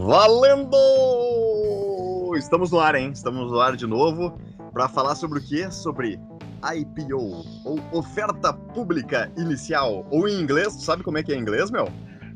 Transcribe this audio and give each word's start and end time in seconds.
Valendo! 0.00 0.76
Estamos 2.36 2.70
no 2.70 2.80
ar, 2.80 2.94
hein? 2.94 3.10
Estamos 3.12 3.52
no 3.52 3.60
ar 3.60 3.76
de 3.76 3.86
novo 3.86 4.38
para 4.72 4.88
falar 4.88 5.14
sobre 5.14 5.38
o 5.38 5.42
quê? 5.42 5.70
Sobre 5.70 6.18
IPO, 6.74 7.44
ou 7.64 7.78
oferta 7.92 8.52
pública 8.52 9.30
inicial, 9.36 10.06
ou 10.10 10.26
em 10.26 10.40
inglês, 10.40 10.74
tu 10.76 10.82
sabe 10.82 11.02
como 11.02 11.18
é 11.18 11.22
que 11.22 11.30
é 11.32 11.36
em 11.36 11.40
inglês, 11.40 11.70
meu? 11.70 11.86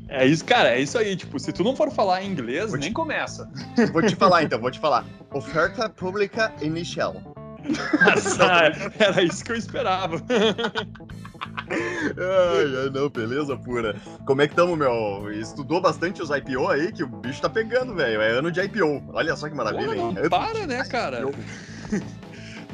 É 0.07 0.25
isso, 0.27 0.45
cara, 0.45 0.69
é 0.69 0.79
isso 0.81 0.95
aí. 0.99 1.15
Tipo, 1.15 1.39
se 1.39 1.51
tu 1.51 1.63
não 1.63 1.75
for 1.75 1.89
falar 1.91 2.21
em 2.23 2.29
inglês, 2.31 2.69
Vou 2.69 2.77
te- 2.77 2.83
nem 2.83 2.93
começa. 2.93 3.49
Vou 3.91 4.03
te 4.03 4.15
falar 4.15 4.43
então, 4.43 4.59
vou 4.59 4.69
te 4.69 4.79
falar. 4.79 5.03
Oferta 5.33 5.89
pública 5.89 6.53
inicial. 6.61 7.15
Ah, 8.39 8.65
Era 8.99 9.23
isso 9.23 9.43
que 9.43 9.51
eu 9.51 9.55
esperava. 9.55 10.17
Ai, 11.69 12.83
ai, 12.83 12.89
não, 12.93 13.09
beleza 13.09 13.57
pura. 13.57 13.95
Como 14.25 14.41
é 14.41 14.47
que 14.47 14.53
estamos, 14.53 14.77
meu? 14.77 15.31
Estudou 15.31 15.81
bastante 15.81 16.21
os 16.21 16.29
IPO 16.29 16.67
aí, 16.69 16.91
que 16.91 17.03
o 17.03 17.07
bicho 17.07 17.41
tá 17.41 17.49
pegando, 17.49 17.95
velho. 17.95 18.21
É 18.21 18.31
ano 18.31 18.51
de 18.51 18.61
IPO. 18.61 19.03
Olha 19.13 19.35
só 19.35 19.49
que 19.49 19.55
maravilha, 19.55 19.95
hein? 19.95 20.13
não 20.21 20.29
para, 20.29 20.67
né, 20.67 20.83
cara? 20.85 21.21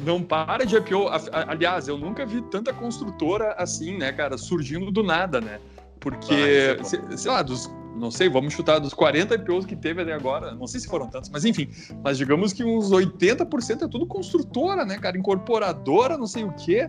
Não 0.04 0.20
para 0.22 0.64
de 0.66 0.74
IPO. 0.76 1.08
Aliás, 1.46 1.86
eu 1.86 1.96
nunca 1.96 2.26
vi 2.26 2.42
tanta 2.50 2.72
construtora 2.72 3.54
assim, 3.56 3.96
né, 3.98 4.10
cara, 4.10 4.36
surgindo 4.36 4.90
do 4.90 5.02
nada, 5.02 5.40
né? 5.40 5.60
Porque, 6.00 6.76
Ah, 6.80 6.82
se- 6.84 7.00
sei 7.16 7.30
lá, 7.30 7.40
dos, 7.42 7.70
não 7.96 8.10
sei, 8.10 8.28
vamos 8.28 8.52
chutar 8.54 8.78
dos 8.78 8.94
40 8.94 9.34
IPOs 9.34 9.66
que 9.66 9.76
teve 9.76 10.02
até 10.02 10.12
agora, 10.12 10.54
não 10.54 10.66
sei 10.66 10.80
se 10.80 10.86
foram 10.86 11.08
tantos, 11.08 11.30
mas 11.30 11.44
enfim, 11.44 11.68
mas 12.02 12.18
digamos 12.18 12.52
que 12.52 12.64
uns 12.64 12.90
80% 12.90 13.82
é 13.82 13.88
tudo 13.88 14.06
construtora, 14.06 14.84
né, 14.84 14.98
cara, 14.98 15.16
incorporadora, 15.16 16.16
não 16.16 16.26
sei 16.26 16.44
o 16.44 16.52
quê. 16.52 16.88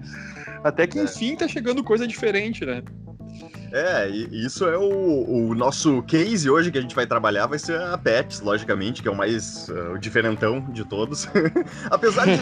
Até 0.63 0.87
que 0.87 0.97
É. 0.99 1.03
enfim 1.03 1.35
tá 1.35 1.47
chegando 1.47 1.83
coisa 1.83 2.07
diferente, 2.07 2.65
né? 2.65 2.81
É, 3.73 4.07
e 4.07 4.45
isso 4.45 4.67
é 4.67 4.77
o, 4.77 5.47
o 5.49 5.55
nosso 5.55 6.03
case 6.03 6.47
hoje 6.47 6.71
que 6.71 6.77
a 6.77 6.81
gente 6.81 6.93
vai 6.93 7.07
trabalhar, 7.07 7.47
vai 7.47 7.57
ser 7.57 7.81
a 7.81 7.97
Pets, 7.97 8.39
logicamente, 8.39 9.01
que 9.01 9.07
é 9.07 9.11
o 9.11 9.15
mais 9.15 9.67
uh, 9.67 9.93
o 9.93 9.97
diferentão 9.97 10.61
de 10.69 10.85
todos. 10.85 11.27
Apesar 11.89 12.25
de. 12.25 12.33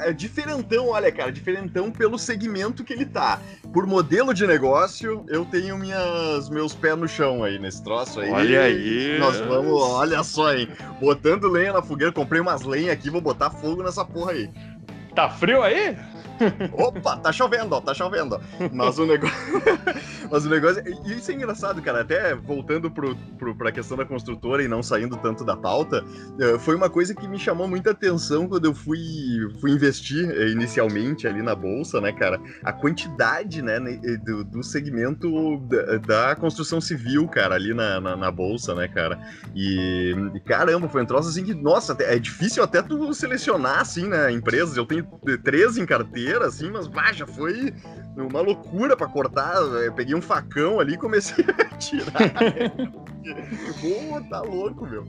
é, 0.00 0.10
é 0.10 0.12
diferentão, 0.12 0.90
olha, 0.90 1.10
cara, 1.10 1.32
diferentão 1.32 1.90
pelo 1.90 2.16
segmento 2.16 2.84
que 2.84 2.92
ele 2.92 3.04
tá. 3.04 3.40
Por 3.72 3.84
modelo 3.84 4.32
de 4.32 4.46
negócio, 4.46 5.24
eu 5.28 5.44
tenho 5.44 5.76
minhas, 5.76 6.48
meus 6.48 6.72
pés 6.72 6.96
no 6.96 7.08
chão 7.08 7.42
aí 7.42 7.58
nesse 7.58 7.82
troço 7.82 8.20
aí. 8.20 8.30
Olha 8.30 8.62
aí. 8.62 9.18
Nós 9.18 9.40
vamos, 9.40 9.72
olha 9.72 10.22
só, 10.22 10.54
hein? 10.54 10.68
Botando 11.00 11.48
lenha 11.48 11.72
na 11.72 11.82
fogueira, 11.82 12.12
comprei 12.12 12.40
umas 12.40 12.62
lenhas 12.62 12.92
aqui, 12.92 13.10
vou 13.10 13.20
botar 13.20 13.50
fogo 13.50 13.82
nessa 13.82 14.04
porra 14.04 14.30
aí. 14.30 14.48
Tá 15.16 15.28
frio 15.28 15.62
aí? 15.62 15.96
Opa, 16.72 17.16
tá 17.16 17.32
chovendo, 17.32 17.74
ó, 17.74 17.80
tá 17.80 17.94
chovendo. 17.94 18.40
Mas 18.72 18.98
o 18.98 19.06
negócio. 19.06 19.36
Mas 20.30 20.44
o 20.44 20.48
negócio. 20.48 20.82
E 21.06 21.14
isso 21.14 21.30
é 21.30 21.34
engraçado, 21.34 21.80
cara. 21.82 22.00
Até 22.00 22.34
voltando 22.34 22.90
pro, 22.90 23.16
pro, 23.38 23.54
pra 23.54 23.72
questão 23.72 23.96
da 23.96 24.04
construtora 24.04 24.62
e 24.62 24.68
não 24.68 24.82
saindo 24.82 25.16
tanto 25.16 25.44
da 25.44 25.56
pauta, 25.56 26.04
eh, 26.40 26.58
foi 26.58 26.74
uma 26.74 26.90
coisa 26.90 27.14
que 27.14 27.26
me 27.28 27.38
chamou 27.38 27.68
muita 27.68 27.90
atenção 27.90 28.48
quando 28.48 28.64
eu 28.66 28.74
fui, 28.74 28.98
fui 29.60 29.70
investir 29.70 30.28
eh, 30.30 30.48
inicialmente 30.48 31.26
ali 31.26 31.42
na 31.42 31.54
bolsa, 31.54 32.00
né, 32.00 32.12
cara? 32.12 32.40
A 32.62 32.72
quantidade, 32.72 33.62
né, 33.62 33.76
eh, 33.76 34.16
do, 34.18 34.44
do 34.44 34.62
segmento 34.62 35.58
da, 35.68 35.98
da 35.98 36.36
construção 36.36 36.80
civil, 36.80 37.28
cara, 37.28 37.54
ali 37.54 37.74
na, 37.74 38.00
na, 38.00 38.16
na 38.16 38.30
bolsa, 38.30 38.74
né, 38.74 38.88
cara? 38.88 39.18
E, 39.54 40.14
e, 40.34 40.40
caramba, 40.40 40.88
foi 40.88 41.02
um 41.02 41.06
troço 41.06 41.28
assim 41.28 41.44
que, 41.44 41.54
nossa, 41.54 41.96
é 42.00 42.18
difícil 42.18 42.62
até 42.62 42.82
tu 42.82 43.12
selecionar, 43.14 43.80
assim, 43.80 44.08
né, 44.08 44.30
empresas. 44.32 44.76
Eu 44.76 44.86
tenho 44.86 45.04
três 45.42 45.76
em 45.76 45.86
carteira, 45.86 46.23
assim, 46.32 46.70
mas, 46.70 46.86
bah, 46.86 47.12
já 47.12 47.26
foi 47.26 47.74
uma 48.16 48.40
loucura 48.40 48.96
pra 48.96 49.06
cortar. 49.06 49.56
Eu 49.56 49.92
peguei 49.92 50.14
um 50.14 50.22
facão 50.22 50.80
ali 50.80 50.94
e 50.94 50.98
comecei 50.98 51.44
a 51.58 51.76
tirar. 51.76 52.32
Pô, 53.80 54.20
tá 54.28 54.40
louco, 54.40 54.86
meu. 54.86 55.04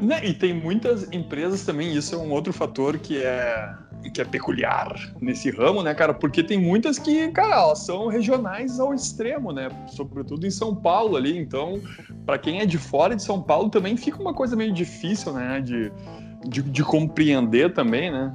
Né, 0.00 0.20
E 0.24 0.32
tem 0.32 0.54
muitas 0.54 1.10
empresas 1.12 1.64
também, 1.64 1.94
isso 1.94 2.14
é 2.14 2.18
um 2.18 2.30
outro 2.30 2.54
fator 2.54 2.96
que 2.98 3.22
é, 3.22 3.74
que 4.14 4.20
é 4.20 4.24
peculiar 4.24 4.94
nesse 5.20 5.50
ramo, 5.50 5.82
né, 5.82 5.94
cara? 5.94 6.14
Porque 6.14 6.42
tem 6.42 6.58
muitas 6.58 6.98
que, 6.98 7.30
cara, 7.32 7.56
elas 7.56 7.80
são 7.80 8.08
regionais 8.08 8.80
ao 8.80 8.94
extremo, 8.94 9.52
né? 9.52 9.68
Sobretudo 9.88 10.46
em 10.46 10.50
São 10.50 10.74
Paulo 10.74 11.16
ali. 11.16 11.36
Então, 11.36 11.82
para 12.24 12.38
quem 12.38 12.60
é 12.60 12.66
de 12.66 12.78
fora 12.78 13.14
de 13.14 13.22
São 13.22 13.42
Paulo, 13.42 13.68
também 13.68 13.94
fica 13.96 14.18
uma 14.18 14.32
coisa 14.32 14.56
meio 14.56 14.72
difícil, 14.72 15.34
né? 15.34 15.60
De, 15.60 15.92
de, 16.48 16.62
de 16.62 16.82
compreender 16.82 17.74
também, 17.74 18.10
né? 18.10 18.34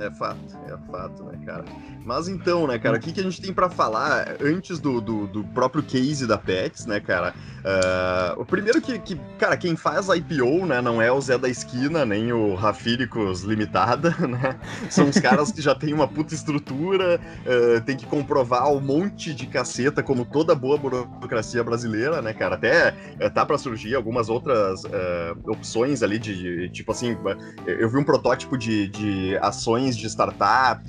É 0.00 0.10
fato, 0.10 0.38
é 0.72 0.90
fato, 0.90 1.24
né, 1.24 1.38
cara? 1.44 1.64
Mas 2.04 2.28
então, 2.28 2.66
né, 2.66 2.78
cara, 2.78 2.96
o 2.96 3.00
que, 3.00 3.12
que 3.12 3.20
a 3.20 3.22
gente 3.22 3.40
tem 3.40 3.52
pra 3.52 3.68
falar 3.68 4.36
antes 4.40 4.78
do, 4.78 5.00
do, 5.00 5.26
do 5.26 5.44
próprio 5.44 5.82
case 5.82 6.26
da 6.26 6.38
Pets, 6.38 6.86
né, 6.86 7.00
cara? 7.00 7.34
Ah, 7.64 8.34
o 8.36 8.44
primeiro 8.44 8.80
que, 8.80 8.98
que, 8.98 9.20
cara, 9.38 9.56
quem 9.56 9.76
faz 9.76 10.08
IPO, 10.08 10.66
né, 10.66 10.80
não 10.80 11.02
é 11.02 11.10
o 11.10 11.20
Zé 11.20 11.36
da 11.36 11.48
Esquina, 11.48 12.04
nem 12.04 12.32
o 12.32 12.54
Rafíricos 12.54 13.42
Limitada, 13.42 14.10
né? 14.26 14.56
São 14.88 15.08
os 15.08 15.18
caras 15.18 15.50
que 15.50 15.60
já 15.60 15.74
têm 15.74 15.92
uma 15.92 16.06
puta 16.06 16.34
estrutura, 16.34 17.20
ah, 17.44 17.80
tem 17.80 17.96
que 17.96 18.06
comprovar 18.06 18.70
um 18.70 18.80
monte 18.80 19.34
de 19.34 19.46
caceta, 19.46 20.02
como 20.02 20.24
toda 20.24 20.54
boa 20.54 20.78
burocracia 20.78 21.62
brasileira, 21.64 22.22
né, 22.22 22.32
cara? 22.32 22.54
Até 22.54 22.94
eh, 23.18 23.28
tá 23.28 23.44
pra 23.44 23.58
surgir 23.58 23.94
algumas 23.94 24.28
outras 24.28 24.84
ah, 24.84 25.34
opções 25.46 26.02
ali 26.02 26.18
de, 26.18 26.34
de, 26.36 26.68
tipo 26.70 26.92
assim, 26.92 27.16
eu 27.66 27.88
vi 27.88 27.98
um 27.98 28.04
protótipo 28.04 28.56
de, 28.56 28.88
de 28.88 29.36
ações 29.38 29.96
de 29.96 30.06
startup 30.08 30.36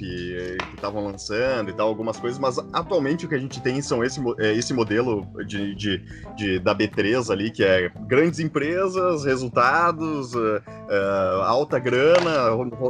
eh, 0.01 0.63
que 0.69 0.75
estavam 0.75 1.03
lançando 1.05 1.69
e 1.69 1.73
tal, 1.73 1.87
algumas 1.87 2.17
coisas, 2.17 2.39
mas 2.39 2.57
atualmente 2.73 3.25
o 3.25 3.29
que 3.29 3.35
a 3.35 3.39
gente 3.39 3.61
tem 3.61 3.81
são 3.81 4.03
esse, 4.03 4.19
é 4.39 4.53
esse 4.53 4.73
modelo 4.73 5.27
de, 5.45 5.75
de, 5.75 6.01
de- 6.35 6.59
da 6.59 6.73
B3 6.73 7.29
ali, 7.29 7.51
que 7.51 7.63
é 7.63 7.89
grandes 8.07 8.39
empresas, 8.39 9.25
resultados, 9.25 10.33
eh, 10.35 10.61
eh, 10.89 11.41
alta 11.43 11.79
grana 11.79 12.31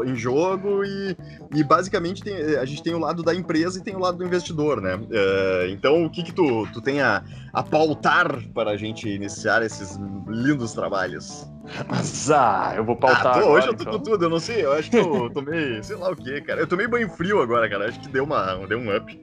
em 0.05 0.15
jogo 0.15 0.83
e, 0.83 1.17
e 1.53 1.63
basicamente 1.63 2.23
tem- 2.23 2.57
a 2.57 2.65
gente 2.65 2.83
tem 2.83 2.93
o 2.93 2.99
lado 2.99 3.23
da 3.23 3.33
empresa 3.33 3.79
e 3.79 3.83
tem 3.83 3.95
o 3.95 3.99
lado 3.99 4.17
do 4.17 4.25
investidor, 4.25 4.81
né? 4.81 4.99
Eh, 5.11 5.67
então 5.71 6.05
o 6.05 6.09
que 6.09 6.23
que 6.23 6.31
tu, 6.31 6.67
tu 6.73 6.81
tem 6.81 7.01
a, 7.01 7.23
a 7.53 7.63
pautar 7.63 8.39
para 8.53 8.71
a 8.71 8.77
gente 8.77 9.09
iniciar 9.09 9.61
esses 9.63 9.97
lindos 10.27 10.73
trabalhos? 10.73 11.47
Mas, 11.89 12.29
ah, 12.31 12.73
eu 12.75 12.83
vou 12.85 12.95
Ah, 12.95 12.99
pautar 12.99 13.33
tô, 13.33 13.39
agora, 13.39 13.51
hoje 13.51 13.67
eu 13.67 13.75
tô 13.75 13.83
então. 13.83 13.93
com 13.93 13.99
tudo, 13.99 14.25
eu 14.25 14.29
não 14.29 14.39
sei, 14.39 14.63
eu 14.65 14.71
acho 14.73 14.89
que 14.89 14.97
eu 14.97 15.29
tomei, 15.33 15.81
sei 15.83 15.95
lá 15.97 16.09
o 16.09 16.15
que, 16.15 16.41
cara. 16.41 16.61
Eu 16.67 16.71
tomei 16.71 16.85
banho 16.85 17.09
frio 17.09 17.41
agora, 17.41 17.69
cara, 17.69 17.87
acho 17.87 17.97
que 17.97 18.09
deu, 18.09 18.25
uma, 18.25 18.67
deu 18.67 18.77
um 18.77 18.93
up. 18.93 19.21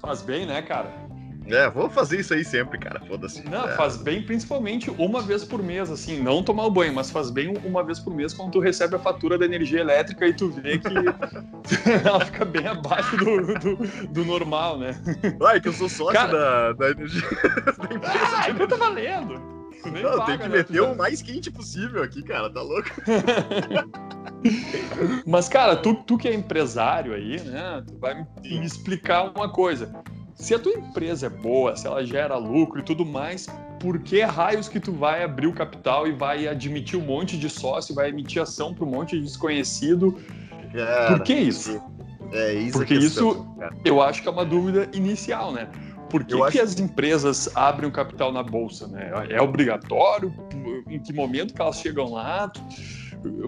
Faz 0.00 0.22
bem, 0.22 0.46
né, 0.46 0.62
cara? 0.62 0.90
É, 1.46 1.68
vou 1.68 1.90
fazer 1.90 2.20
isso 2.20 2.32
aí 2.32 2.42
sempre, 2.42 2.78
cara, 2.78 2.98
foda-se. 3.06 3.46
Não, 3.50 3.68
é. 3.68 3.76
faz 3.76 3.98
bem 3.98 4.22
principalmente 4.22 4.90
uma 4.96 5.20
vez 5.20 5.44
por 5.44 5.62
mês, 5.62 5.90
assim, 5.90 6.22
não 6.22 6.42
tomar 6.42 6.64
o 6.64 6.70
banho, 6.70 6.94
mas 6.94 7.10
faz 7.10 7.28
bem 7.28 7.52
uma 7.66 7.84
vez 7.84 8.00
por 8.00 8.14
mês 8.14 8.32
quando 8.32 8.52
tu 8.52 8.60
recebe 8.60 8.96
a 8.96 8.98
fatura 8.98 9.36
da 9.36 9.44
energia 9.44 9.80
elétrica 9.80 10.26
e 10.26 10.32
tu 10.32 10.48
vê 10.48 10.78
que 10.78 10.88
ela 12.02 12.24
fica 12.24 12.46
bem 12.46 12.66
abaixo 12.66 13.14
do, 13.18 13.58
do, 13.58 13.76
do 14.06 14.24
normal, 14.24 14.78
né? 14.78 14.98
Ai, 15.44 15.60
que 15.60 15.68
eu 15.68 15.74
sou 15.74 15.86
sócio 15.86 16.14
Cara- 16.14 16.32
da, 16.32 16.72
da 16.72 16.90
energia 16.92 17.28
da 17.76 17.94
empresa. 17.94 18.36
Ah, 18.38 18.48
então 18.48 18.66
tá 18.66 18.76
valendo! 18.76 19.34
Não, 19.84 20.18
paga, 20.18 20.24
tem 20.24 20.38
que 20.38 20.48
né? 20.48 20.56
meter 20.56 20.80
o 20.80 20.96
mais 20.96 21.20
quente 21.20 21.50
possível 21.50 22.02
aqui, 22.02 22.22
cara, 22.22 22.50
tá 22.50 22.62
louco? 22.62 22.88
Mas, 25.26 25.48
cara, 25.48 25.76
tu, 25.76 25.94
tu 25.94 26.16
que 26.18 26.28
é 26.28 26.34
empresário 26.34 27.14
aí, 27.14 27.40
né? 27.40 27.82
Tu 27.86 27.98
vai 27.98 28.14
me, 28.14 28.64
explicar 28.64 29.24
uma 29.34 29.48
coisa. 29.48 29.90
Se 30.34 30.54
a 30.54 30.58
tua 30.58 30.72
empresa 30.72 31.26
é 31.26 31.30
boa, 31.30 31.76
se 31.76 31.86
ela 31.86 32.04
gera 32.04 32.36
lucro 32.36 32.80
e 32.80 32.82
tudo 32.82 33.04
mais, 33.04 33.46
por 33.78 33.98
que 33.98 34.22
raios 34.22 34.68
que 34.68 34.80
tu 34.80 34.92
vai 34.92 35.22
abrir 35.22 35.46
o 35.46 35.52
capital 35.52 36.06
e 36.06 36.12
vai 36.12 36.46
admitir 36.48 36.98
um 36.98 37.04
monte 37.04 37.38
de 37.38 37.48
sócio, 37.50 37.94
vai 37.94 38.08
emitir 38.08 38.40
ação 38.40 38.72
para 38.74 38.84
um 38.84 38.88
monte 38.90 39.16
de 39.16 39.22
desconhecido? 39.22 40.18
Cara, 40.72 41.16
Por 41.16 41.24
que 41.24 41.34
isso? 41.34 41.80
É 42.32 42.54
isso 42.54 42.78
Porque 42.78 42.98
questão, 42.98 43.30
isso- 43.30 43.46
cara. 43.58 43.74
Eu 43.84 44.00
acho 44.00 44.22
que 44.22 44.28
é 44.28 44.30
uma 44.30 44.44
dúvida 44.44 44.88
inicial, 44.94 45.52
né? 45.52 45.68
Por 46.08 46.24
que, 46.24 46.34
Eu 46.34 46.38
que 46.46 46.58
acho- 46.58 46.62
as 46.62 46.80
empresas 46.80 47.54
abrem 47.54 47.88
o 47.88 47.92
capital 47.92 48.32
na 48.32 48.42
bolsa, 48.42 48.86
né? 48.88 49.10
É 49.28 49.40
obrigatório? 49.40 50.32
Em 50.88 50.98
que 50.98 51.12
momento 51.12 51.54
que 51.54 51.60
elas 51.60 51.76
chegam 51.80 52.10
lá? 52.12 52.50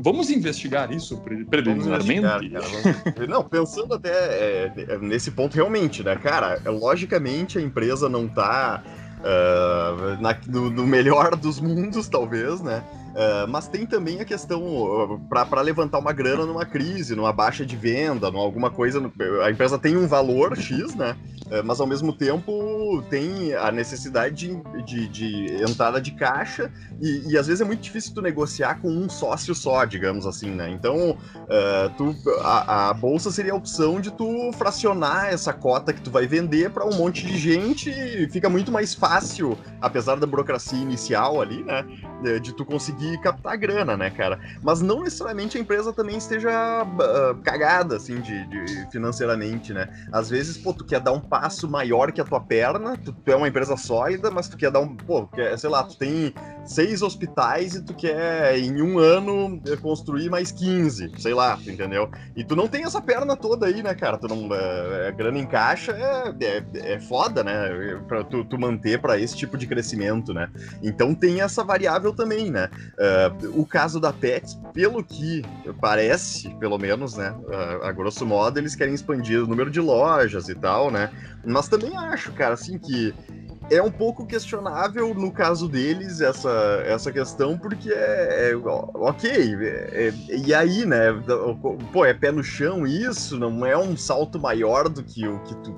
Vamos 0.00 0.30
investigar 0.30 0.92
isso 0.92 1.16
preliminarmente? 1.50 2.18
investigar, 2.18 3.26
Não, 3.28 3.42
pensando 3.44 3.94
até 3.94 4.10
é, 4.10 4.72
é, 4.88 4.98
nesse 4.98 5.30
ponto 5.30 5.54
realmente, 5.54 6.02
né, 6.02 6.16
cara? 6.16 6.60
é, 6.64 6.68
Logicamente 6.70 7.58
a 7.58 7.62
empresa 7.62 8.08
não 8.08 8.28
tá 8.28 8.82
ah, 9.24 10.18
na- 10.20 10.36
no, 10.48 10.70
no 10.70 10.86
melhor 10.86 11.36
dos 11.36 11.60
mundos, 11.60 12.08
talvez, 12.08 12.60
né? 12.60 12.82
Ah, 13.14 13.46
mas 13.48 13.68
tem 13.68 13.86
também 13.86 14.20
a 14.20 14.24
questão 14.24 15.20
para 15.28 15.60
levantar 15.60 15.98
uma 15.98 16.12
grana 16.12 16.46
numa 16.46 16.64
crise, 16.64 17.14
numa 17.14 17.32
baixa 17.32 17.64
de 17.64 17.76
venda, 17.76 18.30
numa 18.30 18.42
alguma 18.42 18.70
coisa. 18.70 19.00
A 19.44 19.50
empresa 19.50 19.78
tem 19.78 19.96
um 19.96 20.06
valor 20.06 20.56
X, 20.56 20.94
né? 20.94 21.16
Ah, 21.50 21.62
mas 21.62 21.80
ao 21.80 21.86
mesmo 21.86 22.12
tempo 22.12 22.52
tem 23.00 23.54
a 23.54 23.70
necessidade 23.72 24.34
de, 24.34 24.82
de- 24.84 25.08
de 25.08 25.62
entrada 25.62 26.00
de 26.00 26.10
caixa 26.10 26.70
e, 27.00 27.32
e 27.32 27.38
às 27.38 27.46
vezes 27.46 27.60
é 27.60 27.64
muito 27.64 27.80
difícil 27.80 28.12
tu 28.14 28.20
negociar 28.20 28.80
com 28.80 28.88
um 28.88 29.08
sócio 29.08 29.54
só, 29.54 29.84
digamos 29.84 30.26
assim, 30.26 30.50
né? 30.50 30.68
Então 30.68 31.16
Uh, 31.52 31.90
tu, 31.98 32.16
a, 32.40 32.88
a 32.90 32.94
bolsa 32.94 33.30
seria 33.30 33.52
a 33.52 33.56
opção 33.56 34.00
de 34.00 34.10
tu 34.10 34.50
fracionar 34.54 35.26
essa 35.26 35.52
cota 35.52 35.92
que 35.92 36.00
tu 36.00 36.10
vai 36.10 36.26
vender 36.26 36.70
para 36.70 36.86
um 36.86 36.94
monte 36.94 37.26
de 37.26 37.36
gente 37.36 37.90
e 37.90 38.26
fica 38.30 38.48
muito 38.48 38.72
mais 38.72 38.94
fácil, 38.94 39.58
apesar 39.80 40.16
da 40.16 40.26
burocracia 40.26 40.78
inicial 40.78 41.42
ali, 41.42 41.62
né? 41.62 41.84
é, 42.24 42.38
de 42.38 42.54
tu 42.54 42.64
conseguir 42.64 43.20
captar 43.20 43.56
grana, 43.58 43.96
né, 43.96 44.10
cara? 44.10 44.38
Mas 44.62 44.80
não 44.80 45.02
necessariamente 45.02 45.58
a 45.58 45.60
empresa 45.60 45.92
também 45.92 46.16
esteja 46.16 46.84
uh, 46.84 47.34
cagada, 47.42 47.96
assim, 47.96 48.20
de, 48.20 48.46
de, 48.46 48.90
financeiramente, 48.90 49.72
né? 49.72 49.88
Às 50.10 50.30
vezes, 50.30 50.56
pô, 50.56 50.72
tu 50.72 50.84
quer 50.84 51.00
dar 51.00 51.12
um 51.12 51.20
passo 51.20 51.68
maior 51.68 52.12
que 52.12 52.20
a 52.20 52.24
tua 52.24 52.40
perna, 52.40 52.81
tu, 53.04 53.12
tu 53.12 53.30
é 53.30 53.36
uma 53.36 53.48
empresa 53.48 53.76
sólida, 53.76 54.30
mas 54.30 54.48
tu 54.48 54.56
quer 54.56 54.70
dar 54.70 54.80
um, 54.80 54.96
pô, 54.96 55.26
quer, 55.26 55.58
sei 55.58 55.70
lá, 55.70 55.82
tu 55.82 55.96
tem 55.96 56.34
seis 56.64 57.02
hospitais 57.02 57.74
e 57.74 57.82
tu 57.82 57.94
quer, 57.94 58.58
em 58.58 58.80
um 58.80 58.98
ano, 58.98 59.60
construir 59.80 60.30
mais 60.30 60.52
15, 60.52 61.12
sei 61.18 61.34
lá, 61.34 61.58
entendeu? 61.66 62.10
E 62.36 62.44
tu 62.44 62.54
não 62.54 62.68
tem 62.68 62.84
essa 62.84 63.00
perna 63.00 63.36
toda 63.36 63.66
aí, 63.66 63.82
né, 63.82 63.94
cara? 63.94 64.18
Tu 64.18 64.28
não, 64.28 64.54
é, 64.54 65.08
a 65.08 65.10
grana 65.10 65.38
em 65.38 65.46
caixa 65.46 65.92
é, 65.92 66.44
é, 66.44 66.94
é 66.94 67.00
foda, 67.00 67.42
né? 67.42 68.00
Pra 68.06 68.22
tu, 68.24 68.44
tu 68.44 68.58
manter 68.58 69.00
para 69.00 69.18
esse 69.18 69.36
tipo 69.36 69.56
de 69.56 69.66
crescimento, 69.66 70.32
né? 70.32 70.48
Então 70.82 71.14
tem 71.14 71.40
essa 71.40 71.64
variável 71.64 72.12
também, 72.12 72.50
né? 72.50 72.68
Uh, 72.98 73.60
o 73.60 73.66
caso 73.66 74.00
da 74.00 74.12
Pets, 74.12 74.58
pelo 74.72 75.02
que 75.02 75.42
parece, 75.80 76.48
pelo 76.56 76.78
menos, 76.78 77.16
né? 77.16 77.34
Uh, 77.42 77.84
a 77.84 77.92
grosso 77.92 78.24
modo, 78.24 78.58
eles 78.58 78.74
querem 78.74 78.94
expandir 78.94 79.42
o 79.42 79.46
número 79.46 79.70
de 79.70 79.80
lojas 79.80 80.48
e 80.48 80.54
tal, 80.54 80.90
né? 80.90 81.10
Mas 81.44 81.68
também 81.68 81.96
acho, 81.96 82.32
cara, 82.32 82.54
assim, 82.54 82.71
que 82.80 83.14
é 83.70 83.82
um 83.82 83.90
pouco 83.90 84.26
questionável 84.26 85.14
no 85.14 85.30
caso 85.30 85.68
deles 85.68 86.20
essa, 86.20 86.82
essa 86.86 87.12
questão, 87.12 87.56
porque 87.56 87.90
é, 87.90 88.50
é 88.50 88.56
ok. 88.56 89.30
É, 89.30 90.12
é, 90.28 90.36
e 90.36 90.54
aí, 90.54 90.84
né? 90.84 91.06
Pô, 91.92 92.04
é 92.04 92.12
pé 92.12 92.30
no 92.30 92.42
chão 92.42 92.86
isso, 92.86 93.38
não 93.38 93.64
é 93.64 93.76
um 93.76 93.96
salto 93.96 94.38
maior 94.38 94.88
do 94.88 95.02
que 95.02 95.26
o 95.26 95.38
que 95.40 95.54
tu 95.56 95.72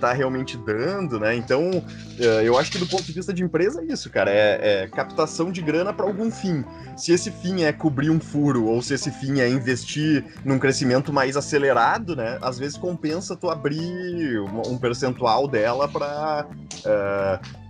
tá 0.00 0.12
realmente 0.12 0.56
dando, 0.56 1.18
né? 1.18 1.34
Então, 1.34 1.82
é, 2.18 2.46
eu 2.46 2.58
acho 2.58 2.70
que 2.70 2.78
do 2.78 2.86
ponto 2.86 3.02
de 3.02 3.12
vista 3.12 3.32
de 3.32 3.42
empresa 3.42 3.82
é 3.82 3.92
isso, 3.92 4.10
cara. 4.10 4.30
É, 4.30 4.82
é 4.82 4.86
captação 4.88 5.50
de 5.50 5.60
grana 5.60 5.92
para 5.92 6.06
algum 6.06 6.30
fim. 6.30 6.64
Se 6.96 7.12
esse 7.12 7.30
fim 7.30 7.62
é 7.62 7.72
cobrir 7.72 8.10
um 8.10 8.20
furo 8.20 8.66
ou 8.66 8.82
se 8.82 8.94
esse 8.94 9.10
fim 9.10 9.40
é 9.40 9.48
investir 9.48 10.24
num 10.44 10.58
crescimento 10.58 11.12
mais 11.12 11.36
acelerado, 11.36 12.16
né? 12.16 12.38
Às 12.40 12.58
vezes 12.58 12.76
compensa 12.76 13.36
tu 13.36 13.50
abrir 13.50 14.40
um 14.40 14.76
percentual 14.78 15.46
dela 15.46 15.88
para 15.88 16.46
uh, 16.84 17.17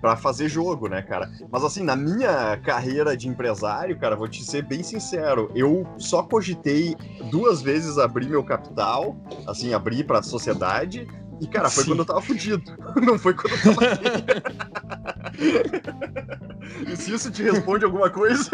para 0.00 0.16
fazer 0.16 0.48
jogo, 0.48 0.88
né, 0.88 1.02
cara? 1.02 1.30
Mas 1.50 1.64
assim, 1.64 1.82
na 1.82 1.96
minha 1.96 2.56
carreira 2.58 3.16
de 3.16 3.28
empresário, 3.28 3.98
cara, 3.98 4.16
vou 4.16 4.28
te 4.28 4.44
ser 4.44 4.62
bem 4.62 4.82
sincero, 4.82 5.50
eu 5.54 5.86
só 5.98 6.22
cogitei 6.22 6.96
duas 7.30 7.60
vezes 7.60 7.98
abrir 7.98 8.28
meu 8.28 8.44
capital, 8.44 9.16
assim, 9.46 9.74
abrir 9.74 10.04
para 10.04 10.20
a 10.20 10.22
sociedade 10.22 11.06
e, 11.40 11.46
cara, 11.46 11.70
foi 11.70 11.84
Sim. 11.84 11.90
quando 11.90 12.00
eu 12.00 12.04
tava 12.04 12.20
fudido. 12.20 12.72
Não 13.00 13.18
foi 13.18 13.32
quando 13.34 13.54
eu 13.54 13.74
tava 13.74 13.96
E 16.86 16.96
se 16.96 17.14
isso 17.14 17.30
te 17.30 17.42
responde 17.42 17.84
alguma 17.84 18.10
coisa? 18.10 18.50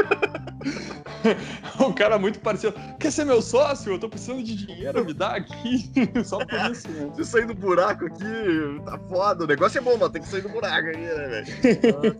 um 1.81 1.93
cara 1.93 2.19
muito 2.19 2.39
parecido. 2.41 2.75
Quer 2.99 3.11
ser 3.11 3.25
meu 3.25 3.41
sócio? 3.43 3.93
Eu 3.93 3.99
tô 3.99 4.09
precisando 4.09 4.43
de 4.43 4.55
dinheiro, 4.55 5.05
me 5.05 5.13
dá 5.13 5.37
aqui. 5.37 5.91
Só 6.25 6.39
por 6.39 6.55
é, 6.55 6.71
isso, 6.71 6.89
né? 6.89 7.11
Se 7.15 7.25
sair 7.25 7.47
do 7.47 7.55
buraco 7.55 8.07
aqui, 8.07 8.81
tá 8.85 8.99
foda. 9.09 9.45
O 9.45 9.47
negócio 9.47 9.79
é 9.79 9.81
bom, 9.81 9.97
mas 9.99 10.11
tem 10.11 10.23
que 10.23 10.29
sair 10.29 10.43
do 10.43 10.49
buraco 10.49 10.89
aqui, 10.89 10.99
né, 10.99 11.45
velho? 11.61 12.17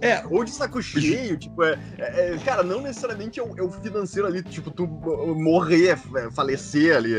é, 0.02 0.24
ou 0.30 0.44
de 0.44 0.50
saco 0.50 0.82
cheio, 0.82 1.36
tipo, 1.36 1.62
é, 1.62 1.78
é, 1.98 2.34
é 2.34 2.38
Cara, 2.44 2.62
não 2.62 2.80
necessariamente 2.80 3.40
é 3.40 3.42
o, 3.42 3.58
é 3.58 3.62
o, 3.62 3.70
financeiro 3.70 4.28
ali, 4.28 4.42
tipo, 4.42 4.70
tu 4.70 4.86
morrer, 4.86 5.96
falecer 6.32 6.96
ali, 6.96 7.12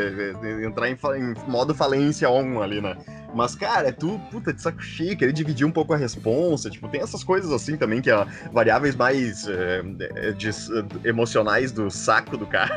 entrar 0.65 0.89
em, 0.89 0.93
em 0.93 1.33
modo 1.49 1.73
falência 1.73 2.29
on 2.29 2.61
ali, 2.61 2.81
né? 2.81 2.95
Mas, 3.35 3.53
cara, 3.53 3.89
é 3.89 3.91
tu, 3.91 4.17
puta, 4.31 4.53
de 4.53 4.61
saco 4.61 4.81
cheio, 4.81 5.17
querer 5.17 5.33
dividir 5.33 5.67
um 5.67 5.71
pouco 5.71 5.93
a 5.93 5.97
responsa, 6.25 6.69
tipo, 6.69 6.87
tem 6.87 7.01
essas 7.01 7.23
coisas 7.23 7.51
assim 7.51 7.77
também, 7.77 8.01
que 8.01 8.09
é 8.09 8.25
variáveis 8.51 8.95
mais 8.95 9.47
é, 9.47 9.81
de, 10.33 10.49
emocionais 11.03 11.71
do 11.71 11.91
saco 11.91 12.35
do 12.37 12.47
cara. 12.47 12.75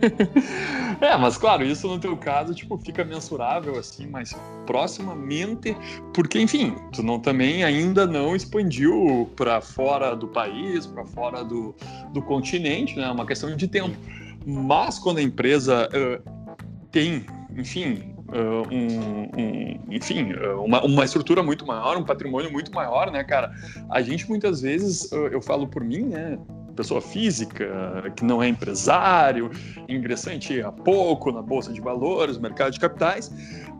é, 1.00 1.16
mas 1.16 1.36
claro, 1.36 1.64
isso 1.64 1.86
no 1.86 1.98
teu 1.98 2.16
caso, 2.16 2.54
tipo, 2.54 2.78
fica 2.78 3.04
mensurável, 3.04 3.78
assim, 3.78 4.06
mais 4.06 4.34
proximamente, 4.66 5.76
porque, 6.14 6.40
enfim, 6.40 6.74
tu 6.92 7.02
não 7.02 7.20
também 7.20 7.62
ainda 7.62 8.06
não 8.06 8.34
expandiu 8.34 9.30
para 9.36 9.60
fora 9.60 10.16
do 10.16 10.28
país, 10.28 10.86
para 10.86 11.04
fora 11.04 11.44
do, 11.44 11.74
do 12.12 12.22
continente, 12.22 12.96
né? 12.96 13.04
É 13.04 13.10
uma 13.10 13.26
questão 13.26 13.54
de 13.54 13.68
tempo. 13.68 13.96
Mas 14.46 14.98
quando 14.98 15.18
a 15.18 15.22
empresa 15.22 15.88
uh, 15.88 16.86
tem 16.90 17.26
enfim, 17.56 18.15
uh, 18.28 18.74
um, 18.74 19.30
um, 19.38 19.80
enfim, 19.90 20.32
uh, 20.32 20.62
uma, 20.62 20.84
uma 20.84 21.04
estrutura 21.04 21.42
muito 21.42 21.66
maior, 21.66 21.96
um 21.96 22.04
patrimônio 22.04 22.50
muito 22.50 22.72
maior, 22.72 23.10
né, 23.10 23.24
cara? 23.24 23.52
A 23.90 24.02
gente 24.02 24.28
muitas 24.28 24.60
vezes, 24.60 25.10
uh, 25.12 25.28
eu 25.28 25.40
falo 25.40 25.66
por 25.66 25.82
mim, 25.82 26.02
né, 26.02 26.38
pessoa 26.76 27.00
física, 27.00 28.12
que 28.14 28.22
não 28.22 28.42
é 28.42 28.48
empresário, 28.48 29.50
ingressante 29.88 30.60
há 30.60 30.70
pouco 30.70 31.32
na 31.32 31.40
bolsa 31.40 31.72
de 31.72 31.80
valores, 31.80 32.36
mercado 32.36 32.72
de 32.72 32.78
capitais, 32.78 33.32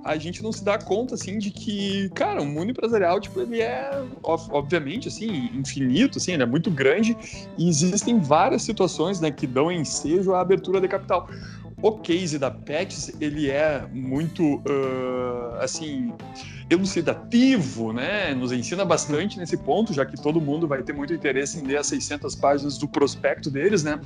a 0.02 0.16
gente 0.16 0.42
não 0.42 0.50
se 0.50 0.64
dá 0.64 0.78
conta 0.78 1.14
assim 1.14 1.36
de 1.36 1.50
que, 1.50 2.08
cara, 2.14 2.40
o 2.40 2.46
mundo 2.46 2.70
empresarial, 2.70 3.20
tipo, 3.20 3.40
ele 3.40 3.60
é 3.60 4.02
obviamente 4.22 5.08
assim, 5.08 5.50
infinito, 5.52 6.18
assim, 6.18 6.32
ele 6.32 6.42
é 6.42 6.46
muito 6.46 6.70
grande 6.70 7.14
e 7.58 7.68
existem 7.68 8.18
várias 8.18 8.62
situações, 8.62 9.20
né, 9.20 9.30
que 9.30 9.46
dão 9.46 9.70
ensejo 9.70 10.32
à 10.32 10.40
abertura 10.40 10.80
de 10.80 10.88
capital 10.88 11.28
o 11.80 11.92
case 11.98 12.38
da 12.38 12.50
Pets, 12.50 13.12
ele 13.20 13.50
é 13.50 13.86
muito, 13.92 14.56
uh, 14.56 15.56
assim, 15.60 16.12
elucidativo, 16.70 17.92
né? 17.92 18.34
Nos 18.34 18.50
ensina 18.50 18.84
bastante 18.84 19.38
nesse 19.38 19.58
ponto, 19.58 19.92
já 19.92 20.06
que 20.06 20.20
todo 20.20 20.40
mundo 20.40 20.66
vai 20.66 20.82
ter 20.82 20.94
muito 20.94 21.12
interesse 21.12 21.58
em 21.58 21.66
ler 21.66 21.78
as 21.78 21.86
600 21.88 22.34
páginas 22.34 22.78
do 22.78 22.88
prospecto 22.88 23.50
deles, 23.50 23.84
né? 23.84 24.00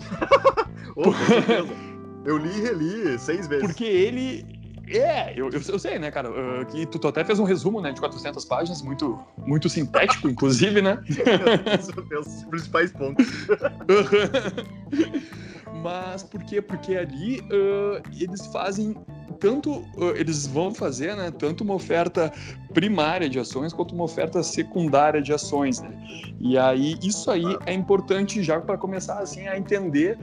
oh, 0.96 2.28
eu 2.28 2.38
li 2.38 2.48
e 2.48 2.60
reli 2.60 3.18
seis 3.18 3.46
vezes. 3.46 3.66
Porque 3.66 3.84
ele... 3.84 4.58
É, 4.88 5.32
eu, 5.36 5.48
eu, 5.50 5.60
eu 5.68 5.78
sei, 5.78 6.00
né, 6.00 6.10
cara, 6.10 6.28
uh, 6.28 6.66
que 6.66 6.84
tu, 6.84 6.98
tu, 6.98 7.06
até 7.06 7.24
fez 7.24 7.38
um 7.38 7.44
resumo, 7.44 7.80
né, 7.80 7.92
de 7.92 8.00
400 8.00 8.44
páginas, 8.44 8.82
muito, 8.82 9.16
muito 9.46 9.68
sintético, 9.68 10.28
inclusive, 10.28 10.82
né? 10.82 10.98
Os 12.20 12.44
principais 12.46 12.90
pontos. 12.90 13.24
Mas 15.82 16.22
por 16.22 16.42
quê? 16.44 16.60
Porque 16.60 16.96
ali 16.96 17.40
uh, 17.40 18.02
eles 18.18 18.46
fazem 18.46 18.94
tanto 19.38 19.82
eles 20.16 20.46
vão 20.46 20.74
fazer, 20.74 21.16
né, 21.16 21.30
tanto 21.30 21.64
uma 21.64 21.72
oferta 21.72 22.30
primária 22.74 23.28
de 23.28 23.38
ações 23.38 23.72
quanto 23.72 23.94
uma 23.94 24.04
oferta 24.04 24.42
secundária 24.42 25.22
de 25.22 25.32
ações, 25.32 25.80
né? 25.80 25.90
E 26.38 26.58
aí 26.58 26.98
isso 27.02 27.30
aí 27.30 27.56
é 27.64 27.72
importante 27.72 28.42
já 28.42 28.60
para 28.60 28.76
começar 28.76 29.18
assim 29.18 29.48
a 29.48 29.56
entender 29.56 30.18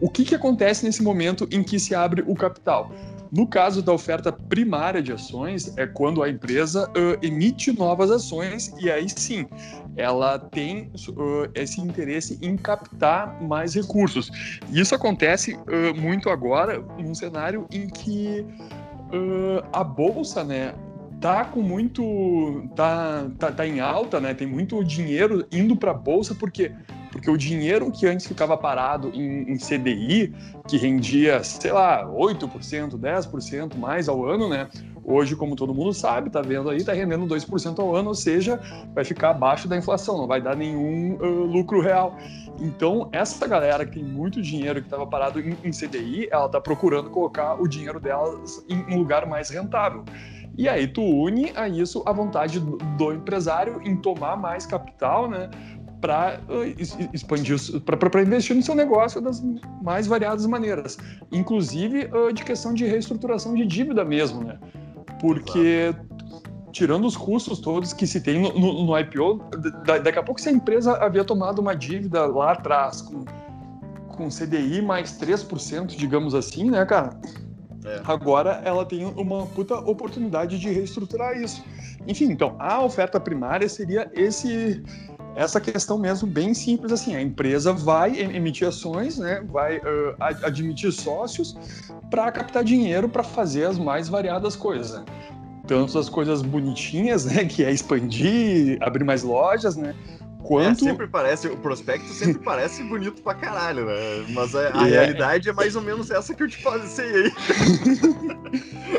o 0.00 0.08
que 0.08 0.24
que 0.24 0.34
acontece 0.34 0.84
nesse 0.84 1.02
momento 1.02 1.48
em 1.50 1.62
que 1.62 1.80
se 1.80 1.94
abre 1.94 2.22
o 2.26 2.34
capital. 2.34 2.90
No 3.32 3.46
caso 3.46 3.80
da 3.80 3.92
oferta 3.92 4.32
primária 4.32 5.00
de 5.00 5.12
ações, 5.12 5.72
é 5.76 5.86
quando 5.86 6.22
a 6.22 6.28
empresa 6.28 6.90
uh, 6.90 7.24
emite 7.24 7.72
novas 7.72 8.10
ações 8.10 8.74
e 8.80 8.90
aí 8.90 9.08
sim 9.08 9.46
ela 9.96 10.38
tem 10.38 10.90
uh, 11.08 11.48
esse 11.54 11.80
interesse 11.80 12.38
em 12.42 12.56
captar 12.56 13.40
mais 13.40 13.74
recursos. 13.74 14.30
E 14.68 14.80
isso 14.80 14.94
acontece 14.94 15.54
uh, 15.54 15.94
muito 15.96 16.28
agora 16.28 16.80
num 16.98 17.14
cenário 17.14 17.66
em 17.70 17.88
que 17.88 18.44
a 19.72 19.82
bolsa, 19.82 20.44
né, 20.44 20.72
tá 21.20 21.44
com 21.44 21.60
muito 21.60 22.68
tá, 22.74 23.26
tá, 23.38 23.52
tá 23.52 23.66
em 23.66 23.80
alta, 23.80 24.18
né? 24.20 24.34
Tem 24.34 24.46
muito 24.46 24.82
dinheiro 24.82 25.46
indo 25.52 25.76
para 25.76 25.90
a 25.90 25.94
bolsa 25.94 26.34
porque 26.34 26.72
porque 27.10 27.28
o 27.28 27.36
dinheiro 27.36 27.90
que 27.90 28.06
antes 28.06 28.24
ficava 28.24 28.56
parado 28.56 29.10
em, 29.12 29.52
em 29.52 29.56
CDI, 29.56 30.32
que 30.68 30.76
rendia, 30.76 31.42
sei 31.42 31.72
lá, 31.72 32.06
8%, 32.06 32.96
10% 32.96 33.76
mais 33.76 34.08
ao 34.08 34.24
ano, 34.24 34.48
né? 34.48 34.68
Hoje, 35.02 35.34
como 35.34 35.56
todo 35.56 35.74
mundo 35.74 35.92
sabe, 35.92 36.30
tá 36.30 36.40
vendo 36.40 36.70
aí, 36.70 36.84
tá 36.84 36.92
rendendo 36.92 37.26
2% 37.26 37.78
ao 37.80 37.96
ano, 37.96 38.10
ou 38.10 38.14
seja, 38.14 38.60
vai 38.94 39.04
ficar 39.04 39.30
abaixo 39.30 39.66
da 39.66 39.76
inflação, 39.76 40.16
não 40.16 40.26
vai 40.26 40.40
dar 40.40 40.54
nenhum 40.54 41.16
uh, 41.16 41.44
lucro 41.46 41.80
real. 41.80 42.16
Então, 42.60 43.08
essa 43.10 43.46
galera 43.48 43.84
que 43.84 43.92
tem 43.92 44.04
muito 44.04 44.40
dinheiro 44.40 44.80
que 44.80 44.86
estava 44.86 45.06
parado 45.06 45.40
em, 45.40 45.56
em, 45.64 45.70
CDI, 45.70 46.28
ela 46.30 46.48
tá 46.48 46.60
procurando 46.60 47.10
colocar 47.10 47.60
o 47.60 47.66
dinheiro 47.66 47.98
delas 47.98 48.64
em 48.68 48.84
um 48.94 48.98
lugar 48.98 49.26
mais 49.26 49.50
rentável. 49.50 50.04
E 50.58 50.68
aí 50.68 50.86
tu 50.86 51.02
une 51.02 51.52
a 51.56 51.68
isso 51.68 52.02
a 52.06 52.12
vontade 52.12 52.60
do, 52.60 53.12
empresário 53.12 53.80
em 53.82 53.96
tomar 53.96 54.36
mais 54.36 54.66
capital, 54.66 55.28
né? 55.28 55.48
para 56.00 56.40
uh, 56.48 56.64
expandir, 57.12 57.58
para 57.84 58.22
investir 58.22 58.56
no 58.56 58.62
seu 58.62 58.74
negócio 58.74 59.20
das 59.20 59.42
mais 59.82 60.06
variadas 60.06 60.46
maneiras, 60.46 60.96
inclusive 61.30 62.06
uh, 62.06 62.32
de 62.32 62.42
questão 62.42 62.72
de 62.72 62.86
reestruturação 62.86 63.54
de 63.54 63.66
dívida 63.66 64.04
mesmo, 64.04 64.42
né? 64.42 64.58
Porque 65.20 65.94
tirando 66.72 67.06
os 67.06 67.16
custos 67.16 67.58
todos 67.58 67.92
que 67.92 68.06
se 68.06 68.20
tem 68.20 68.40
no, 68.40 68.58
no, 68.58 68.86
no 68.86 68.98
IPO, 68.98 69.40
daqui 69.84 70.18
a 70.18 70.22
pouco 70.22 70.40
se 70.40 70.48
a 70.48 70.52
empresa 70.52 70.96
havia 70.96 71.24
tomado 71.24 71.58
uma 71.58 71.74
dívida 71.74 72.26
lá 72.26 72.52
atrás 72.52 73.02
com, 73.02 73.24
com 74.08 74.28
CDI 74.28 74.80
mais 74.80 75.18
3%, 75.20 75.88
digamos 75.96 76.34
assim, 76.34 76.70
né, 76.70 76.84
cara? 76.86 77.20
É. 77.84 78.00
Agora 78.04 78.60
ela 78.64 78.84
tem 78.84 79.04
uma 79.04 79.46
puta 79.46 79.74
oportunidade 79.76 80.58
de 80.58 80.68
reestruturar 80.68 81.40
isso. 81.40 81.64
Enfim, 82.06 82.26
então 82.26 82.54
a 82.58 82.82
oferta 82.82 83.18
primária 83.18 83.68
seria 83.68 84.10
esse 84.14 84.82
essa 85.36 85.60
questão 85.60 85.96
mesmo 85.96 86.26
bem 86.26 86.52
simples 86.52 86.92
assim, 86.92 87.14
a 87.14 87.22
empresa 87.22 87.72
vai 87.72 88.18
emitir 88.18 88.66
ações, 88.66 89.18
né, 89.18 89.42
vai 89.48 89.78
uh, 89.78 90.16
admitir 90.42 90.92
sócios 90.92 91.56
para 92.10 92.30
captar 92.32 92.64
dinheiro 92.64 93.08
para 93.08 93.22
fazer 93.22 93.64
as 93.66 93.78
mais 93.78 94.08
variadas 94.08 94.56
coisas. 94.56 94.98
Né? 94.98 95.04
Tanto 95.68 95.96
as 95.98 96.08
coisas 96.08 96.42
bonitinhas, 96.42 97.24
né, 97.26 97.44
que 97.46 97.64
é 97.64 97.70
expandir, 97.70 98.76
abrir 98.80 99.04
mais 99.04 99.22
lojas, 99.22 99.76
né, 99.76 99.94
Quanto... 100.42 100.84
É, 100.84 100.88
sempre 100.88 101.06
parece, 101.06 101.48
o 101.48 101.56
prospecto 101.56 102.08
sempre 102.08 102.42
parece 102.42 102.82
bonito 102.82 103.22
pra 103.22 103.34
caralho, 103.34 103.86
né? 103.86 104.26
Mas 104.30 104.54
a, 104.54 104.80
a 104.80 104.88
é... 104.88 104.90
realidade 104.90 105.48
é 105.48 105.52
mais 105.52 105.76
ou 105.76 105.82
menos 105.82 106.10
essa 106.10 106.34
que 106.34 106.42
eu 106.42 106.48
te 106.48 106.62
passei 106.62 107.06
aí. 107.06 107.32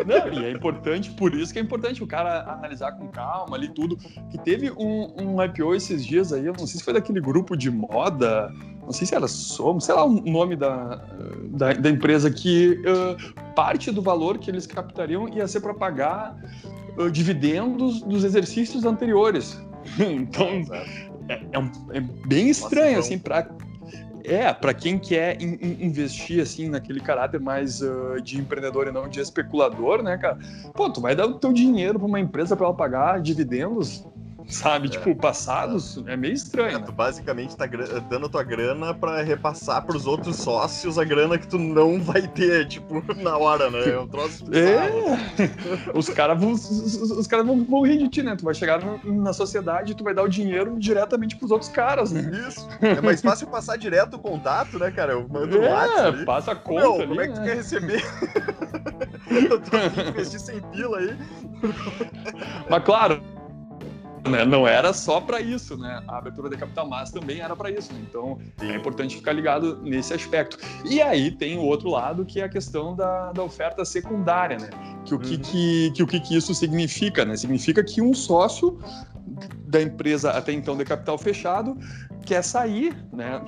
Não, 0.06 0.42
e 0.42 0.46
é 0.46 0.52
importante, 0.52 1.12
por 1.12 1.34
isso 1.34 1.52
que 1.52 1.60
é 1.60 1.62
importante 1.62 2.04
o 2.04 2.08
cara 2.08 2.52
analisar 2.52 2.94
com 2.94 3.08
calma 3.08 3.56
ali 3.56 3.70
tudo. 3.70 3.98
Que 4.30 4.38
teve 4.38 4.72
um, 4.72 5.14
um 5.18 5.44
IPO 5.44 5.76
esses 5.76 6.06
dias 6.06 6.32
aí, 6.32 6.46
eu 6.46 6.54
não 6.58 6.66
sei 6.66 6.80
se 6.80 6.84
foi 6.84 6.94
daquele 6.94 7.20
grupo 7.20 7.56
de 7.56 7.70
moda, 7.70 8.52
não 8.82 8.92
sei 8.92 9.06
se 9.06 9.16
era 9.16 9.28
Somos, 9.28 9.86
sei 9.86 9.96
lá 9.96 10.06
o 10.06 10.10
nome 10.10 10.56
da, 10.56 11.02
da, 11.50 11.74
da 11.74 11.90
empresa, 11.90 12.32
que 12.32 12.82
uh, 12.82 13.54
parte 13.54 13.92
do 13.92 14.02
valor 14.02 14.38
que 14.38 14.50
eles 14.50 14.66
captariam 14.66 15.30
ia 15.30 15.48
ser 15.48 15.62
para 15.62 15.74
pagar 15.74 16.36
uh, 16.98 17.10
dividendos 17.10 18.02
dos 18.02 18.24
exercícios 18.24 18.86
anteriores. 18.86 19.60
então, 20.00 20.64
é, 20.74 21.11
é, 21.52 21.60
um, 21.60 21.72
é 21.92 22.00
bem 22.28 22.50
estranho, 22.50 22.98
Nossa, 22.98 23.14
então... 23.14 23.16
assim, 23.16 23.20
para 23.20 23.48
é, 24.24 24.54
para 24.54 24.74
quem 24.74 25.00
quer 25.00 25.42
in, 25.42 25.58
in, 25.62 25.86
investir 25.86 26.42
assim 26.42 26.70
naquele 26.70 27.00
caráter 27.00 27.40
mais 27.40 27.82
uh, 27.82 28.22
de 28.22 28.38
empreendedor 28.38 28.88
e 28.88 28.92
não 28.92 29.08
de 29.08 29.20
especulador, 29.20 30.04
né, 30.04 30.18
cara? 30.18 30.38
Pô, 30.74 30.90
tu 30.90 31.02
vai 31.02 31.16
dar 31.16 31.26
o 31.26 31.40
teu 31.40 31.52
dinheiro 31.52 31.98
para 31.98 32.08
uma 32.08 32.20
empresa 32.20 32.56
para 32.56 32.68
ela 32.68 32.76
pagar 32.76 33.20
dividendos 33.20 34.06
sabe? 34.52 34.88
É. 34.88 34.92
Tipo, 34.92 35.16
passados, 35.16 36.02
é 36.08 36.16
meio 36.16 36.34
estranho. 36.34 36.78
É? 36.78 36.82
Tu 36.82 36.92
basicamente 36.92 37.56
tá 37.56 37.66
dando 38.10 38.26
a 38.26 38.30
tua 38.30 38.44
grana 38.44 38.94
para 38.94 39.22
repassar 39.22 39.86
pros 39.86 40.08
outros 40.08 40.38
sócios 40.38 40.98
a 40.98 41.04
grana 41.04 41.38
que 41.38 41.48
tu 41.48 41.58
não 41.58 42.02
vai 42.02 42.28
ter, 42.28 42.68
tipo, 42.68 43.04
na 43.22 43.38
hora, 43.38 43.70
né? 43.70 43.90
É 43.90 44.00
um 44.00 44.08
troço 44.08 44.46
É. 44.52 45.98
os 45.98 46.10
caras 46.10 46.40
vão, 46.40 46.52
os, 46.52 46.70
os 47.12 47.28
cara 47.28 47.44
vão, 47.44 47.64
vão 47.64 47.82
rir 47.82 47.98
de 47.98 48.10
ti, 48.10 48.24
né? 48.24 48.36
Tu 48.36 48.44
vai 48.44 48.54
chegar 48.54 48.82
na 49.04 49.34
sociedade 49.34 49.92
e 49.92 49.96
tu 49.96 50.04
vai 50.04 50.14
dar 50.14 50.24
o 50.24 50.28
dinheiro 50.28 50.76
diretamente 50.78 51.36
pros 51.36 51.52
outros 51.52 51.70
caras, 51.70 52.12
né? 52.12 52.30
Isso. 52.48 52.68
É 52.82 53.02
mais 53.02 53.22
fácil 53.22 53.48
passar 53.48 53.78
direto 53.78 54.16
o 54.16 54.20
contato, 54.20 54.78
né, 54.78 54.92
cara? 54.92 55.14
Eu 55.14 55.28
mando 55.28 55.58
é, 55.58 55.70
WhatsApp. 55.70 56.26
passa 56.26 56.52
a 56.52 56.56
conta 56.56 56.82
Meu, 56.82 56.96
ali, 56.96 57.08
como 57.08 57.22
é 57.22 57.28
que 57.28 57.34
tu 57.34 57.40
né? 57.40 57.48
quer 57.48 57.56
receber? 57.56 58.04
eu 59.50 59.60
tô 59.60 59.78
aqui 59.78 60.10
investir 60.10 60.40
sem 60.40 60.62
pila 60.62 60.98
aí. 60.98 61.18
Mas 62.70 62.84
claro, 62.84 63.22
né? 64.30 64.46
Não 64.46 64.68
era 64.68 64.94
só 64.94 65.20
para 65.20 65.42
isso, 65.42 65.78
né? 65.78 66.04
A 66.08 66.18
abertura 66.18 66.50
de 66.50 66.58
capital 66.58 66.88
massa 66.88 67.20
também 67.20 67.40
era 67.40 67.56
para 67.56 67.72
isso, 67.72 67.92
né? 67.94 68.00
Então 68.08 68.40
Sim. 68.60 68.72
é 68.72 68.76
importante 68.76 69.16
ficar 69.16 69.34
ligado 69.34 69.82
nesse 69.82 70.14
aspecto. 70.14 70.58
E 70.86 71.02
aí 71.02 71.32
tem 71.32 71.58
o 71.58 71.62
outro 71.62 71.90
lado 71.90 72.26
que 72.26 72.40
é 72.40 72.44
a 72.44 72.50
questão 72.50 72.96
da, 72.96 73.32
da 73.32 73.44
oferta 73.44 73.84
secundária, 73.84 74.58
né? 74.58 74.70
Que 75.06 75.16
o 75.16 75.20
que, 75.20 75.36
uhum. 75.36 75.42
que, 75.42 75.92
que, 75.92 76.04
o 76.04 76.08
que, 76.08 76.20
que 76.20 76.36
isso 76.36 76.54
significa, 76.54 77.26
né? 77.26 77.36
Significa 77.36 77.84
que 77.84 78.02
um 78.02 78.14
sócio 78.14 78.80
da 79.66 79.82
empresa 79.82 80.32
até 80.32 80.52
então 80.52 80.78
de 80.78 80.86
capital 80.86 81.18
fechado 81.18 81.78
quer 82.26 82.44
sair, 82.44 82.96
né? 83.12 83.44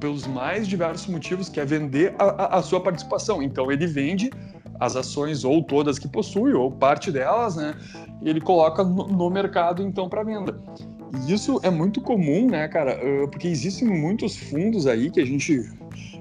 Pelos 0.00 0.26
mais 0.26 0.68
diversos 0.68 1.06
motivos, 1.06 1.48
quer 1.48 1.66
vender 1.66 2.14
a, 2.18 2.24
a, 2.24 2.58
a 2.58 2.62
sua 2.62 2.80
participação. 2.80 3.42
Então 3.42 3.70
ele 3.70 3.86
vende 3.86 4.30
as 4.80 4.96
ações 4.96 5.44
ou 5.44 5.62
todas 5.62 5.98
que 5.98 6.08
possui 6.08 6.52
ou 6.52 6.70
parte 6.70 7.10
delas, 7.10 7.56
né? 7.56 7.74
E 8.22 8.28
ele 8.28 8.40
coloca 8.40 8.84
no, 8.84 9.06
no 9.06 9.30
mercado 9.30 9.82
então 9.82 10.08
para 10.08 10.22
venda. 10.22 10.60
E 11.26 11.32
isso 11.32 11.60
é 11.62 11.70
muito 11.70 12.00
comum, 12.00 12.48
né, 12.48 12.68
cara? 12.68 12.98
Porque 13.30 13.48
existem 13.48 13.88
muitos 13.88 14.36
fundos 14.36 14.86
aí 14.86 15.10
que 15.10 15.20
a 15.20 15.24
gente 15.24 15.70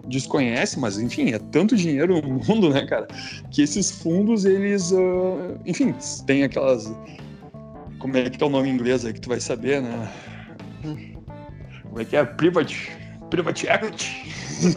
desconhece, 0.08 0.80
mas 0.80 1.00
enfim, 1.00 1.32
é 1.32 1.40
tanto 1.40 1.76
dinheiro 1.76 2.22
no 2.22 2.40
mundo, 2.46 2.70
né, 2.70 2.86
cara? 2.86 3.08
Que 3.52 3.64
esses 3.64 3.92
fundos 3.92 4.46
eles, 4.46 4.92
uh, 4.92 5.60
enfim, 5.66 5.94
tem 6.26 6.44
aquelas 6.44 6.92
como 8.06 8.18
é 8.18 8.30
que 8.30 8.44
é 8.44 8.46
o 8.46 8.50
nome 8.50 8.70
em 8.70 8.74
inglês 8.74 9.04
aí 9.04 9.14
que 9.14 9.20
tu 9.20 9.30
vai 9.30 9.40
saber, 9.40 9.82
né? 9.82 10.12
Como 11.84 12.00
é 12.00 12.06
que 12.06 12.16
é? 12.16 12.24
Private, 12.24 12.92
private 13.32 13.68
equity, 13.68 14.32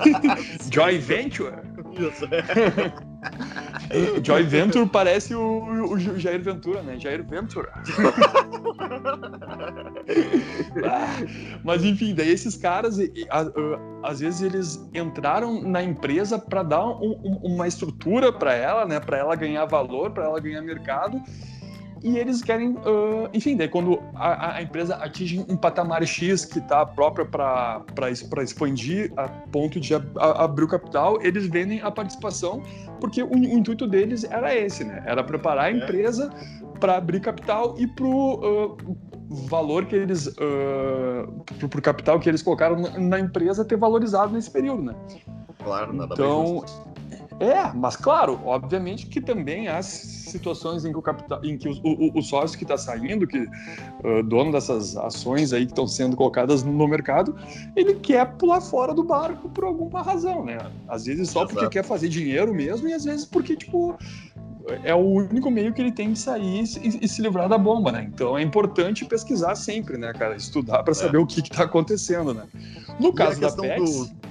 joint 0.72 1.00
venture. 1.00 1.52
Isso. 1.92 2.26
Joy 4.22 4.42
Venture 4.44 4.86
parece 4.88 5.34
o, 5.34 5.92
o, 5.92 5.98
Jair 6.18 6.42
Ventura, 6.42 6.82
né? 6.82 6.98
Jair 6.98 7.24
Ventura. 7.24 7.72
ah, 10.84 11.16
mas 11.64 11.84
enfim, 11.84 12.14
daí 12.14 12.30
esses 12.30 12.56
caras, 12.56 12.98
às 14.02 14.20
vezes 14.20 14.42
eles 14.42 14.88
entraram 14.94 15.62
na 15.62 15.82
empresa 15.82 16.38
para 16.38 16.62
dar 16.62 16.86
um, 16.86 17.18
um, 17.24 17.54
uma 17.54 17.66
estrutura 17.66 18.32
para 18.32 18.54
ela, 18.54 18.84
né? 18.86 19.00
Para 19.00 19.18
ela 19.18 19.34
ganhar 19.36 19.64
valor, 19.66 20.10
para 20.10 20.24
ela 20.24 20.40
ganhar 20.40 20.62
mercado 20.62 21.22
e 22.02 22.16
eles 22.16 22.42
querem, 22.42 22.72
uh, 22.72 23.28
enfim, 23.32 23.56
daí 23.56 23.68
quando 23.68 24.00
a, 24.14 24.56
a, 24.56 24.62
empresa 24.62 24.96
atinge 24.96 25.44
um 25.48 25.56
patamar 25.56 26.06
X 26.06 26.44
que 26.44 26.58
está 26.58 26.86
própria 26.86 27.24
para 27.24 28.10
expandir 28.42 29.12
a 29.16 29.28
ponto 29.28 29.80
de 29.80 29.94
a, 29.94 30.02
a, 30.18 30.44
abrir 30.44 30.64
o 30.64 30.68
capital, 30.68 31.18
eles 31.22 31.46
vendem 31.46 31.80
a 31.80 31.90
participação, 31.90 32.62
porque 33.00 33.22
o, 33.22 33.30
o 33.30 33.36
intuito 33.36 33.86
deles 33.86 34.24
era 34.24 34.54
esse, 34.54 34.84
né? 34.84 35.02
Era 35.06 35.24
preparar 35.24 35.66
a 35.66 35.70
é. 35.70 35.72
empresa 35.72 36.30
para 36.78 36.96
abrir 36.96 37.20
capital 37.20 37.74
e 37.78 37.86
para 37.86 38.04
o 38.04 38.70
uh, 38.70 38.76
valor 39.48 39.86
que 39.86 39.96
eles, 39.96 40.26
uh, 40.26 41.68
para 41.68 41.78
o 41.78 41.82
capital 41.82 42.20
que 42.20 42.28
eles 42.28 42.42
colocaram 42.42 42.80
na, 42.80 42.98
na, 42.98 43.20
empresa 43.20 43.64
ter 43.64 43.76
valorizado 43.76 44.32
nesse 44.32 44.50
período, 44.50 44.82
né? 44.82 44.94
Claro, 45.64 45.92
nada 45.92 46.14
então, 46.14 46.60
mais. 46.60 47.17
É, 47.40 47.72
mas 47.72 47.94
claro, 47.94 48.40
obviamente 48.44 49.06
que 49.06 49.20
também 49.20 49.68
há 49.68 49.80
situações 49.80 50.84
em 50.84 50.90
que 50.90 50.98
o 50.98 51.02
capital, 51.02 51.44
em 51.44 51.56
que 51.56 51.68
o, 51.68 51.72
o, 51.84 52.18
o 52.18 52.22
sócio 52.22 52.58
que 52.58 52.64
está 52.64 52.76
saindo, 52.76 53.26
que 53.26 53.38
uh, 53.38 54.22
dono 54.24 54.50
dessas 54.50 54.96
ações 54.96 55.52
aí 55.52 55.64
que 55.64 55.72
estão 55.72 55.86
sendo 55.86 56.16
colocadas 56.16 56.64
no 56.64 56.88
mercado, 56.88 57.36
ele 57.76 57.94
quer 57.94 58.26
pular 58.36 58.60
fora 58.60 58.92
do 58.92 59.04
barco 59.04 59.48
por 59.48 59.64
alguma 59.64 60.02
razão, 60.02 60.44
né? 60.44 60.58
Às 60.88 61.06
vezes 61.06 61.30
só 61.30 61.40
Exato. 61.40 61.54
porque 61.54 61.78
quer 61.78 61.84
fazer 61.84 62.08
dinheiro 62.08 62.52
mesmo 62.52 62.88
e 62.88 62.92
às 62.92 63.04
vezes 63.04 63.24
porque 63.24 63.56
tipo 63.56 63.96
é 64.84 64.94
o 64.94 64.98
único 64.98 65.50
meio 65.50 65.72
que 65.72 65.80
ele 65.80 65.92
tem 65.92 66.12
de 66.12 66.18
sair 66.18 66.64
e, 66.82 67.04
e 67.04 67.08
se 67.08 67.22
livrar 67.22 67.48
da 67.48 67.56
bomba, 67.56 67.92
né? 67.92 68.10
Então 68.12 68.36
é 68.36 68.42
importante 68.42 69.04
pesquisar 69.04 69.54
sempre, 69.54 69.96
né, 69.96 70.12
cara? 70.12 70.36
Estudar 70.36 70.82
para 70.82 70.92
é. 70.92 70.94
saber 70.94 71.18
é. 71.18 71.20
o 71.20 71.26
que 71.26 71.40
está 71.40 71.64
acontecendo, 71.64 72.34
né? 72.34 72.44
No 72.98 73.12
caso 73.12 73.40
da 73.40 73.50
Pets, 73.52 74.08
do 74.08 74.28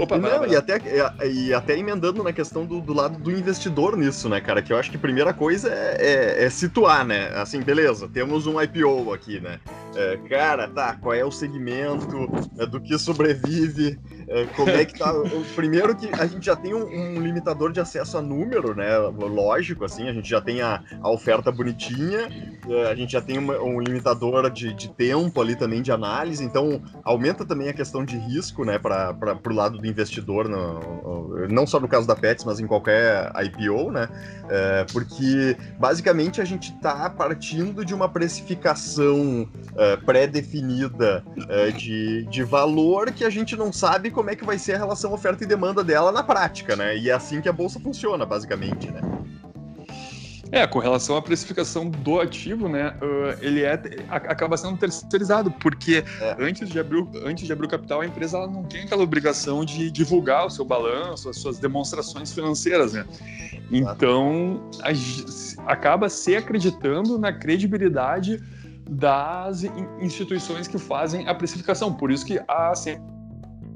Opa, 0.00 0.18
não, 0.18 0.46
e 0.46 0.56
até, 0.56 0.80
e, 1.26 1.52
até 1.52 1.76
emendando 1.76 2.22
na 2.22 2.32
questão 2.32 2.64
do, 2.66 2.80
do, 2.80 2.92
lado 2.92 3.18
do 3.18 3.30
investidor 3.30 3.96
nisso, 3.96 4.28
né, 4.28 4.40
cara? 4.40 4.62
Que 4.62 4.72
eu 4.72 4.78
acho 4.78 4.90
que 4.90 4.96
a 4.96 5.00
primeira 5.00 5.32
coisa 5.32 5.68
é, 5.68 5.96
é, 5.98 6.44
é 6.44 6.50
situar, 6.50 7.04
né? 7.04 7.30
Assim, 7.34 7.60
beleza, 7.60 8.08
temos 8.08 8.46
um 8.46 8.60
IPO 8.60 9.12
aqui, 9.12 9.40
né? 9.40 9.60
É, 9.94 10.16
cara, 10.28 10.68
tá, 10.68 10.96
qual 11.00 11.14
é 11.14 11.24
o 11.24 11.30
segmento, 11.30 12.28
é, 12.58 12.66
do 12.66 12.80
que 12.80 12.98
sobrevive, 12.98 13.98
é, 14.28 14.44
como 14.54 14.70
é 14.70 14.84
que 14.84 14.98
tá. 14.98 15.12
Primeiro 15.56 15.96
que 15.96 16.08
a 16.12 16.26
gente 16.26 16.46
já 16.46 16.54
tem 16.54 16.74
um, 16.74 16.84
um, 16.84 17.20
limitador 17.20 17.72
de 17.72 17.80
acesso 17.80 18.18
a 18.18 18.22
número, 18.22 18.74
né? 18.74 18.96
Lógico, 18.98 19.84
assim, 19.84 20.08
a 20.08 20.12
gente 20.12 20.28
já 20.28 20.40
tem 20.40 20.60
a, 20.60 20.82
a 21.00 21.10
oferta 21.10 21.50
bonitinha, 21.50 22.28
a 22.88 22.94
gente 22.94 23.12
já 23.12 23.20
tem 23.20 23.38
uma, 23.38 23.58
um 23.58 23.80
limitador 23.80 24.50
de, 24.50 24.72
de 24.74 24.88
tempo 24.90 25.40
ali 25.40 25.56
também 25.56 25.82
de 25.82 25.90
análise, 25.90 26.44
então 26.44 26.82
aumenta 27.02 27.44
também 27.44 27.68
a 27.68 27.72
questão 27.72 28.04
de 28.04 28.16
risco, 28.16 28.64
né, 28.64 28.78
para 28.78 29.16
o 29.44 29.52
lado 29.52 29.78
do 29.78 29.86
investidor, 29.86 30.48
no, 30.48 31.46
não 31.48 31.66
só 31.66 31.80
no 31.80 31.88
caso 31.88 32.06
da 32.06 32.14
Pets, 32.14 32.44
mas 32.44 32.60
em 32.60 32.66
qualquer 32.66 33.32
IPO, 33.44 33.90
né? 33.90 34.08
É, 34.48 34.84
porque 34.92 35.56
basicamente 35.78 36.40
a 36.40 36.44
gente 36.44 36.72
está 36.72 37.08
partindo 37.10 37.84
de 37.84 37.94
uma 37.94 38.08
precificação 38.08 39.48
é, 39.78 39.96
pré-definida 39.96 41.24
é, 41.48 41.70
de, 41.70 42.24
de 42.24 42.42
valor 42.42 43.12
que 43.12 43.24
a 43.24 43.30
gente 43.30 43.56
não 43.56 43.72
sabe 43.72 44.10
como 44.10 44.28
é 44.28 44.36
que 44.36 44.44
vai 44.44 44.58
ser 44.58 44.74
a 44.74 44.78
relação 44.78 45.12
oferta 45.12 45.44
e 45.44 45.46
demanda 45.46 45.84
dela 45.84 46.10
na 46.10 46.22
prática, 46.22 46.74
né? 46.74 46.96
E 46.96 47.08
é 47.08 47.12
assim 47.12 47.40
que 47.40 47.48
a 47.48 47.52
bolsa 47.52 47.78
funciona, 47.78 48.26
basicamente, 48.26 48.90
né? 48.90 49.00
É, 50.50 50.66
com 50.66 50.78
relação 50.78 51.16
à 51.16 51.22
precificação 51.22 51.90
do 51.90 52.20
ativo, 52.20 52.68
né, 52.70 52.96
uh, 53.02 53.44
ele 53.44 53.64
é, 53.64 53.74
acaba 54.08 54.56
sendo 54.56 54.78
terceirizado, 54.78 55.50
porque 55.50 56.02
é. 56.22 56.36
antes, 56.38 56.70
de 56.70 56.80
abrir, 56.80 57.06
antes 57.22 57.46
de 57.46 57.52
abrir 57.52 57.66
o 57.66 57.68
capital, 57.68 58.00
a 58.00 58.06
empresa 58.06 58.46
não 58.46 58.64
tem 58.64 58.84
aquela 58.84 59.02
obrigação 59.02 59.62
de 59.62 59.90
divulgar 59.90 60.46
o 60.46 60.50
seu 60.50 60.64
balanço, 60.64 61.28
as 61.28 61.36
suas 61.36 61.58
demonstrações 61.58 62.32
financeiras, 62.32 62.94
né? 62.94 63.04
Então, 63.70 64.70
a, 64.82 65.70
acaba 65.70 66.08
se 66.08 66.34
acreditando 66.34 67.18
na 67.18 67.30
credibilidade 67.30 68.42
das 68.88 69.64
instituições 70.00 70.66
que 70.66 70.78
fazem 70.78 71.28
a 71.28 71.34
precificação. 71.34 71.92
Por 71.92 72.10
isso 72.10 72.24
que 72.24 72.40
há 72.48 72.74
sempre 72.74 73.04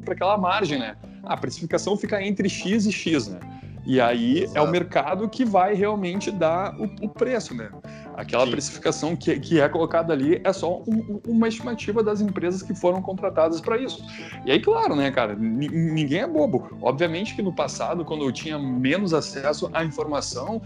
aquela 0.09 0.39
margem, 0.39 0.79
né? 0.79 0.97
A 1.23 1.37
precificação 1.37 1.97
fica 1.97 2.23
entre 2.23 2.49
X 2.49 2.87
e 2.87 2.93
X, 2.93 3.29
né? 3.29 3.39
E 3.85 4.01
aí 4.01 4.45
Exato. 4.45 4.59
é 4.59 4.63
o 4.63 4.71
mercado 4.71 5.29
que 5.29 5.45
vai 5.45 5.75
realmente 5.75 6.31
dar 6.31 6.75
o, 6.81 6.85
o 7.03 7.09
preço, 7.09 7.55
né? 7.55 7.71
Aquela 8.17 8.45
Sim. 8.45 8.51
precificação 8.51 9.17
que, 9.17 9.39
que 9.41 9.61
é 9.61 9.69
colocada 9.69 10.13
ali 10.13 10.41
é 10.45 10.53
só 10.53 10.83
um, 10.87 11.21
uma 11.27 11.49
estimativa 11.49 12.03
das 12.03 12.21
empresas 12.21 12.63
que 12.63 12.75
foram 12.75 13.01
contratadas 13.01 13.61
para 13.61 13.79
isso. 13.79 14.05
E 14.45 14.51
aí, 14.53 14.61
claro, 14.61 14.95
né, 14.95 15.11
cara, 15.11 15.35
ninguém 15.35 16.21
é 16.21 16.27
bobo. 16.27 16.69
Obviamente 16.81 17.35
que 17.35 17.43
no 17.43 17.53
passado, 17.53 18.05
quando 18.05 18.25
eu 18.25 18.33
tinha 18.33 18.59
menos 18.59 19.15
acesso 19.15 19.71
à 19.73 19.85
informação, 19.85 20.61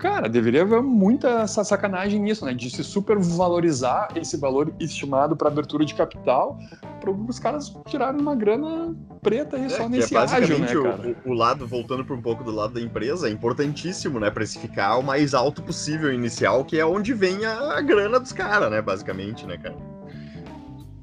cara, 0.00 0.28
deveria 0.28 0.62
haver 0.62 0.82
muita 0.82 1.46
sacanagem 1.46 2.20
nisso, 2.20 2.44
né? 2.44 2.54
De 2.54 2.70
se 2.70 2.82
supervalorizar 2.82 4.08
esse 4.16 4.36
valor 4.36 4.72
estimado 4.80 5.36
para 5.36 5.48
abertura 5.48 5.84
de 5.84 5.94
capital, 5.94 6.58
para 7.00 7.10
os 7.10 7.38
caras 7.38 7.74
tirarem 7.86 8.20
uma 8.20 8.34
grana 8.34 8.94
preta 9.22 9.56
aí 9.56 9.64
é, 9.64 9.68
só 9.68 9.88
nesse 9.88 10.16
é 10.16 10.18
ágio, 10.18 10.58
né, 10.58 10.66
cara? 10.66 11.16
O, 11.24 11.30
o 11.30 11.34
lado, 11.34 11.66
voltando 11.66 12.04
para 12.04 12.14
um 12.14 12.22
pouco 12.22 12.42
do 12.42 12.50
lado 12.50 12.74
da 12.74 12.80
empresa, 12.80 13.28
é 13.28 13.30
importantíssimo, 13.30 14.18
né? 14.18 14.30
Precificar 14.30 14.98
o 14.98 15.02
mais 15.02 15.34
alto 15.34 15.62
possível 15.62 16.12
inicial, 16.12 16.64
que 16.64 16.78
é 16.78 16.84
onde 16.90 17.14
vem 17.14 17.44
a, 17.44 17.78
a 17.78 17.80
grana 17.80 18.18
dos 18.18 18.32
caras, 18.32 18.70
né? 18.70 18.82
Basicamente, 18.82 19.46
né, 19.46 19.56
cara? 19.56 19.76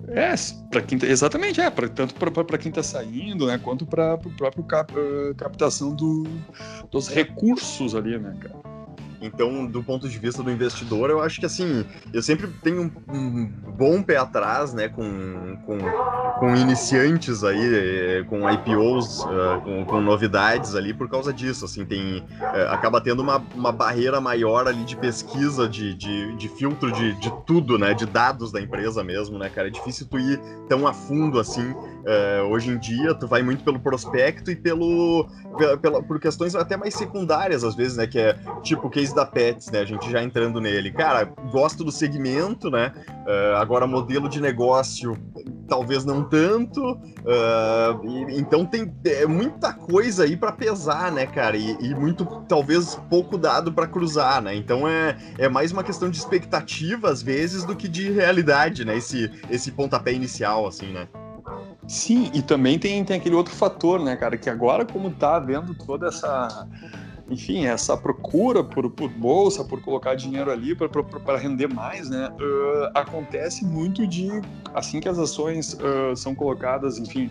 É, 0.10 0.34
para 0.72 0.82
quem 0.82 0.98
exatamente, 1.04 1.60
é, 1.60 1.70
pra, 1.70 1.90
tanto 1.90 2.16
para 2.16 2.58
quem 2.58 2.70
está 2.70 2.82
saindo, 2.82 3.46
né, 3.46 3.58
quanto 3.58 3.86
para 3.86 4.14
o 4.14 4.30
próprio 4.38 4.64
cap, 4.64 4.94
uh, 4.94 5.36
captação 5.36 5.94
do, 5.94 6.24
dos 6.90 7.10
recursos 7.10 7.94
ali, 7.94 8.18
né, 8.18 8.34
cara. 8.40 8.77
Então, 9.22 9.66
do 9.66 9.84
ponto 9.84 10.08
de 10.08 10.18
vista 10.18 10.44
do 10.44 10.52
investidor, 10.52 11.10
eu 11.10 11.22
acho 11.22 11.40
que 11.40 11.46
assim, 11.46 11.86
eu 12.14 12.22
sempre 12.22 12.48
tenho 12.62 12.92
um, 13.08 13.46
bom 13.78 14.02
pé 14.02 14.18
atrás, 14.18 14.74
né, 14.74 14.88
com, 14.88 15.58
com, 15.66 15.78
com 16.40 16.56
iniciantes 16.56 17.44
aí, 17.44 17.60
eh, 17.60 18.24
com 18.28 18.50
IPOs, 18.50 19.26
eh, 19.26 19.62
com, 19.64 19.86
com, 19.86 20.02
novidades 20.02 20.76
ali 20.76 20.94
por 20.94 21.10
causa 21.10 21.34
disso, 21.34 21.66
assim, 21.66 21.86
tem, 21.86 22.20
uh, 22.20 22.72
acaba 22.72 23.02
tendo 23.02 23.22
uma, 23.22 23.38
uma 23.56 23.72
barreira 23.72 24.22
maior 24.22 24.68
ali 24.68 24.84
de 24.84 24.96
pesquisa, 24.96 25.68
de, 25.68 25.94
de, 25.94 26.36
de 26.36 26.50
filtro 26.50 26.92
de, 26.92 27.14
de 27.20 27.32
tudo, 27.46 27.78
né, 27.78 27.94
de 27.94 28.06
dados 28.06 28.52
da 28.52 28.62
empresa 28.62 29.04
mesmo, 29.04 29.38
né, 29.38 29.50
cara, 29.50 29.68
é 29.68 29.72
difícil 29.72 30.08
tu 30.10 30.18
ir 30.20 30.40
tão 30.68 30.88
a 30.88 30.94
fundo 30.94 31.40
assim, 31.40 31.76
uh, 32.08 32.48
hoje 32.48 32.72
em 32.72 32.78
dia, 32.78 33.14
tu 33.14 33.28
vai 33.28 33.44
muito 33.44 33.64
pelo 33.64 33.80
prospecto 33.80 34.50
e 34.50 34.56
pelo, 34.56 35.28
pela, 35.82 36.02
por 36.02 36.20
questões 36.20 36.56
até 36.56 36.78
mais 36.78 36.94
secundárias, 36.94 37.64
às 37.64 37.76
vezes, 37.76 37.98
né, 37.98 38.08
que 38.08 38.18
é 38.18 38.38
tipo, 38.62 38.90
que 38.90 38.98
case 38.98 39.14
da 39.14 39.26
Pets, 39.26 39.70
né? 39.70 39.82
A 39.82 39.86
gente 39.86 40.10
já 40.10 40.24
entrando 40.24 40.60
nele. 40.60 40.92
Cara, 40.92 41.26
gosto 41.52 41.84
do 41.84 41.92
segmento, 41.92 42.72
né? 42.72 42.92
Uh, 43.08 43.58
agora, 43.58 43.86
modelo 43.86 44.28
de 44.28 44.42
negócio, 44.42 45.16
talvez 45.68 46.04
não 46.04 46.24
tanto. 46.24 47.00
E, 48.04 48.40
então, 48.40 48.66
tem 48.66 48.92
é, 49.06 49.26
muita 49.28 49.74
coisa 49.74 50.24
aí 50.24 50.36
para 50.36 50.52
pesar, 50.52 51.12
né, 51.12 51.28
cara? 51.28 51.58
E, 51.58 51.78
e, 51.80 51.94
muito, 51.94 52.26
talvez, 52.48 52.96
pouco 53.10 53.38
dado 53.38 53.72
para 53.72 53.86
cruzar, 53.86 54.42
né? 54.42 54.56
Então, 54.56 54.88
é, 54.88 55.18
é 55.38 55.48
mais 55.48 55.72
uma 55.72 55.84
questão 55.84 56.10
de 56.10 56.18
expectativa, 56.18 57.10
às 57.10 57.22
vezes, 57.22 57.64
do 57.64 57.76
que 57.76 57.88
de 57.88 58.10
realidade, 58.10 58.84
né? 58.84 58.98
Esse, 58.98 59.30
esse 59.50 59.72
pontapé 59.72 60.14
inicial, 60.14 60.66
assim, 60.66 60.92
né? 60.92 61.08
Sim, 61.88 62.30
e 62.34 62.42
também 62.42 62.78
tem, 62.78 63.04
tem 63.06 63.16
aquele 63.16 63.36
outro 63.36 63.56
fator, 63.56 64.04
né, 64.04 64.16
cara, 64.16 64.38
que 64.38 64.50
agora 64.50 64.86
como 64.86 65.10
tá 65.10 65.36
havendo 65.38 65.74
toda 65.74 66.08
essa 66.08 66.68
enfim, 67.30 67.66
essa 67.66 67.98
procura 67.98 68.64
por, 68.64 68.90
por 68.90 69.10
bolsa, 69.10 69.64
por 69.64 69.82
colocar 69.82 70.16
dinheiro 70.16 70.50
ali 70.50 70.76
para 70.76 71.38
render 71.38 71.68
mais, 71.68 72.10
né, 72.10 72.30
uh, 72.30 72.92
acontece 72.94 73.66
muito 73.66 74.08
de, 74.08 74.30
assim 74.74 75.00
que 75.00 75.10
as 75.10 75.20
ações 75.20 75.74
uh, 75.74 76.16
são 76.16 76.34
colocadas, 76.34 76.98
enfim, 76.98 77.30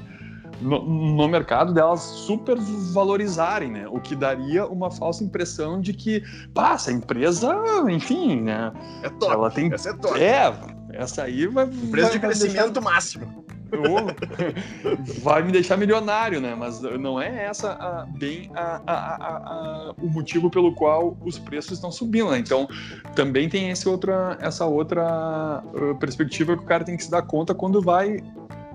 no, 0.60 0.82
no, 0.82 1.28
mercado 1.28 1.72
delas 1.72 2.00
super 2.00 2.56
valorizarem, 2.92 3.70
né? 3.70 3.86
O 3.88 4.00
que 4.00 4.16
daria 4.16 4.66
uma 4.66 4.90
falsa 4.90 5.22
impressão 5.22 5.82
de 5.82 5.92
que, 5.92 6.22
pá, 6.54 6.72
essa 6.72 6.90
empresa, 6.90 7.54
enfim, 7.90 8.40
né? 8.40 8.72
É 9.02 9.10
top. 9.10 9.32
Ela 9.32 9.50
tem... 9.50 9.70
Essa 9.70 9.90
é 9.90 9.92
top. 9.92 10.18
É, 10.18 10.50
essa 10.94 11.24
aí 11.24 11.46
vai. 11.46 11.66
Empresa 11.66 12.08
vai, 12.08 12.12
de 12.12 12.20
crescimento 12.20 12.80
máximo 12.80 13.45
vai 15.22 15.42
me 15.42 15.52
deixar 15.52 15.76
milionário, 15.76 16.40
né? 16.40 16.54
Mas 16.54 16.80
não 16.80 17.20
é 17.20 17.44
essa 17.44 17.72
a, 17.72 18.06
bem 18.18 18.50
a, 18.54 18.80
a, 18.86 19.94
o 20.00 20.08
motivo 20.08 20.50
pelo 20.50 20.74
qual 20.74 21.16
os 21.24 21.38
preços 21.38 21.72
estão 21.72 21.90
subindo, 21.90 22.30
né? 22.30 22.38
Então 22.38 22.68
também 23.14 23.48
tem 23.48 23.70
esse 23.70 23.88
outra, 23.88 24.36
essa 24.40 24.66
outra 24.66 25.62
uh, 25.74 25.94
perspectiva 25.96 26.56
que 26.56 26.62
o 26.62 26.66
cara 26.66 26.84
tem 26.84 26.96
que 26.96 27.04
se 27.04 27.10
dar 27.10 27.22
conta 27.22 27.54
quando 27.54 27.82
vai 27.82 28.20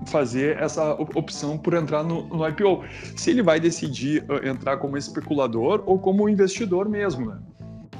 fazer 0.06 0.58
essa 0.58 0.94
opção 0.94 1.56
por 1.56 1.74
entrar 1.74 2.02
no, 2.02 2.26
no 2.26 2.46
IPO. 2.48 2.84
Se 3.16 3.30
ele 3.30 3.42
vai 3.42 3.60
decidir 3.60 4.24
uh, 4.24 4.46
entrar 4.46 4.76
como 4.76 4.96
especulador 4.96 5.82
ou 5.86 5.98
como 5.98 6.28
investidor 6.28 6.88
mesmo, 6.88 7.26
né? 7.26 7.38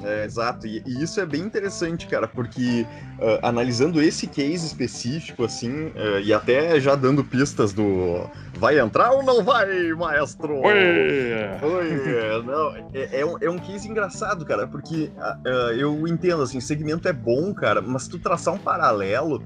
É, 0.03 0.25
exato, 0.25 0.67
e, 0.67 0.83
e, 0.85 1.03
isso 1.03 1.19
é 1.19 1.25
bem 1.25 1.41
interessante, 1.41 2.07
cara, 2.07 2.27
porque 2.27 2.85
uh, 3.19 3.39
analisando 3.41 4.01
esse 4.01 4.27
case 4.27 4.65
específico, 4.67 5.45
assim, 5.45 5.87
uh, 5.87 6.19
e 6.21 6.33
até 6.33 6.79
já 6.79 6.95
dando 6.95 7.23
pistas 7.23 7.73
do 7.73 8.29
vai 8.57 8.79
entrar 8.79 9.11
ou 9.11 9.23
não 9.23 9.43
vai, 9.43 9.93
maestro? 9.93 10.55
Oi! 10.57 10.73
Oi! 11.61 12.43
não, 12.45 12.75
é, 12.93 13.19
é, 13.21 13.25
um, 13.25 13.37
é 13.41 13.49
um 13.49 13.57
case 13.57 13.87
engraçado, 13.87 14.45
cara, 14.45 14.67
porque 14.67 15.11
uh, 15.45 15.71
eu 15.71 16.07
entendo, 16.07 16.43
assim, 16.43 16.59
segmento 16.59 17.07
é 17.07 17.13
bom, 17.13 17.53
cara, 17.53 17.81
mas 17.81 18.07
tu 18.07 18.19
traçar 18.19 18.53
um 18.53 18.59
paralelo 18.59 19.41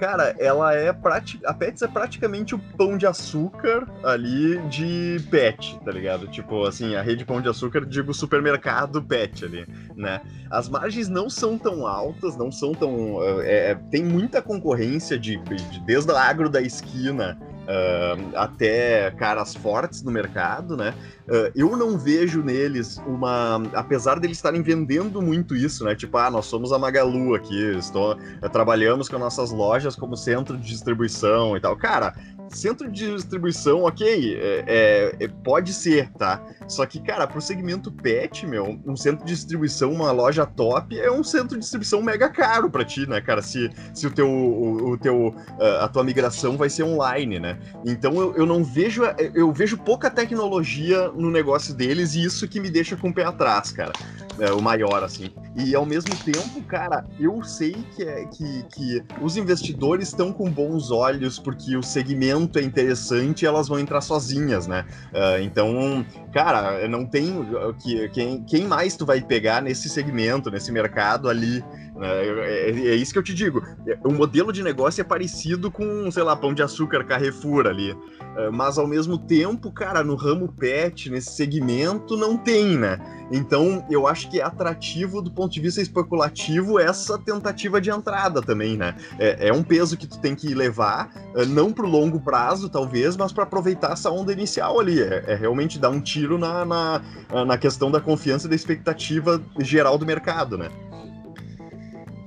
cara, 0.00 0.34
ela 0.38 0.74
é 0.74 0.90
prática. 0.94 1.46
A 1.48 1.52
Pets 1.52 1.82
é 1.82 1.86
praticamente 1.86 2.54
o 2.54 2.58
pão 2.58 2.96
de 2.96 3.06
açúcar 3.06 3.86
ali 4.02 4.58
de 4.68 5.22
pet, 5.30 5.78
tá 5.84 5.92
ligado? 5.92 6.26
Tipo, 6.26 6.64
assim, 6.64 6.96
a 6.96 7.02
rede 7.02 7.22
pão 7.22 7.42
de 7.42 7.48
açúcar, 7.50 7.84
digo 7.84 8.14
supermercado 8.14 9.02
pet 9.02 9.44
ali, 9.44 9.66
né? 9.94 10.22
As 10.50 10.70
margens 10.70 11.08
não 11.08 11.28
são 11.28 11.58
tão 11.58 11.86
altas, 11.86 12.34
não 12.34 12.50
são 12.50 12.72
tão. 12.72 13.18
É 13.42 13.74
tem 13.90 14.02
muita 14.02 14.40
concorrência 14.40 15.18
de, 15.18 15.36
de 15.36 15.80
desde 15.80 16.10
o 16.10 16.16
agro 16.16 16.48
da 16.48 16.62
esquina 16.62 17.38
uh, 17.62 18.36
até 18.36 19.10
caras 19.12 19.54
fortes 19.54 20.02
no 20.02 20.10
mercado, 20.10 20.76
né? 20.76 20.94
Uh, 21.28 21.52
eu 21.54 21.76
não 21.76 21.98
vejo 21.98 22.42
neles 22.42 22.98
uma. 23.06 23.62
Apesar 23.74 24.18
deles 24.18 24.38
estarem 24.38 24.62
vendendo 24.62 25.22
muito 25.22 25.54
isso, 25.54 25.84
né? 25.84 25.94
Tipo, 25.94 26.18
ah, 26.18 26.30
nós 26.30 26.46
somos 26.46 26.72
a 26.72 26.78
Magalu 26.78 27.34
aqui, 27.34 27.76
estou, 27.76 28.16
trabalhamos 28.52 29.08
com 29.08 29.18
nossas 29.18 29.50
lojas 29.50 29.94
como 29.94 30.16
centro 30.16 30.56
de 30.56 30.66
distribuição 30.66 31.56
e 31.56 31.60
tal. 31.60 31.76
Cara, 31.76 32.14
centro 32.50 32.90
de 32.90 33.14
distribuição, 33.14 33.84
ok, 33.84 34.36
é, 34.36 34.64
é, 34.66 35.24
é, 35.24 35.28
pode 35.28 35.72
ser, 35.72 36.10
tá? 36.12 36.42
Só 36.68 36.84
que, 36.84 37.00
cara, 37.00 37.26
pro 37.26 37.40
segmento 37.40 37.90
pet, 37.90 38.46
meu, 38.46 38.78
um 38.86 38.96
centro 38.96 39.24
de 39.24 39.32
distribuição, 39.32 39.92
uma 39.92 40.10
loja 40.10 40.44
top, 40.44 40.98
é 40.98 41.10
um 41.10 41.22
centro 41.22 41.56
de 41.56 41.60
distribuição 41.60 42.02
mega 42.02 42.28
caro 42.28 42.70
pra 42.70 42.84
ti, 42.84 43.08
né, 43.08 43.20
cara? 43.20 43.42
Se, 43.42 43.70
se 43.94 44.06
o 44.06 44.10
teu, 44.10 44.28
o, 44.28 44.92
o 44.92 44.98
teu, 44.98 45.34
a 45.80 45.88
tua 45.88 46.04
migração 46.04 46.56
vai 46.56 46.68
ser 46.68 46.82
online, 46.82 47.38
né? 47.38 47.58
Então 47.84 48.14
eu, 48.20 48.34
eu 48.36 48.46
não 48.46 48.64
vejo, 48.64 49.02
eu 49.34 49.52
vejo 49.52 49.78
pouca 49.78 50.10
tecnologia 50.10 51.08
no 51.08 51.30
negócio 51.30 51.74
deles 51.74 52.14
e 52.14 52.24
isso 52.24 52.48
que 52.48 52.60
me 52.60 52.70
deixa 52.70 52.96
com 52.96 53.08
o 53.08 53.14
pé 53.14 53.24
atrás, 53.24 53.70
cara. 53.70 53.92
É, 54.38 54.52
o 54.52 54.62
maior, 54.62 55.04
assim. 55.04 55.30
E 55.54 55.74
ao 55.74 55.84
mesmo 55.84 56.14
tempo, 56.16 56.62
cara, 56.62 57.04
eu 57.18 57.42
sei 57.42 57.76
que, 57.94 58.02
é, 58.02 58.24
que, 58.26 58.62
que 58.70 59.04
os 59.20 59.36
investidores 59.36 60.08
estão 60.08 60.32
com 60.32 60.50
bons 60.50 60.90
olhos 60.90 61.38
porque 61.38 61.76
o 61.76 61.82
segmento 61.82 62.39
é 62.58 62.62
interessante 62.62 63.44
elas 63.46 63.68
vão 63.68 63.78
entrar 63.78 64.00
sozinhas, 64.00 64.66
né? 64.66 64.84
Uh, 65.12 65.42
então, 65.42 66.04
cara, 66.32 66.86
não 66.88 67.04
tem. 67.06 67.46
Que, 67.82 68.08
quem, 68.10 68.42
quem 68.44 68.66
mais 68.66 68.96
tu 68.96 69.04
vai 69.06 69.20
pegar 69.20 69.62
nesse 69.62 69.88
segmento, 69.88 70.50
nesse 70.50 70.70
mercado 70.72 71.28
ali? 71.28 71.64
Né? 72.00 72.08
É, 72.08 72.70
é, 72.70 72.94
isso 72.94 73.12
que 73.12 73.18
eu 73.18 73.22
te 73.22 73.34
digo. 73.34 73.62
O 74.02 74.10
modelo 74.10 74.50
de 74.52 74.62
negócio 74.62 75.02
é 75.02 75.04
parecido 75.04 75.70
com, 75.70 76.10
sei 76.10 76.22
lá, 76.22 76.34
pão 76.34 76.54
de 76.54 76.62
açúcar 76.62 77.04
Carrefour 77.04 77.66
ali. 77.66 77.92
Uh, 77.92 78.50
mas 78.50 78.78
ao 78.78 78.86
mesmo 78.86 79.18
tempo, 79.18 79.70
cara, 79.70 80.02
no 80.02 80.14
ramo 80.14 80.50
pet, 80.50 81.10
nesse 81.10 81.32
segmento, 81.32 82.16
não 82.16 82.38
tem, 82.38 82.78
né? 82.78 82.98
Então, 83.30 83.84
eu 83.90 84.06
acho 84.06 84.30
que 84.30 84.40
é 84.40 84.42
atrativo 84.42 85.20
do 85.20 85.30
ponto 85.30 85.52
de 85.52 85.60
vista 85.60 85.80
especulativo 85.82 86.80
essa 86.80 87.18
tentativa 87.18 87.80
de 87.80 87.90
entrada 87.90 88.40
também, 88.40 88.78
né? 88.78 88.96
É, 89.18 89.48
é 89.48 89.52
um 89.52 89.62
peso 89.62 89.96
que 89.96 90.06
tu 90.06 90.18
tem 90.18 90.34
que 90.34 90.54
levar, 90.54 91.12
uh, 91.34 91.44
não 91.44 91.70
pro 91.70 91.86
longo 91.86 92.18
prazo, 92.18 92.70
talvez, 92.70 93.14
mas 93.14 93.30
para 93.30 93.44
aproveitar 93.44 93.92
essa 93.92 94.10
onda 94.10 94.32
inicial 94.32 94.80
ali. 94.80 95.02
É, 95.02 95.24
é, 95.26 95.34
realmente 95.34 95.78
dar 95.78 95.90
um 95.90 96.00
tiro 96.00 96.38
na, 96.38 96.64
na, 96.64 97.02
na 97.44 97.58
questão 97.58 97.90
da 97.90 98.00
confiança 98.00 98.46
e 98.46 98.50
da 98.50 98.56
expectativa 98.56 99.42
geral 99.58 99.98
do 99.98 100.06
mercado, 100.06 100.56
né? 100.56 100.70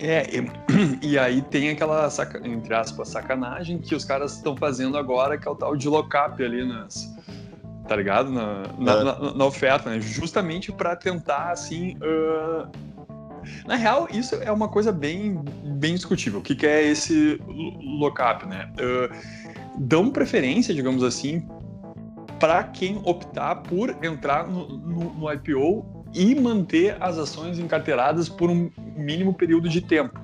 É, 0.04 0.28
e, 0.36 0.46
e, 1.14 1.18
aí 1.18 1.42
tem 1.42 1.70
aquela, 1.70 2.10
saca, 2.10 2.46
entre 2.46 2.74
aspas, 2.74 3.08
sacanagem 3.08 3.78
que 3.78 3.96
os 3.96 4.04
caras 4.04 4.36
estão 4.36 4.56
fazendo 4.56 4.98
agora, 4.98 5.38
que 5.38 5.48
é 5.48 5.52
o 5.52 5.56
tal 5.56 5.78
de 5.78 5.88
lockup 5.88 6.44
ali 6.44 6.68
nas. 6.68 7.12
Tá 7.88 7.96
ligado? 7.96 8.30
Na, 8.30 8.64
na, 8.78 8.92
é. 8.92 9.04
na, 9.04 9.34
na 9.34 9.46
oferta, 9.46 9.90
né? 9.90 10.02
Justamente 10.02 10.72
para 10.74 10.96
tentar, 10.96 11.52
assim. 11.52 11.98
Uh... 11.98 12.70
Na 13.66 13.76
real, 13.76 14.08
isso 14.12 14.36
é 14.36 14.52
uma 14.52 14.68
coisa 14.68 14.92
bem, 14.92 15.42
bem 15.64 15.96
discutível. 15.96 16.40
O 16.40 16.44
que, 16.44 16.56
que 16.56 16.66
é 16.66 16.84
esse 16.84 17.42
lockup, 18.00 18.46
né? 18.46 18.72
Uh, 18.74 19.80
dão 19.80 20.10
preferência, 20.10 20.74
digamos 20.74 21.04
assim, 21.04 21.46
para 22.40 22.64
quem 22.64 23.02
optar 23.06 23.56
por 23.56 23.98
entrar 24.04 24.48
no, 24.48 24.68
no, 24.78 25.14
no 25.14 25.34
IPO 25.34 25.93
e 26.14 26.36
manter 26.36 26.96
as 27.00 27.18
ações 27.18 27.60
encarteiradas 27.60 28.30
por 28.30 28.50
um 28.50 28.70
mínimo 28.96 29.34
período 29.34 29.68
de 29.68 29.82
tempo. 29.82 30.20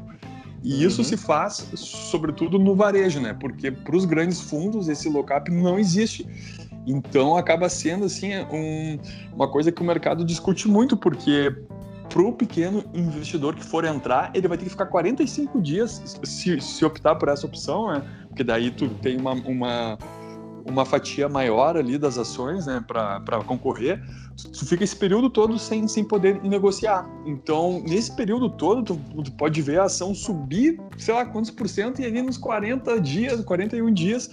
E 0.64 0.84
isso 0.84 1.02
uhum. 1.02 1.08
se 1.08 1.18
faz, 1.18 1.72
sobretudo, 1.76 2.60
no 2.60 2.76
varejo, 2.76 3.20
né? 3.20 3.36
Porque 3.40 3.72
para 3.72 3.96
os 3.96 4.06
grandes 4.06 4.42
fundos 4.42 4.90
esse 4.90 5.10
lock-up 5.10 5.50
não 5.50 5.80
existe. 5.80 6.28
Então 6.86 7.38
acaba 7.38 7.70
sendo 7.70 8.06
assim 8.06 8.32
um, 8.52 9.00
uma 9.34 9.48
coisa 9.50 9.72
que 9.72 9.82
o 9.82 9.86
mercado 9.86 10.26
discute 10.26 10.68
muito, 10.68 10.98
porque 10.98 11.56
para 12.10 12.22
o 12.22 12.34
pequeno 12.34 12.84
investidor 12.94 13.56
que 13.56 13.64
for 13.64 13.86
entrar, 13.86 14.32
ele 14.34 14.48
vai 14.48 14.58
ter 14.58 14.66
que 14.66 14.72
ficar 14.72 14.88
45 14.88 15.62
dias 15.62 16.02
se, 16.24 16.60
se 16.60 16.86
optar 16.86 17.16
por 17.16 17.30
essa 17.30 17.46
opção, 17.46 17.92
né? 17.92 18.04
Porque 18.28 18.44
daí 18.44 18.72
tu 18.72 18.90
tem 19.02 19.18
uma, 19.18 19.34
uma 19.34 19.98
uma 20.70 20.86
fatia 20.86 21.28
maior 21.28 21.76
ali 21.76 21.98
das 21.98 22.18
ações, 22.18 22.66
né, 22.66 22.84
para 22.88 23.44
concorrer, 23.46 24.02
tu, 24.38 24.66
fica 24.66 24.84
esse 24.84 24.96
período 24.96 25.30
todo 25.30 25.58
sem, 25.58 25.88
sem 25.88 26.04
poder 26.04 26.42
negociar. 26.44 27.10
Então, 27.26 27.84
nesse 27.88 28.16
período 28.16 28.50
todo, 28.50 28.84
tu, 28.84 29.24
tu, 29.24 29.32
pode 29.34 29.62
ver 29.62 29.80
a 29.80 29.84
ação 29.86 30.14
subir, 30.14 30.80
sei 30.98 31.14
lá 31.14 31.26
quantos 31.26 31.52
por 31.52 31.68
cento, 31.68 32.02
e 32.02 32.06
ali 32.06 32.22
nos 32.22 32.38
40 32.38 33.00
dias, 33.02 33.44
41 33.44 33.94
dias, 33.94 34.30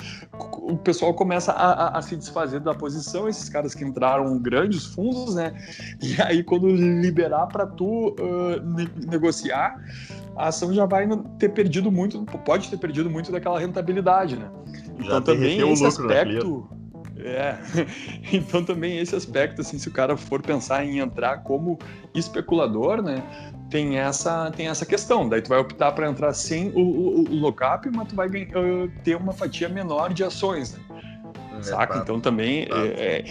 o 0.52 0.76
pessoal 0.76 1.14
começa 1.14 1.52
a, 1.52 1.72
a, 1.72 1.98
a 1.98 2.02
se 2.02 2.16
desfazer 2.16 2.60
da 2.60 2.74
posição, 2.74 3.28
esses 3.28 3.48
caras 3.48 3.74
que 3.74 3.84
entraram 3.84 4.38
grandes 4.38 4.84
fundos, 4.84 5.34
né, 5.34 5.54
e 6.02 6.20
aí 6.22 6.42
quando 6.42 6.68
liberar 6.68 7.46
para 7.46 7.66
tu 7.66 8.10
uh, 8.10 8.60
ne 8.62 8.86
negociar, 9.06 9.76
a 10.36 10.48
ação 10.48 10.72
já 10.72 10.84
vai 10.84 11.08
ter 11.38 11.48
perdido 11.48 11.90
muito, 11.90 12.22
pode 12.44 12.68
ter 12.68 12.76
perdido 12.76 13.08
muito 13.08 13.32
daquela 13.32 13.58
rentabilidade, 13.58 14.36
né? 14.36 14.50
Então 14.98 15.22
também 15.22 15.72
esse 15.72 15.86
aspecto. 15.86 16.68
É. 17.18 17.56
Então 18.32 18.64
também 18.64 18.98
esse 18.98 19.14
aspecto, 19.14 19.60
assim, 19.60 19.78
se 19.78 19.88
o 19.88 19.92
cara 19.92 20.16
for 20.16 20.42
pensar 20.42 20.84
em 20.84 20.98
entrar 20.98 21.38
como 21.38 21.78
especulador, 22.14 23.00
né, 23.00 23.22
tem 23.70 23.98
essa 23.98 24.50
tem 24.50 24.68
essa 24.68 24.84
questão. 24.84 25.28
Daí 25.28 25.40
tu 25.40 25.48
vai 25.48 25.58
optar 25.58 25.92
para 25.92 26.08
entrar 26.08 26.32
sem 26.32 26.70
o, 26.74 26.80
o, 26.80 27.20
o 27.22 27.34
lockup, 27.36 27.88
mas 27.90 28.08
tu 28.08 28.16
vai 28.16 28.28
uh, 28.28 28.90
ter 29.02 29.16
uma 29.16 29.32
fatia 29.32 29.68
menor 29.68 30.12
de 30.12 30.24
ações, 30.24 30.74
né? 30.74 30.80
É, 31.58 31.62
Saca? 31.62 31.94
Tá. 31.94 32.00
Então 32.00 32.20
também 32.20 32.66
tá. 32.66 32.76
é, 32.78 32.86
é, 32.88 33.24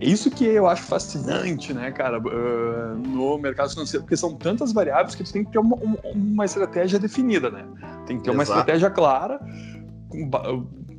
isso 0.00 0.30
que 0.30 0.44
eu 0.44 0.66
acho 0.66 0.82
fascinante, 0.82 1.72
né, 1.72 1.90
cara, 1.90 2.18
uh, 2.18 2.96
no 2.96 3.38
mercado 3.38 3.70
financeiro, 3.70 4.04
porque 4.04 4.16
são 4.16 4.34
tantas 4.34 4.72
variáveis 4.72 5.14
que 5.14 5.24
tu 5.24 5.32
tem 5.32 5.44
que 5.44 5.52
ter 5.52 5.58
uma, 5.58 5.76
uma 6.14 6.44
estratégia 6.44 6.98
definida, 6.98 7.50
né? 7.50 7.64
Tem 8.06 8.18
que 8.18 8.24
ter 8.24 8.30
Exato. 8.30 8.32
uma 8.32 8.42
estratégia 8.42 8.90
clara 8.90 9.40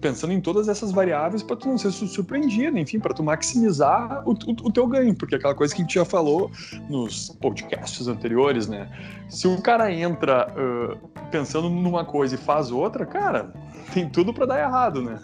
pensando 0.01 0.33
em 0.33 0.41
todas 0.41 0.67
essas 0.67 0.91
variáveis 0.91 1.43
para 1.43 1.55
tu 1.55 1.67
não 1.67 1.77
ser 1.77 1.91
surpreendido, 1.91 2.77
enfim, 2.77 2.99
para 2.99 3.13
tu 3.13 3.23
maximizar 3.23 4.27
o, 4.27 4.31
o, 4.31 4.67
o, 4.67 4.71
teu 4.71 4.87
ganho, 4.87 5.13
porque 5.15 5.35
aquela 5.35 5.53
coisa 5.53 5.73
que 5.73 5.81
a 5.81 5.85
gente 5.85 5.93
já 5.93 6.03
falou 6.03 6.51
nos 6.89 7.29
podcasts 7.29 8.07
anteriores, 8.07 8.67
né? 8.67 8.89
Se 9.29 9.47
um 9.47 9.61
cara 9.61 9.91
entra 9.93 10.51
uh, 10.51 10.97
pensando 11.29 11.69
numa 11.69 12.03
coisa 12.03 12.35
e 12.35 12.37
faz 12.37 12.71
outra, 12.71 13.05
cara, 13.05 13.53
tem 13.93 14.09
tudo 14.09 14.33
para 14.33 14.47
dar 14.47 14.59
errado, 14.59 15.01
né? 15.01 15.19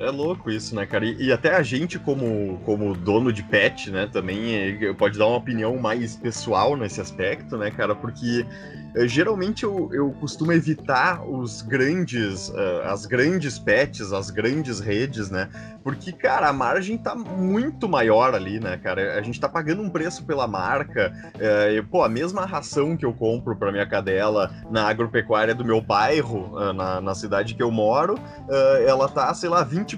É 0.00 0.10
louco 0.10 0.50
isso, 0.50 0.74
né, 0.74 0.86
cara? 0.86 1.04
E, 1.04 1.26
e, 1.26 1.30
até 1.32 1.54
a 1.54 1.62
gente, 1.62 1.98
como, 1.98 2.58
como 2.64 2.96
dono 2.96 3.30
de 3.30 3.42
pet, 3.42 3.90
né, 3.90 4.08
também 4.10 4.54
é, 4.56 4.94
pode 4.94 5.18
dar 5.18 5.26
uma 5.26 5.36
opinião 5.36 5.76
mais 5.76 6.16
pessoal 6.16 6.74
nesse 6.74 7.02
aspecto, 7.02 7.58
né, 7.58 7.70
cara? 7.70 7.94
Porque 7.94 8.46
eh, 8.94 9.06
geralmente 9.06 9.62
eu, 9.62 9.90
eu 9.92 10.10
costumo 10.12 10.52
evitar 10.52 11.22
os 11.28 11.62
grandes, 11.62 12.48
uh, 12.48 12.82
as 12.84 13.06
grandes 13.06 13.58
pets, 13.58 14.12
as 14.12 14.30
grandes 14.30 14.80
redes, 14.80 15.30
né? 15.30 15.48
Porque, 15.84 16.12
cara, 16.12 16.48
a 16.48 16.52
margem 16.52 16.98
tá 16.98 17.14
muito 17.14 17.88
maior 17.88 18.34
ali, 18.34 18.58
né, 18.58 18.76
cara? 18.76 19.18
A 19.18 19.22
gente 19.22 19.40
tá 19.40 19.48
pagando 19.48 19.82
um 19.82 19.88
preço 19.88 20.24
pela 20.24 20.46
marca. 20.46 21.12
Uh, 21.36 21.76
e, 21.76 21.82
pô, 21.82 22.02
a 22.02 22.08
mesma 22.08 22.44
ração 22.44 22.96
que 22.96 23.04
eu 23.04 23.12
compro 23.12 23.56
pra 23.56 23.70
minha 23.70 23.86
cadela 23.86 24.50
na 24.70 24.88
agropecuária 24.88 25.54
do 25.54 25.64
meu 25.64 25.80
bairro, 25.80 26.56
uh, 26.56 26.72
na, 26.72 27.00
na 27.00 27.14
cidade 27.14 27.54
que 27.54 27.62
eu 27.62 27.70
moro, 27.70 28.18
ela 28.86 29.08
tá, 29.08 29.32
sei 29.34 29.48
lá, 29.48 29.64
20% 29.64 29.89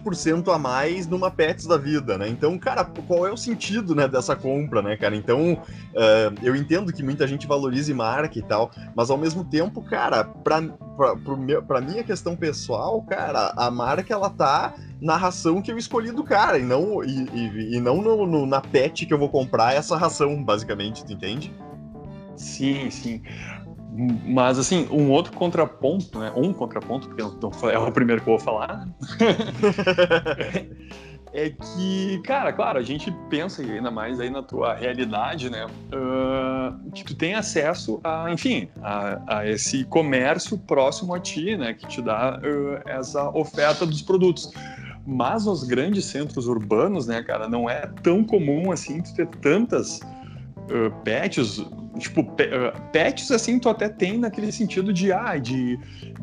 a 0.52 0.58
mais 0.58 1.06
numa 1.06 1.30
Pets 1.30 1.66
da 1.66 1.76
vida, 1.76 2.16
né? 2.16 2.28
Então, 2.28 2.58
cara, 2.58 2.84
qual 2.84 3.26
é 3.26 3.32
o 3.32 3.36
sentido, 3.36 3.94
né, 3.94 4.06
dessa 4.06 4.36
compra, 4.36 4.82
né, 4.82 4.96
cara? 4.96 5.16
Então, 5.16 5.60
eu 6.42 6.54
entendo 6.54 6.92
que 6.92 7.02
muita 7.02 7.26
gente 7.26 7.46
valorize 7.46 7.92
marca 7.92 8.38
e 8.38 8.42
tal, 8.42 8.70
mas 8.94 9.10
ao 9.10 9.18
mesmo 9.18 9.44
tempo, 9.44 9.82
cara, 9.82 10.24
pra, 10.24 10.62
pra, 10.62 11.16
pro 11.16 11.62
pra 11.62 11.80
minha 11.80 12.04
questão 12.04 12.36
pessoal, 12.36 13.02
cara, 13.02 13.52
a 13.56 13.70
marca 13.70 14.12
ela 14.12 14.30
tá 14.30 14.74
na 15.00 15.16
ração 15.16 15.60
que 15.60 15.70
eu 15.70 15.78
escolhi 15.78 16.12
do 16.12 16.22
cara, 16.22 16.58
e 16.58 16.62
não, 16.62 17.02
e, 17.02 17.28
e, 17.32 17.76
e 17.76 17.80
não 17.80 18.00
no, 18.00 18.26
no, 18.26 18.46
na 18.46 18.60
pet 18.60 19.04
que 19.06 19.12
eu 19.12 19.18
vou 19.18 19.28
comprar 19.28 19.74
essa 19.74 19.96
ração, 19.96 20.42
basicamente, 20.42 21.04
tu 21.04 21.12
entende? 21.12 21.52
Sim, 22.36 22.90
sim. 22.90 23.22
Mas, 23.94 24.58
assim, 24.58 24.88
um 24.90 25.10
outro 25.10 25.34
contraponto, 25.34 26.18
né? 26.18 26.32
Um 26.34 26.52
contraponto, 26.52 27.08
porque 27.08 27.22
é 27.22 27.78
o 27.78 27.92
primeiro 27.92 28.22
que 28.22 28.28
eu 28.28 28.38
vou 28.38 28.44
falar. 28.44 28.88
é 31.34 31.50
que, 31.50 32.18
cara, 32.24 32.54
claro, 32.54 32.78
a 32.78 32.82
gente 32.82 33.14
pensa 33.28 33.60
ainda 33.60 33.90
mais 33.90 34.18
aí 34.18 34.30
na 34.30 34.42
tua 34.42 34.74
realidade, 34.74 35.50
né? 35.50 35.66
Uh, 35.66 36.90
que 36.92 37.04
tu 37.04 37.14
tem 37.14 37.34
acesso 37.34 38.00
a, 38.02 38.30
enfim, 38.30 38.66
a, 38.82 39.38
a, 39.38 39.48
esse 39.48 39.84
comércio 39.84 40.56
próximo 40.56 41.14
a 41.14 41.20
ti, 41.20 41.54
né? 41.54 41.74
Que 41.74 41.86
te 41.86 42.00
dá 42.00 42.38
uh, 42.38 42.88
essa 42.88 43.28
oferta 43.30 43.84
dos 43.84 44.00
produtos. 44.00 44.50
Mas 45.06 45.44
nos 45.44 45.64
grandes 45.64 46.06
centros 46.06 46.46
urbanos, 46.46 47.06
né, 47.06 47.22
cara, 47.22 47.48
não 47.48 47.68
é 47.68 47.86
tão 48.02 48.24
comum 48.24 48.70
assim 48.70 49.02
tu 49.02 49.14
ter 49.14 49.26
tantas 49.26 49.98
uh, 49.98 50.90
pets 51.02 51.58
tipo, 51.98 52.24
pets, 52.92 53.30
assim, 53.30 53.58
tu 53.58 53.68
até 53.68 53.88
tem 53.88 54.18
naquele 54.18 54.50
sentido 54.50 54.92
de, 54.92 55.12
ah, 55.12 55.36
de 55.36 55.78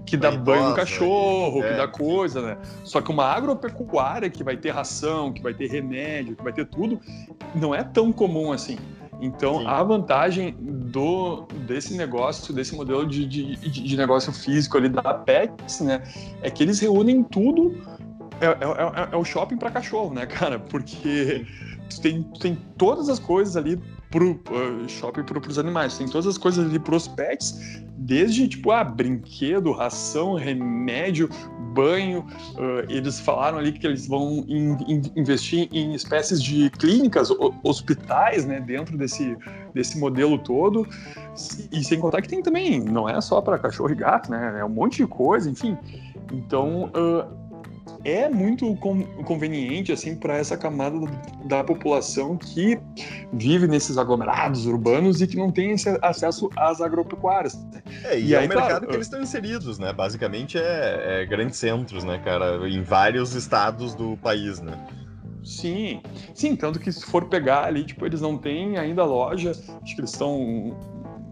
que 0.05 0.17
dá 0.17 0.31
banho 0.31 0.69
no 0.69 0.75
cachorro, 0.75 1.63
é. 1.63 1.69
que 1.69 1.77
dá 1.77 1.87
coisa, 1.87 2.41
né? 2.41 2.57
Só 2.83 3.01
que 3.01 3.11
uma 3.11 3.25
agropecuária 3.25 4.29
que 4.29 4.43
vai 4.43 4.57
ter 4.57 4.71
ração, 4.71 5.31
que 5.31 5.41
vai 5.41 5.53
ter 5.53 5.69
remédio, 5.69 6.35
que 6.35 6.43
vai 6.43 6.53
ter 6.53 6.65
tudo, 6.65 6.99
não 7.55 7.73
é 7.73 7.83
tão 7.83 8.11
comum 8.11 8.51
assim. 8.51 8.77
Então, 9.21 9.59
Sim. 9.59 9.67
a 9.67 9.83
vantagem 9.83 10.55
do, 10.59 11.45
desse 11.67 11.95
negócio, 11.95 12.53
desse 12.53 12.73
modelo 12.73 13.05
de, 13.05 13.25
de, 13.25 13.55
de 13.55 13.97
negócio 13.97 14.31
físico 14.31 14.77
ali 14.77 14.87
da 14.87 15.13
Pets, 15.13 15.81
né, 15.81 16.01
é 16.41 16.49
que 16.49 16.63
eles 16.63 16.79
reúnem 16.79 17.23
tudo. 17.23 17.77
É, 18.39 18.45
é, 18.45 18.49
é, 18.49 19.09
é 19.11 19.17
o 19.17 19.25
shopping 19.25 19.57
para 19.57 19.69
cachorro, 19.69 20.13
né, 20.13 20.25
cara? 20.27 20.57
Porque 20.57 21.45
tu 21.89 22.01
tem, 22.01 22.23
tu 22.23 22.39
tem 22.39 22.57
todas 22.77 23.09
as 23.09 23.19
coisas 23.19 23.57
ali 23.57 23.77
pro 24.09 24.31
uh, 24.31 24.87
shopping 24.87 25.23
pro, 25.23 25.39
pros 25.39 25.59
animais. 25.59 25.97
Tem 25.97 26.07
todas 26.07 26.27
as 26.27 26.37
coisas 26.37 26.65
ali 26.65 26.79
pros 26.79 27.07
pets, 27.07 27.81
desde 27.97 28.47
tipo, 28.47 28.71
ah, 28.71 28.83
brinquedo, 28.83 29.71
ração, 29.71 30.35
remédio, 30.35 31.29
banho. 31.73 32.25
Uh, 32.55 32.89
eles 32.89 33.19
falaram 33.19 33.57
ali 33.57 33.71
que 33.71 33.85
eles 33.85 34.07
vão 34.07 34.43
in, 34.47 34.77
in, 34.87 35.01
investir 35.15 35.69
em 35.71 35.93
espécies 35.93 36.41
de 36.41 36.69
clínicas, 36.71 37.29
hospitais, 37.63 38.45
né, 38.45 38.59
dentro 38.59 38.97
desse, 38.97 39.37
desse 39.73 39.97
modelo 39.97 40.37
todo. 40.39 40.87
E 41.71 41.83
sem 41.83 41.99
contar 41.99 42.21
que 42.21 42.27
tem 42.27 42.41
também, 42.41 42.79
não 42.79 43.07
é 43.07 43.19
só 43.21 43.41
para 43.41 43.57
cachorro 43.57 43.91
e 43.91 43.95
gato, 43.95 44.29
né? 44.29 44.57
É 44.59 44.65
um 44.65 44.69
monte 44.69 44.97
de 44.97 45.07
coisa, 45.07 45.49
enfim. 45.49 45.77
Então, 46.31 46.85
uh, 46.85 47.48
é 48.03 48.29
muito 48.29 48.75
conveniente 49.25 49.91
assim 49.91 50.15
para 50.15 50.37
essa 50.37 50.57
camada 50.57 50.97
da 51.45 51.63
população 51.63 52.37
que 52.37 52.79
vive 53.33 53.67
nesses 53.67 53.97
aglomerados 53.97 54.65
urbanos 54.65 55.21
e 55.21 55.27
que 55.27 55.35
não 55.35 55.51
tem 55.51 55.75
acesso 56.01 56.49
às 56.55 56.81
agropecuárias. 56.81 57.59
É, 58.03 58.19
e, 58.19 58.27
e 58.27 58.33
é 58.33 58.39
aí, 58.39 58.45
o 58.45 58.49
mercado 58.49 58.69
claro, 58.69 58.87
que 58.87 58.95
eles 58.95 59.07
estão 59.07 59.21
inseridos, 59.21 59.77
né? 59.79 59.91
Basicamente 59.91 60.57
é, 60.57 61.21
é 61.21 61.25
grandes 61.25 61.57
centros, 61.57 62.03
né, 62.03 62.19
cara, 62.23 62.67
em 62.69 62.81
vários 62.81 63.35
estados 63.35 63.93
do 63.93 64.15
país, 64.17 64.61
né? 64.61 64.73
Sim, 65.43 66.01
sim, 66.33 66.55
tanto 66.55 66.79
que 66.79 66.91
se 66.91 67.05
for 67.05 67.25
pegar 67.25 67.65
ali, 67.65 67.83
tipo, 67.83 68.05
eles 68.05 68.21
não 68.21 68.37
têm 68.37 68.77
ainda 68.77 69.03
loja, 69.05 69.51
acho 69.51 69.95
que 69.95 70.01
eles 70.01 70.11
estão 70.11 70.77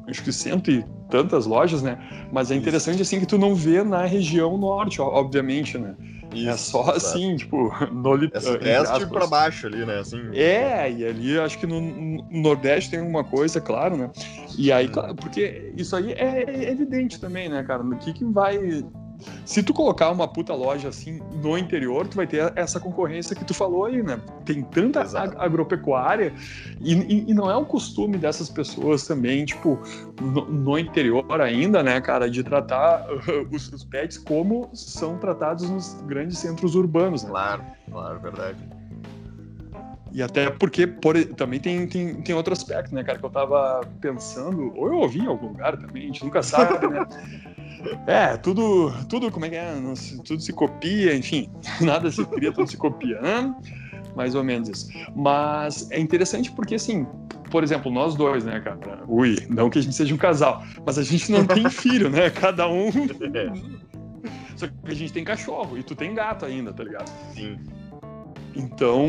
acho 0.07 0.23
que 0.23 0.31
cento 0.31 0.71
e 0.71 0.85
tantas 1.09 1.45
lojas, 1.45 1.81
né? 1.81 1.97
Mas 2.31 2.49
é 2.49 2.55
interessante 2.55 3.01
assim 3.01 3.19
que 3.19 3.25
tu 3.25 3.37
não 3.37 3.53
vê 3.53 3.83
na 3.83 4.05
região 4.05 4.57
norte, 4.57 5.01
obviamente, 5.01 5.77
né? 5.77 5.95
Isso, 6.41 6.49
é 6.49 6.57
só 6.57 6.91
assim, 6.91 7.35
tipo, 7.35 7.71
no 7.91 8.15
É 8.15 8.39
sudeste 8.39 9.05
para 9.07 9.27
baixo 9.27 9.67
ali, 9.67 9.85
né? 9.85 9.99
Assim, 9.99 10.29
é, 10.33 10.91
e 10.91 11.05
ali 11.05 11.39
acho 11.39 11.57
que 11.59 11.67
no, 11.67 11.79
no, 11.79 12.23
Nordeste 12.29 12.91
tem 12.91 13.01
uma 13.01 13.23
coisa, 13.23 13.59
claro, 13.59 13.97
né? 13.97 14.11
E 14.57 14.71
aí, 14.71 14.87
claro, 14.87 15.15
porque 15.15 15.73
isso 15.75 15.95
aí 15.95 16.11
é 16.13 16.69
evidente 16.69 17.19
também, 17.19 17.49
né, 17.49 17.63
cara? 17.63 17.83
No 17.83 17.97
que, 17.97 18.13
que 18.13 18.25
vai 18.25 18.57
se 19.45 19.63
tu 19.63 19.73
colocar 19.73 20.11
uma 20.11 20.27
puta 20.27 20.53
loja 20.53 20.89
assim 20.89 21.19
no 21.41 21.57
interior, 21.57 22.07
tu 22.07 22.17
vai 22.17 22.27
ter 22.27 22.51
essa 22.55 22.79
concorrência 22.79 23.35
que 23.35 23.43
tu 23.43 23.53
falou 23.53 23.85
aí, 23.85 24.03
né? 24.03 24.19
Tem 24.45 24.61
tanta 24.61 25.01
ag 25.01 25.35
agropecuária 25.37 26.33
e, 26.81 26.93
e, 26.93 27.31
e, 27.31 27.33
não 27.33 27.49
é 27.49 27.55
o 27.55 27.65
costume 27.65 28.17
dessas 28.17 28.49
pessoas 28.49 29.07
também, 29.07 29.45
tipo, 29.45 29.79
no, 30.21 30.45
no 30.45 30.77
interior 30.77 31.41
ainda, 31.41 31.81
né, 31.81 31.99
cara, 32.01 32.29
de 32.29 32.43
tratar 32.43 33.05
os, 33.51 33.71
os, 33.71 33.83
pets 33.83 34.17
como 34.17 34.69
são 34.73 35.17
tratados 35.17 35.69
nos 35.69 35.93
grandes 36.05 36.37
centros 36.37 36.75
urbanos, 36.75 37.23
né? 37.23 37.29
Claro, 37.29 37.63
claro, 37.89 38.19
verdade. 38.19 38.57
E 40.11 40.21
até 40.21 40.49
porque 40.49 40.87
por, 40.87 41.23
também 41.35 41.59
tem, 41.59 41.87
tem, 41.87 42.21
tem 42.21 42.35
outro 42.35 42.53
aspecto, 42.53 42.93
né, 42.93 43.03
cara, 43.03 43.17
que 43.17 43.25
eu 43.25 43.29
tava 43.29 43.81
pensando, 44.01 44.73
ou 44.75 44.87
eu 44.87 44.97
ouvi 44.97 45.19
em 45.19 45.27
algum 45.27 45.47
lugar 45.47 45.77
também, 45.77 46.03
a 46.03 46.05
gente 46.07 46.23
nunca 46.23 46.41
sabe, 46.41 46.87
né? 46.87 47.05
É, 48.07 48.37
tudo, 48.37 48.93
tudo, 49.07 49.31
como 49.31 49.45
é 49.45 49.49
que 49.49 49.55
é? 49.55 49.73
Tudo 50.25 50.41
se 50.41 50.53
copia, 50.53 51.15
enfim, 51.15 51.49
nada 51.81 52.11
se 52.11 52.25
cria, 52.25 52.51
tudo 52.51 52.69
se 52.69 52.77
copia, 52.77 53.19
né? 53.21 53.55
Mais 54.15 54.35
ou 54.35 54.43
menos 54.43 54.69
isso. 54.69 54.89
Mas 55.15 55.89
é 55.91 55.99
interessante 55.99 56.51
porque, 56.51 56.75
assim, 56.75 57.05
por 57.51 57.63
exemplo, 57.63 57.91
nós 57.91 58.15
dois, 58.15 58.43
né, 58.45 58.59
cara? 58.59 59.03
Ui, 59.07 59.35
não 59.49 59.69
que 59.69 59.79
a 59.79 59.81
gente 59.81 59.95
seja 59.95 60.13
um 60.13 60.17
casal, 60.17 60.63
mas 60.85 60.97
a 60.97 61.03
gente 61.03 61.31
não 61.31 61.45
tem 61.45 61.69
filho, 61.69 62.09
né? 62.09 62.29
Cada 62.29 62.67
um. 62.67 62.91
Só 64.55 64.67
que 64.67 64.73
a 64.85 64.95
gente 64.95 65.13
tem 65.13 65.23
cachorro 65.23 65.77
e 65.77 65.83
tu 65.83 65.95
tem 65.95 66.15
gato 66.15 66.45
ainda, 66.45 66.73
tá 66.73 66.83
ligado? 66.83 67.09
Sim. 67.33 67.57
Então, 68.55 69.07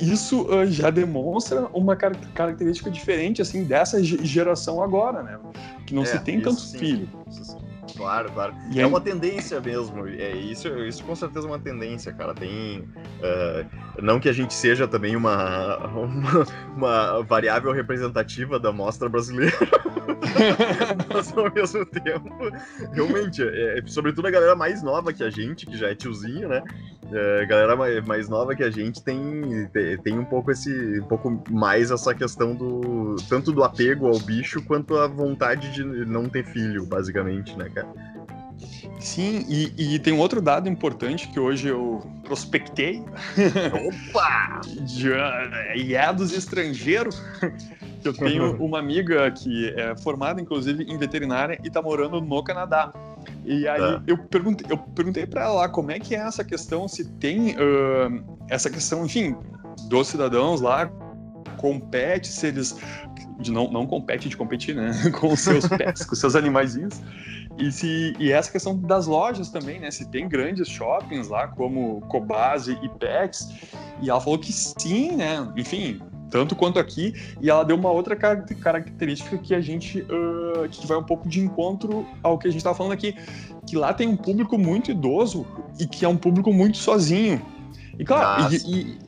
isso 0.00 0.42
uh, 0.42 0.64
já 0.66 0.88
demonstra 0.88 1.66
uma 1.74 1.96
car 1.96 2.16
característica 2.32 2.88
diferente, 2.88 3.42
assim, 3.42 3.64
dessa 3.64 4.02
geração 4.02 4.80
agora, 4.80 5.20
né? 5.20 5.38
Que 5.84 5.92
não 5.94 6.02
é, 6.02 6.06
se 6.06 6.18
tem 6.20 6.40
tanto 6.40 6.60
sim, 6.60 6.78
filho. 6.78 7.08
Isso 7.28 7.44
sim. 7.44 7.63
Claro, 7.96 8.30
claro. 8.32 8.54
E 8.70 8.80
é 8.80 8.84
aí... 8.84 8.88
uma 8.88 9.00
tendência 9.00 9.60
mesmo. 9.60 10.06
É, 10.06 10.32
isso, 10.32 10.68
isso 10.78 11.04
com 11.04 11.14
certeza 11.14 11.46
é 11.46 11.50
uma 11.50 11.58
tendência, 11.58 12.12
cara. 12.12 12.34
Tem. 12.34 12.80
Uh, 12.80 14.02
não 14.02 14.18
que 14.18 14.28
a 14.28 14.32
gente 14.32 14.52
seja 14.54 14.86
também 14.88 15.16
uma, 15.16 15.78
uma, 15.86 16.46
uma 16.76 17.22
variável 17.22 17.72
representativa 17.72 18.58
da 18.58 18.72
mostra 18.72 19.08
brasileira. 19.08 19.56
Mas 21.12 21.36
ao 21.36 21.52
mesmo 21.52 21.86
tempo, 21.86 22.50
realmente, 22.92 23.42
é, 23.42 23.78
é, 23.78 23.82
sobretudo 23.86 24.26
a 24.26 24.30
galera 24.30 24.56
mais 24.56 24.82
nova 24.82 25.12
que 25.12 25.22
a 25.22 25.30
gente, 25.30 25.66
que 25.66 25.76
já 25.76 25.88
é 25.88 25.94
tiozinho, 25.94 26.48
né? 26.48 26.62
É, 27.12 27.46
galera 27.46 27.76
mais, 27.76 28.04
mais 28.04 28.28
nova 28.28 28.54
que 28.54 28.62
a 28.62 28.70
gente 28.70 29.02
tem, 29.02 29.68
tem 30.02 30.18
um 30.18 30.24
pouco 30.24 30.50
esse. 30.50 31.00
um 31.00 31.06
pouco 31.06 31.42
mais 31.50 31.90
essa 31.90 32.14
questão 32.14 32.54
do. 32.54 33.16
tanto 33.28 33.52
do 33.52 33.62
apego 33.62 34.08
ao 34.08 34.18
bicho 34.18 34.62
quanto 34.62 34.96
a 34.96 35.06
vontade 35.06 35.70
de 35.72 35.84
não 35.84 36.28
ter 36.28 36.44
filho, 36.44 36.86
basicamente, 36.86 37.56
né, 37.56 37.68
cara? 37.68 37.93
Sim, 39.00 39.44
e, 39.48 39.94
e, 39.94 39.98
tem 39.98 40.12
um 40.12 40.18
outro 40.18 40.40
dado 40.40 40.68
importante 40.68 41.28
que 41.28 41.38
hoje 41.38 41.68
eu 41.68 42.02
prospectei. 42.22 43.02
Opa! 44.12 44.60
e 45.76 45.94
é 45.94 46.12
dos 46.12 46.32
estrangeiros. 46.32 47.20
Eu 48.04 48.12
tenho 48.12 48.54
uma 48.62 48.78
amiga 48.78 49.30
que 49.30 49.72
é 49.78 49.96
formada, 49.96 50.38
inclusive, 50.38 50.84
em 50.84 50.98
veterinária 50.98 51.58
e 51.64 51.68
está 51.68 51.80
morando 51.80 52.20
no 52.20 52.44
Canadá. 52.44 52.92
E 53.46 53.66
aí 53.66 53.80
é. 53.80 54.00
eu 54.06 54.18
perguntei, 54.18 54.66
eu 54.70 54.76
perguntei 54.76 55.26
para 55.26 55.44
ela 55.44 55.68
como 55.70 55.90
é 55.90 55.98
que 55.98 56.14
é 56.14 56.18
essa 56.18 56.44
questão, 56.44 56.86
se 56.86 57.06
tem 57.12 57.52
uh, 57.52 58.22
essa 58.48 58.68
questão, 58.68 59.06
enfim, 59.06 59.34
dos 59.88 60.08
cidadãos 60.08 60.60
lá 60.60 60.90
compete, 61.56 62.28
se 62.28 62.48
eles 62.48 62.76
de 63.38 63.50
não, 63.50 63.70
não 63.70 63.86
compete 63.86 64.28
de 64.28 64.36
competir, 64.36 64.74
né, 64.74 64.92
com 65.18 65.32
os 65.32 65.40
seus 65.40 65.66
pets, 65.66 66.04
com 66.04 66.12
os 66.14 66.20
seus 66.20 66.36
animaizinhos. 66.36 67.00
E, 67.58 67.70
se, 67.70 68.14
e 68.18 68.32
essa 68.32 68.50
questão 68.50 68.76
das 68.76 69.06
lojas 69.06 69.48
também, 69.48 69.78
né? 69.78 69.90
Se 69.90 70.08
tem 70.10 70.28
grandes 70.28 70.68
shoppings 70.68 71.28
lá, 71.28 71.46
como 71.46 72.00
Cobase 72.08 72.76
e 72.82 72.88
Pets. 72.88 73.48
E 74.00 74.10
ela 74.10 74.20
falou 74.20 74.38
que 74.38 74.52
sim, 74.52 75.12
né? 75.12 75.48
Enfim, 75.56 76.00
tanto 76.30 76.56
quanto 76.56 76.80
aqui. 76.80 77.14
E 77.40 77.48
ela 77.48 77.64
deu 77.64 77.76
uma 77.76 77.92
outra 77.92 78.16
característica 78.16 79.38
que 79.38 79.54
a 79.54 79.60
gente 79.60 80.00
uh, 80.00 80.68
que 80.68 80.84
vai 80.86 80.98
um 80.98 81.04
pouco 81.04 81.28
de 81.28 81.40
encontro 81.40 82.04
ao 82.22 82.38
que 82.38 82.48
a 82.48 82.50
gente 82.50 82.58
estava 82.58 82.74
falando 82.76 82.92
aqui, 82.92 83.14
que 83.66 83.76
lá 83.76 83.94
tem 83.94 84.08
um 84.08 84.16
público 84.16 84.58
muito 84.58 84.90
idoso 84.90 85.46
e 85.78 85.86
que 85.86 86.04
é 86.04 86.08
um 86.08 86.16
público 86.16 86.52
muito 86.52 86.76
sozinho. 86.76 87.40
E 87.96 88.04
claro, 88.04 88.52
e, 88.52 88.56
e, 88.56 88.98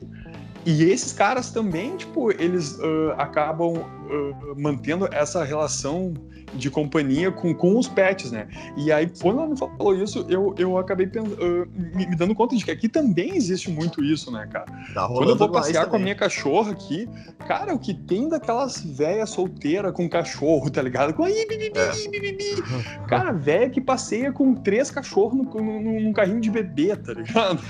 e, 0.65 0.83
esses 0.89 1.11
caras 1.11 1.51
também, 1.51 1.97
tipo, 1.97 2.31
eles 2.31 2.77
uh, 2.79 3.11
acabam 3.17 3.83
uh, 4.07 4.55
mantendo 4.59 5.07
essa 5.11 5.43
relação 5.43 6.13
de 6.53 6.69
companhia 6.69 7.31
com, 7.31 7.53
com 7.53 7.77
os 7.77 7.87
pets, 7.87 8.31
né? 8.31 8.47
E 8.77 8.91
aí, 8.91 9.09
quando 9.21 9.39
ela 9.39 9.49
me 9.49 9.57
falou 9.57 9.95
isso, 9.95 10.25
eu, 10.29 10.55
eu 10.57 10.77
acabei 10.77 11.05
uh, 11.05 11.67
me, 11.95 12.07
me, 12.07 12.15
dando 12.15 12.33
conta 12.33 12.55
de 12.55 12.63
que 12.63 12.71
aqui 12.71 12.87
também 12.87 13.35
existe 13.35 13.69
muito 13.69 14.03
isso, 14.03 14.31
né, 14.31 14.47
cara? 14.51 14.65
Tá 14.93 15.07
quando 15.07 15.29
eu 15.29 15.35
vou 15.35 15.49
passear 15.49 15.87
com 15.87 15.97
a 15.97 15.99
minha 15.99 16.15
cachorra 16.15 16.71
aqui, 16.71 17.07
cara, 17.47 17.73
o 17.73 17.79
que 17.79 17.93
tem 17.93 18.29
daquelas 18.29 18.81
velhas 18.81 19.29
solteiras 19.29 19.91
com 19.91 20.09
cachorro, 20.09 20.69
tá 20.69 20.81
ligado? 20.81 21.13
Com 21.13 21.23
aí, 21.23 21.45
bibi, 21.47 21.71
é. 21.75 22.09
bibi, 22.09 22.63
Cara, 23.07 23.31
velha 23.31 23.69
que 23.69 23.81
passeia 23.81 24.31
com 24.31 24.55
três 24.55 24.89
cachorros 24.89 25.45
num 25.55 26.13
carrinho 26.13 26.39
de 26.39 26.49
bebê, 26.49 26.95
tá 26.95 27.13
ligado? 27.13 27.61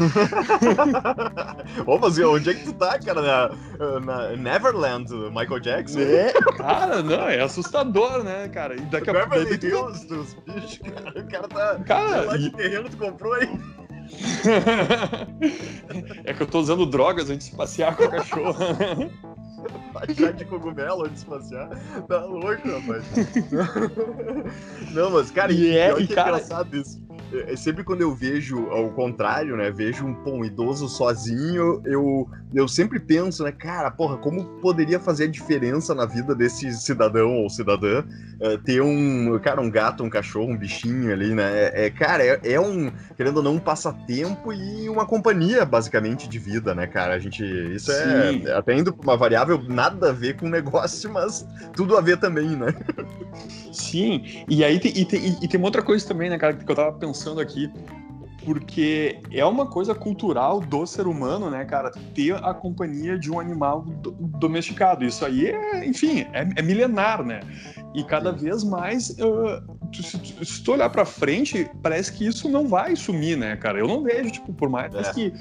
Ô, 1.85 1.97
mas 1.97 2.17
onde 2.19 2.49
é 2.49 2.53
que 2.53 2.65
tu 2.65 2.73
tá, 2.73 2.99
cara? 2.99 3.21
Na, 3.21 3.99
na 3.99 4.35
Neverland, 4.35 5.11
Michael 5.29 5.59
Jackson? 5.59 5.99
É, 5.99 6.26
cara, 6.57 7.03
não, 7.03 7.29
é 7.29 7.41
assustador, 7.41 8.23
né, 8.23 8.47
cara? 8.49 8.75
E 8.75 8.81
daqui 8.81 9.09
a 9.09 9.13
pouco. 9.13 9.29
Beverly 9.29 9.67
Hills 9.67 10.07
dos 10.07 10.33
bichos, 10.45 10.79
cara. 10.79 11.19
O 11.19 11.27
cara 11.27 11.47
tá. 11.47 11.79
Cara, 11.85 12.21
lá 12.21 12.37
de 12.37 12.49
terreno 12.51 12.89
tu 12.89 12.97
comprou 12.97 13.33
aí. 13.33 13.49
é 16.23 16.33
que 16.33 16.41
eu 16.41 16.47
tô 16.47 16.59
usando 16.59 16.85
drogas 16.85 17.29
antes 17.29 17.49
de 17.49 17.55
passear 17.55 17.95
com 17.95 18.05
o 18.05 18.09
cachorro. 18.09 18.57
Baixar 19.93 20.33
de 20.33 20.45
cogumelo 20.45 21.05
antes 21.05 21.23
de 21.23 21.29
passear. 21.29 21.69
Tá 22.07 22.25
louco, 22.25 22.69
rapaz. 22.69 23.05
Não, 24.93 25.11
mas, 25.11 25.29
cara, 25.31 25.51
e 25.51 25.75
é, 25.75 25.89
e, 25.99 26.07
cara... 26.07 26.37
engraçado 26.37 26.77
isso. 26.77 27.05
É, 27.31 27.53
é, 27.53 27.55
sempre 27.55 27.83
quando 27.83 28.01
eu 28.01 28.13
vejo 28.13 28.69
ao 28.69 28.89
contrário, 28.91 29.55
né? 29.57 29.71
Vejo 29.71 30.05
um, 30.05 30.13
pô, 30.13 30.31
um 30.31 30.45
idoso 30.45 30.87
sozinho, 30.87 31.81
eu, 31.85 32.27
eu 32.53 32.67
sempre 32.67 32.99
penso, 32.99 33.43
né, 33.43 33.51
cara, 33.51 33.91
porra, 33.91 34.17
como 34.17 34.45
poderia 34.61 34.99
fazer 34.99 35.25
a 35.25 35.27
diferença 35.27 35.93
na 35.93 36.05
vida 36.05 36.33
desse 36.33 36.71
cidadão 36.73 37.37
ou 37.37 37.49
cidadã 37.49 38.03
uh, 38.41 38.57
ter 38.59 38.81
um, 38.81 39.37
cara, 39.39 39.61
um 39.61 39.69
gato, 39.69 40.03
um 40.03 40.09
cachorro, 40.09 40.51
um 40.51 40.57
bichinho 40.57 41.11
ali, 41.11 41.33
né? 41.33 41.69
É, 41.73 41.85
é 41.85 41.89
cara, 41.89 42.23
é, 42.23 42.39
é, 42.43 42.59
um, 42.59 42.91
querendo 43.15 43.37
ou 43.37 43.43
não, 43.43 43.55
um 43.55 43.59
passatempo 43.59 44.53
e 44.53 44.89
uma 44.89 45.05
companhia, 45.05 45.65
basicamente, 45.65 46.27
de 46.27 46.39
vida, 46.39 46.73
né, 46.73 46.87
cara? 46.87 47.15
A 47.15 47.19
gente, 47.19 47.43
isso 47.43 47.91
é, 47.91 48.31
Sim. 48.31 48.47
é 48.47 48.53
até 48.53 48.75
indo 48.75 48.93
pra 48.93 49.03
uma 49.03 49.17
variável 49.17 49.61
nada 49.67 50.09
a 50.09 50.13
ver 50.13 50.37
com 50.37 50.45
o 50.45 50.49
negócio, 50.49 51.11
mas 51.11 51.45
tudo 51.75 51.97
a 51.97 52.01
ver 52.01 52.17
também, 52.17 52.55
né? 52.55 52.73
Sim, 53.71 54.23
e 54.47 54.63
aí 54.63 54.79
tem, 54.79 54.91
e 54.97 55.05
tem, 55.05 55.37
e 55.41 55.47
tem 55.47 55.59
uma 55.59 55.67
outra 55.67 55.83
coisa 55.83 56.07
também, 56.07 56.29
né, 56.29 56.37
cara, 56.37 56.53
que 56.53 56.69
eu 56.69 56.75
tava 56.75 56.93
pensando 56.93 57.16
aqui, 57.41 57.71
porque 58.47 59.19
é 59.31 59.43
uma 59.43 59.65
coisa 59.65 59.93
cultural 59.93 60.61
do 60.61 60.85
ser 60.85 61.05
humano, 61.05 61.49
né, 61.49 61.65
cara, 61.65 61.91
ter 62.15 62.33
a 62.35 62.53
companhia 62.53 63.19
de 63.19 63.29
um 63.29 63.39
animal 63.39 63.81
do, 63.81 64.11
domesticado. 64.11 65.03
Isso 65.03 65.25
aí 65.25 65.47
é, 65.47 65.85
enfim, 65.85 66.21
é, 66.31 66.47
é 66.55 66.61
milenar, 66.61 67.25
né? 67.25 67.41
E 67.93 68.03
cada 68.03 68.31
vez 68.31 68.63
mais, 68.63 69.09
uh, 69.09 69.77
se, 69.93 70.45
se, 70.45 70.63
tu 70.63 70.71
olhar 70.71 70.89
para 70.89 71.03
frente, 71.03 71.69
parece 71.81 72.13
que 72.13 72.25
isso 72.25 72.47
não 72.47 72.67
vai 72.67 72.95
sumir, 72.95 73.37
né, 73.37 73.55
cara? 73.57 73.79
Eu 73.79 73.87
não 73.87 74.01
vejo, 74.03 74.31
tipo, 74.31 74.53
por 74.53 74.69
mais 74.69 74.93
é. 74.93 75.11
que 75.11 75.33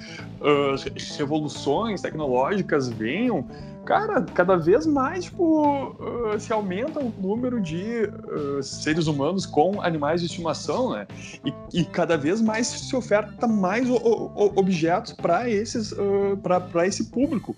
uh, 0.47 1.17
revoluções 1.19 2.01
tecnológicas 2.01 2.89
venham, 2.89 3.45
cara, 3.85 4.23
cada 4.23 4.57
vez 4.57 4.87
mais 4.87 5.25
tipo, 5.25 5.95
uh, 5.99 6.39
se 6.39 6.53
aumenta 6.53 7.01
o 7.01 7.13
número 7.21 7.61
de 7.61 8.03
uh, 8.05 8.63
seres 8.63 9.07
humanos 9.07 9.45
com 9.45 9.83
animais 9.83 10.21
de 10.21 10.27
estimação, 10.27 10.93
né? 10.93 11.07
E, 11.45 11.81
e, 11.81 11.85
cada 11.85 12.17
vez 12.17 12.41
mais 12.41 12.67
se 12.67 12.95
oferta 12.95 13.47
mais 13.47 13.89
o, 13.89 13.97
o, 13.97 14.53
objetos 14.57 15.13
para 15.13 15.49
esses, 15.51 15.93
uh, 15.93 16.37
para 16.43 16.87
esse 16.87 17.05
público. 17.05 17.55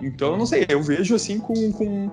Então, 0.00 0.36
não 0.36 0.46
sei, 0.46 0.66
eu 0.68 0.82
vejo 0.82 1.14
assim 1.14 1.38
com, 1.38 1.72
com, 1.72 2.10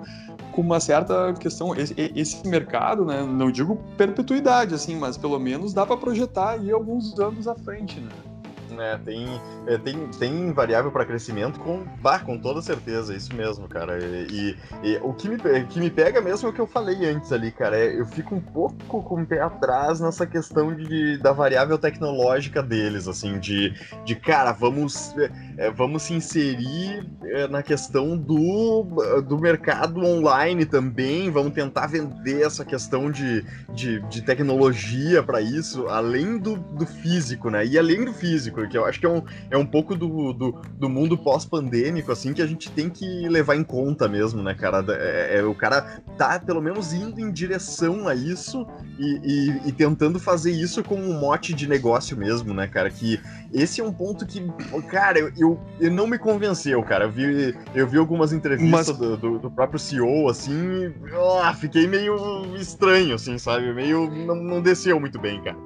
com 0.51 0.61
uma 0.61 0.79
certa 0.79 1.33
questão 1.33 1.75
esse, 1.75 1.93
esse, 2.15 2.47
mercado, 2.47 3.05
né? 3.05 3.23
Não 3.23 3.51
digo 3.51 3.77
perpetuidade, 3.97 4.73
assim, 4.73 4.95
mas 4.95 5.17
pelo 5.17 5.39
menos 5.39 5.73
dá 5.73 5.85
para 5.85 5.97
projetar 5.97 6.51
aí 6.51 6.71
alguns 6.71 7.19
anos 7.19 7.47
à 7.47 7.55
frente, 7.55 7.99
né? 7.99 8.30
Né? 8.73 8.99
Tem, 9.03 9.27
é, 9.67 9.77
tem, 9.77 10.07
tem 10.07 10.53
variável 10.53 10.91
para 10.91 11.05
crescimento 11.05 11.59
com, 11.59 11.83
bah, 12.01 12.19
com 12.19 12.37
toda 12.37 12.61
certeza, 12.61 13.15
isso 13.15 13.33
mesmo, 13.35 13.67
cara. 13.67 13.99
E, 13.99 14.27
e, 14.31 14.57
e, 14.83 14.99
o 15.01 15.13
que 15.13 15.29
me, 15.29 15.37
que 15.65 15.79
me 15.79 15.89
pega 15.89 16.21
mesmo 16.21 16.47
é 16.47 16.51
o 16.51 16.53
que 16.53 16.61
eu 16.61 16.67
falei 16.67 17.05
antes 17.05 17.31
ali, 17.31 17.51
cara. 17.51 17.77
É, 17.77 17.99
eu 17.99 18.05
fico 18.05 18.35
um 18.35 18.41
pouco 18.41 19.01
com 19.03 19.21
o 19.21 19.25
pé 19.25 19.41
atrás 19.41 19.99
nessa 19.99 20.25
questão 20.25 20.73
de, 20.73 21.17
da 21.17 21.31
variável 21.31 21.77
tecnológica 21.77 22.61
deles, 22.61 23.07
assim, 23.07 23.39
de, 23.39 23.73
de 24.05 24.15
cara, 24.15 24.51
vamos, 24.51 25.15
é, 25.17 25.29
vamos 25.69 26.03
se 26.03 26.13
inserir 26.13 27.05
é, 27.23 27.47
na 27.47 27.61
questão 27.61 28.17
do, 28.17 28.83
do 29.27 29.37
mercado 29.37 30.03
online 30.03 30.65
também, 30.65 31.29
vamos 31.29 31.53
tentar 31.53 31.87
vender 31.87 32.41
essa 32.41 32.65
questão 32.65 33.11
de, 33.11 33.45
de, 33.73 33.99
de 34.07 34.21
tecnologia 34.21 35.21
para 35.21 35.41
isso, 35.41 35.87
além 35.87 36.37
do, 36.37 36.55
do 36.55 36.85
físico, 36.85 37.49
né? 37.49 37.65
E 37.65 37.77
além 37.77 38.03
do 38.05 38.13
físico, 38.13 38.61
porque 38.61 38.77
eu 38.77 38.85
acho 38.85 38.99
que 38.99 39.05
é 39.05 39.09
um, 39.09 39.23
é 39.49 39.57
um 39.57 39.65
pouco 39.65 39.95
do, 39.95 40.33
do, 40.33 40.61
do 40.77 40.89
mundo 40.89 41.17
pós-pandêmico, 41.17 42.11
assim, 42.11 42.33
que 42.33 42.41
a 42.41 42.47
gente 42.47 42.71
tem 42.71 42.89
que 42.89 43.27
levar 43.27 43.55
em 43.55 43.63
conta 43.63 44.07
mesmo, 44.07 44.41
né, 44.41 44.53
cara? 44.53 44.83
É, 44.89 45.39
é, 45.39 45.43
o 45.43 45.53
cara 45.53 46.01
tá, 46.17 46.39
pelo 46.39 46.61
menos, 46.61 46.93
indo 46.93 47.19
em 47.19 47.31
direção 47.31 48.07
a 48.07 48.15
isso 48.15 48.65
e, 48.97 49.19
e, 49.23 49.69
e, 49.69 49.71
tentando 49.71 50.19
fazer 50.19 50.51
isso 50.51 50.83
com 50.83 50.95
um 50.95 51.19
mote 51.19 51.53
de 51.53 51.67
negócio 51.67 52.17
mesmo, 52.17 52.53
né, 52.53 52.67
cara? 52.67 52.89
Que 52.89 53.19
esse 53.53 53.81
é 53.81 53.83
um 53.83 53.91
ponto 53.91 54.25
que, 54.25 54.41
cara, 54.89 55.19
eu, 55.19 55.31
eu 55.37 55.59
eu, 55.79 55.91
não 55.91 56.07
me 56.07 56.17
convenceu, 56.17 56.81
cara. 56.83 57.05
Eu 57.05 57.11
vi, 57.11 57.55
eu 57.75 57.87
vi 57.87 57.97
algumas 57.97 58.31
entrevistas 58.31 58.87
Mas... 58.87 58.97
do, 58.97 59.17
do, 59.17 59.39
do, 59.39 59.51
próprio 59.51 59.79
CEO, 59.79 60.29
assim, 60.29 60.53
e, 60.53 60.93
oh, 61.13 61.53
fiquei 61.55 61.87
meio 61.87 62.55
estranho, 62.55 63.15
assim, 63.15 63.37
sabe? 63.37 63.73
Meio. 63.73 64.09
Não, 64.09 64.35
não 64.35 64.61
desceu 64.61 64.99
muito 64.99 65.19
bem, 65.19 65.41
cara. 65.41 65.57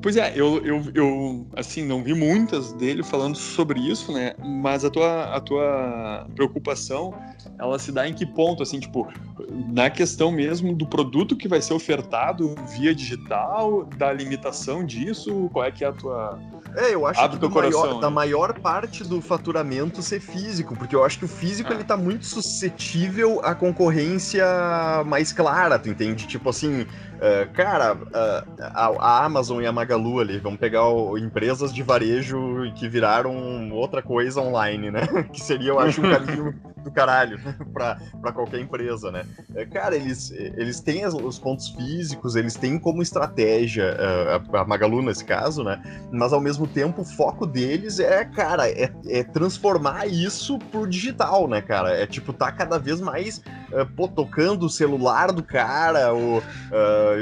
Pois 0.00 0.16
é, 0.16 0.32
eu, 0.34 0.64
eu, 0.64 0.82
eu, 0.94 1.46
assim, 1.56 1.84
não 1.84 2.02
vi 2.02 2.14
muitas 2.14 2.72
dele 2.72 3.02
falando 3.02 3.36
sobre 3.36 3.80
isso, 3.80 4.12
né? 4.12 4.32
Mas 4.38 4.84
a 4.84 4.90
tua, 4.90 5.24
a 5.34 5.40
tua 5.40 6.26
preocupação, 6.36 7.12
ela 7.58 7.78
se 7.78 7.90
dá 7.90 8.08
em 8.08 8.14
que 8.14 8.24
ponto, 8.24 8.62
assim, 8.62 8.78
tipo, 8.78 9.08
na 9.72 9.90
questão 9.90 10.30
mesmo 10.30 10.74
do 10.74 10.86
produto 10.86 11.36
que 11.36 11.48
vai 11.48 11.60
ser 11.60 11.74
ofertado 11.74 12.54
via 12.68 12.94
digital, 12.94 13.84
da 13.96 14.12
limitação 14.12 14.84
disso, 14.84 15.50
qual 15.52 15.64
é 15.64 15.70
que 15.72 15.84
é 15.84 15.88
a 15.88 15.92
tua... 15.92 16.38
É, 16.76 16.94
eu 16.94 17.06
acho 17.06 17.28
que 17.30 17.48
coração, 17.48 17.80
maior, 17.80 17.94
né? 17.94 18.00
da 18.00 18.10
maior 18.10 18.60
parte 18.60 19.02
do 19.02 19.20
faturamento 19.20 20.00
ser 20.02 20.20
físico, 20.20 20.76
porque 20.76 20.94
eu 20.94 21.04
acho 21.04 21.18
que 21.18 21.24
o 21.24 21.28
físico, 21.28 21.72
ah. 21.72 21.74
ele 21.74 21.82
tá 21.82 21.96
muito 21.96 22.24
suscetível 22.24 23.40
à 23.42 23.54
concorrência 23.54 24.44
mais 25.06 25.32
clara, 25.32 25.78
tu 25.78 25.88
entende? 25.88 26.26
Tipo 26.26 26.50
assim, 26.50 26.86
Uh, 27.18 27.52
cara, 27.52 27.94
uh, 27.94 28.46
a, 28.60 28.86
a, 28.86 29.24
Amazon 29.24 29.60
e 29.60 29.66
a 29.66 29.72
Magalu 29.72 30.20
ali, 30.20 30.38
vamos 30.38 30.60
pegar 30.60 30.88
o, 30.88 31.18
empresas 31.18 31.74
de 31.74 31.82
varejo 31.82 32.72
que 32.76 32.88
viraram 32.88 33.72
outra 33.72 34.00
coisa 34.00 34.40
online, 34.40 34.92
né? 34.92 35.00
que 35.32 35.40
seria, 35.40 35.70
eu 35.70 35.80
acho, 35.80 36.00
um 36.00 36.08
caminho 36.08 36.54
do 36.84 36.92
caralho 36.92 37.40
para 37.74 38.32
qualquer 38.32 38.60
empresa, 38.60 39.10
né? 39.10 39.26
Uh, 39.50 39.68
cara, 39.68 39.96
eles, 39.96 40.30
eles 40.30 40.78
têm 40.78 41.04
os 41.06 41.40
pontos 41.40 41.70
físicos, 41.70 42.36
eles 42.36 42.54
têm 42.54 42.78
como 42.78 43.02
estratégia, 43.02 43.96
a, 44.52 44.60
a, 44.60 44.64
Magalu 44.64 45.02
nesse 45.02 45.24
caso, 45.24 45.64
né? 45.64 45.82
Mas 46.12 46.32
ao 46.32 46.40
mesmo 46.40 46.68
tempo 46.68 47.02
o 47.02 47.04
foco 47.04 47.46
deles 47.46 47.98
é, 47.98 48.24
cara, 48.24 48.70
é, 48.70 48.92
é 49.08 49.24
transformar 49.24 50.06
isso 50.06 50.56
pro 50.56 50.86
digital, 50.86 51.48
né, 51.48 51.60
cara? 51.60 51.90
É 51.90 52.06
tipo, 52.06 52.32
tá 52.32 52.52
cada 52.52 52.78
vez 52.78 53.00
mais 53.00 53.42
pô, 53.96 54.06
tocando 54.06 54.66
o 54.66 54.70
celular 54.70 55.32
do 55.32 55.42
cara, 55.42 56.12
ou 56.12 56.42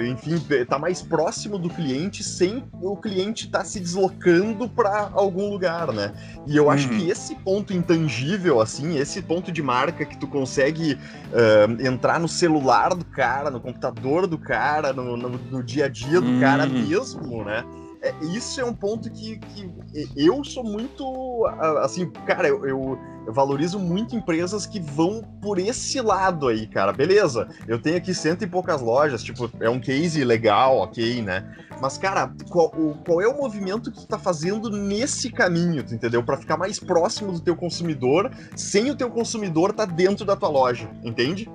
enfim, 0.06 0.38
tá 0.68 0.78
mais 0.78 1.02
próximo 1.02 1.58
do 1.58 1.68
cliente 1.68 2.22
sem 2.22 2.64
o 2.80 2.96
cliente 2.96 3.46
estar 3.46 3.60
tá 3.60 3.64
se 3.64 3.80
deslocando 3.80 4.68
para 4.68 5.10
algum 5.12 5.50
lugar, 5.50 5.92
né? 5.92 6.12
E 6.46 6.56
eu 6.56 6.70
acho 6.70 6.88
que 6.88 7.02
uhum. 7.02 7.10
esse 7.10 7.34
ponto 7.36 7.72
intangível, 7.72 8.60
assim, 8.60 8.98
esse 8.98 9.22
ponto 9.22 9.50
de 9.50 9.62
marca 9.62 10.04
que 10.04 10.16
tu 10.16 10.26
consegue 10.26 10.94
uh, 10.94 11.86
entrar 11.86 12.20
no 12.20 12.28
celular 12.28 12.94
do 12.94 13.04
cara, 13.04 13.50
no 13.50 13.60
computador 13.60 14.26
do 14.26 14.38
cara, 14.38 14.92
no, 14.92 15.16
no, 15.16 15.28
no 15.30 15.62
dia 15.62 15.86
a 15.86 15.88
dia 15.88 16.20
do 16.20 16.40
cara 16.40 16.64
uhum. 16.64 16.72
mesmo, 16.72 17.44
né? 17.44 17.64
É, 18.06 18.14
isso 18.24 18.60
é 18.60 18.64
um 18.64 18.72
ponto 18.72 19.10
que, 19.10 19.36
que 19.38 19.68
eu 20.16 20.44
sou 20.44 20.62
muito. 20.62 21.44
Assim, 21.82 22.08
cara, 22.24 22.46
eu, 22.46 22.64
eu, 22.64 22.98
valorizo 23.26 23.80
muito 23.80 24.14
empresas 24.14 24.64
que 24.64 24.78
vão 24.78 25.22
por 25.42 25.58
esse 25.58 26.00
lado 26.00 26.46
aí, 26.46 26.68
cara. 26.68 26.92
Beleza, 26.92 27.48
eu 27.66 27.82
tenho 27.82 27.96
aqui 27.96 28.14
cento 28.14 28.44
e 28.44 28.46
poucas 28.46 28.80
lojas, 28.80 29.24
tipo, 29.24 29.50
é 29.58 29.68
um 29.68 29.80
case 29.80 30.22
legal, 30.22 30.76
ok, 30.78 31.20
né? 31.20 31.52
Mas, 31.80 31.98
cara, 31.98 32.32
qual, 32.48 32.68
o, 32.76 32.94
qual 33.04 33.20
é 33.20 33.26
o 33.26 33.36
movimento 33.36 33.90
que 33.90 33.98
tu 33.98 34.06
tá 34.06 34.18
fazendo 34.18 34.70
nesse 34.70 35.30
caminho, 35.30 35.82
tu 35.82 35.92
entendeu? 35.92 36.22
Para 36.22 36.36
ficar 36.36 36.56
mais 36.56 36.78
próximo 36.78 37.32
do 37.32 37.40
teu 37.40 37.56
consumidor, 37.56 38.30
sem 38.54 38.88
o 38.88 38.94
teu 38.94 39.10
consumidor 39.10 39.72
tá 39.72 39.84
dentro 39.84 40.24
da 40.24 40.36
tua 40.36 40.48
loja, 40.48 40.88
entende? 41.02 41.50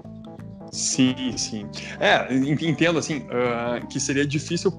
Sim, 0.69 1.37
sim. 1.37 1.69
É, 1.99 2.33
entendo 2.33 2.99
assim 2.99 3.19
uh, 3.19 3.85
que 3.87 3.99
seria 3.99 4.25
difícil 4.25 4.71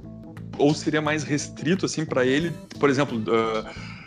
ou 0.58 0.74
seria 0.74 1.00
mais 1.00 1.22
restrito 1.22 1.86
assim 1.86 2.04
para 2.04 2.24
ele, 2.24 2.52
por 2.78 2.90
exemplo, 2.90 3.18
uh, 3.18 4.02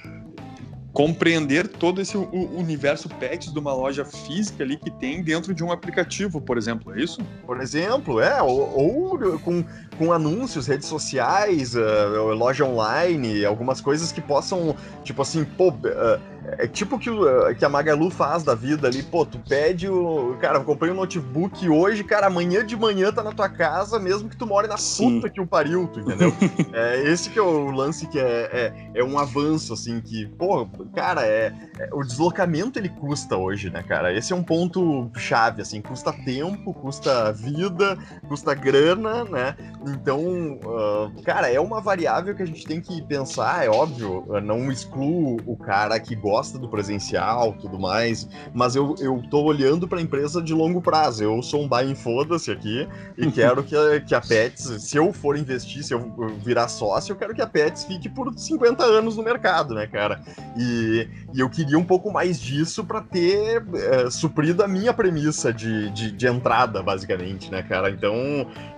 compreender 0.95 1.67
todo 1.67 1.99
esse 1.99 2.15
universo 2.15 3.09
pets 3.09 3.51
de 3.51 3.59
uma 3.59 3.73
loja 3.73 4.05
física 4.05 4.63
ali 4.63 4.77
que 4.77 4.89
tem 4.89 5.21
dentro 5.21 5.53
de 5.53 5.61
um 5.61 5.69
aplicativo, 5.69 6.39
por 6.39 6.57
exemplo, 6.57 6.95
é 6.95 7.01
isso? 7.01 7.21
Por 7.45 7.59
exemplo, 7.61 8.21
é, 8.21 8.41
ou, 8.41 9.19
ou 9.19 9.39
com, 9.39 9.61
com 9.97 10.11
anúncios, 10.11 10.67
redes 10.67 10.87
sociais, 10.87 11.75
uh, 11.75 12.33
loja 12.33 12.65
online, 12.65 13.45
algumas 13.45 13.81
coisas 13.81 14.11
que 14.11 14.21
possam, 14.21 14.75
tipo 15.03 15.21
assim, 15.21 15.43
pô, 15.43 15.69
uh, 15.69 16.19
é 16.57 16.67
tipo 16.67 16.99
que, 16.99 17.09
que 17.57 17.65
a 17.65 17.69
Magalu 17.69 18.09
faz 18.09 18.43
da 18.43 18.53
vida 18.53 18.87
ali, 18.87 19.01
pô, 19.01 19.25
tu 19.25 19.39
pede 19.39 19.89
o. 19.89 20.37
Cara, 20.39 20.59
eu 20.59 20.63
comprei 20.63 20.91
um 20.91 20.95
notebook 20.95 21.67
hoje, 21.67 22.03
cara, 22.03 22.27
amanhã 22.27 22.65
de 22.65 22.75
manhã 22.77 23.11
tá 23.11 23.23
na 23.23 23.31
tua 23.31 23.49
casa, 23.49 23.99
mesmo 23.99 24.29
que 24.29 24.37
tu 24.37 24.45
more 24.45 24.67
na 24.67 24.77
Sim. 24.77 25.15
puta 25.15 25.29
que 25.29 25.41
o 25.41 25.47
pariu, 25.47 25.87
tu 25.87 25.99
entendeu? 25.99 26.31
é 26.73 27.01
esse 27.09 27.29
que 27.29 27.39
é 27.39 27.41
o 27.41 27.71
lance 27.71 28.07
que 28.07 28.19
é, 28.19 28.23
é, 28.23 28.91
é, 28.93 29.03
um 29.03 29.17
avanço, 29.17 29.73
assim, 29.73 29.99
que, 29.99 30.27
pô, 30.27 30.67
cara, 30.93 31.25
é, 31.25 31.53
é, 31.79 31.89
o 31.91 32.03
deslocamento 32.03 32.77
ele 32.77 32.89
custa 32.89 33.35
hoje, 33.35 33.69
né, 33.69 33.83
cara? 33.83 34.13
Esse 34.13 34.33
é 34.33 34.35
um 34.35 34.43
ponto 34.43 35.09
chave, 35.15 35.61
assim, 35.61 35.81
custa 35.81 36.13
tempo, 36.13 36.73
custa 36.73 37.31
vida, 37.31 37.97
custa 38.27 38.53
grana, 38.53 39.23
né? 39.25 39.55
Então, 39.85 40.59
uh, 40.63 41.23
cara, 41.23 41.51
é 41.51 41.59
uma 41.59 41.79
variável 41.79 42.33
que 42.35 42.41
a 42.41 42.45
gente 42.45 42.65
tem 42.65 42.81
que 42.81 43.01
pensar, 43.03 43.65
é 43.65 43.69
óbvio, 43.69 44.25
não 44.43 44.71
excluo 44.71 45.37
o 45.45 45.55
cara 45.55 45.99
que 45.99 46.15
gosta 46.15 46.57
do 46.57 46.67
presencial, 46.67 47.53
tudo 47.53 47.79
mais, 47.79 48.27
mas 48.53 48.75
eu, 48.75 48.95
eu 48.99 49.21
tô 49.29 49.43
olhando 49.43 49.87
para 49.87 49.99
a 49.99 50.01
empresa 50.01 50.41
de 50.41 50.53
longo 50.53 50.81
prazo. 50.81 51.23
Eu 51.23 51.41
sou 51.43 51.63
um 51.63 51.67
buy 51.67 51.93
foda-se 51.95 52.51
aqui 52.51 52.87
e 53.17 53.29
quero 53.31 53.63
que 53.63 53.75
a, 53.75 53.99
que 54.01 54.15
a 54.15 54.21
Pets, 54.21 54.83
se 54.83 54.97
eu 54.97 55.13
for 55.13 55.37
investir, 55.37 55.83
se 55.83 55.93
eu 55.93 56.11
virar 56.43 56.67
sócio, 56.67 57.13
eu 57.13 57.15
quero 57.15 57.33
que 57.33 57.41
a 57.41 57.47
Pets 57.47 57.83
fique 57.85 58.09
por 58.09 58.33
50 58.35 58.83
anos 58.83 59.17
no 59.17 59.23
mercado, 59.23 59.75
né, 59.75 59.87
cara? 59.87 60.21
E, 60.57 61.07
e 61.33 61.39
eu 61.39 61.49
queria 61.49 61.77
um 61.77 61.83
pouco 61.83 62.11
mais 62.11 62.39
disso 62.39 62.83
para 62.83 63.01
ter 63.01 63.63
é, 63.73 64.09
suprido 64.09 64.63
a 64.63 64.67
minha 64.67 64.93
premissa 64.93 65.53
de, 65.53 65.89
de, 65.91 66.11
de, 66.11 66.27
entrada, 66.27 66.81
basicamente, 66.81 67.51
né, 67.51 67.61
cara? 67.61 67.89
Então, 67.89 68.15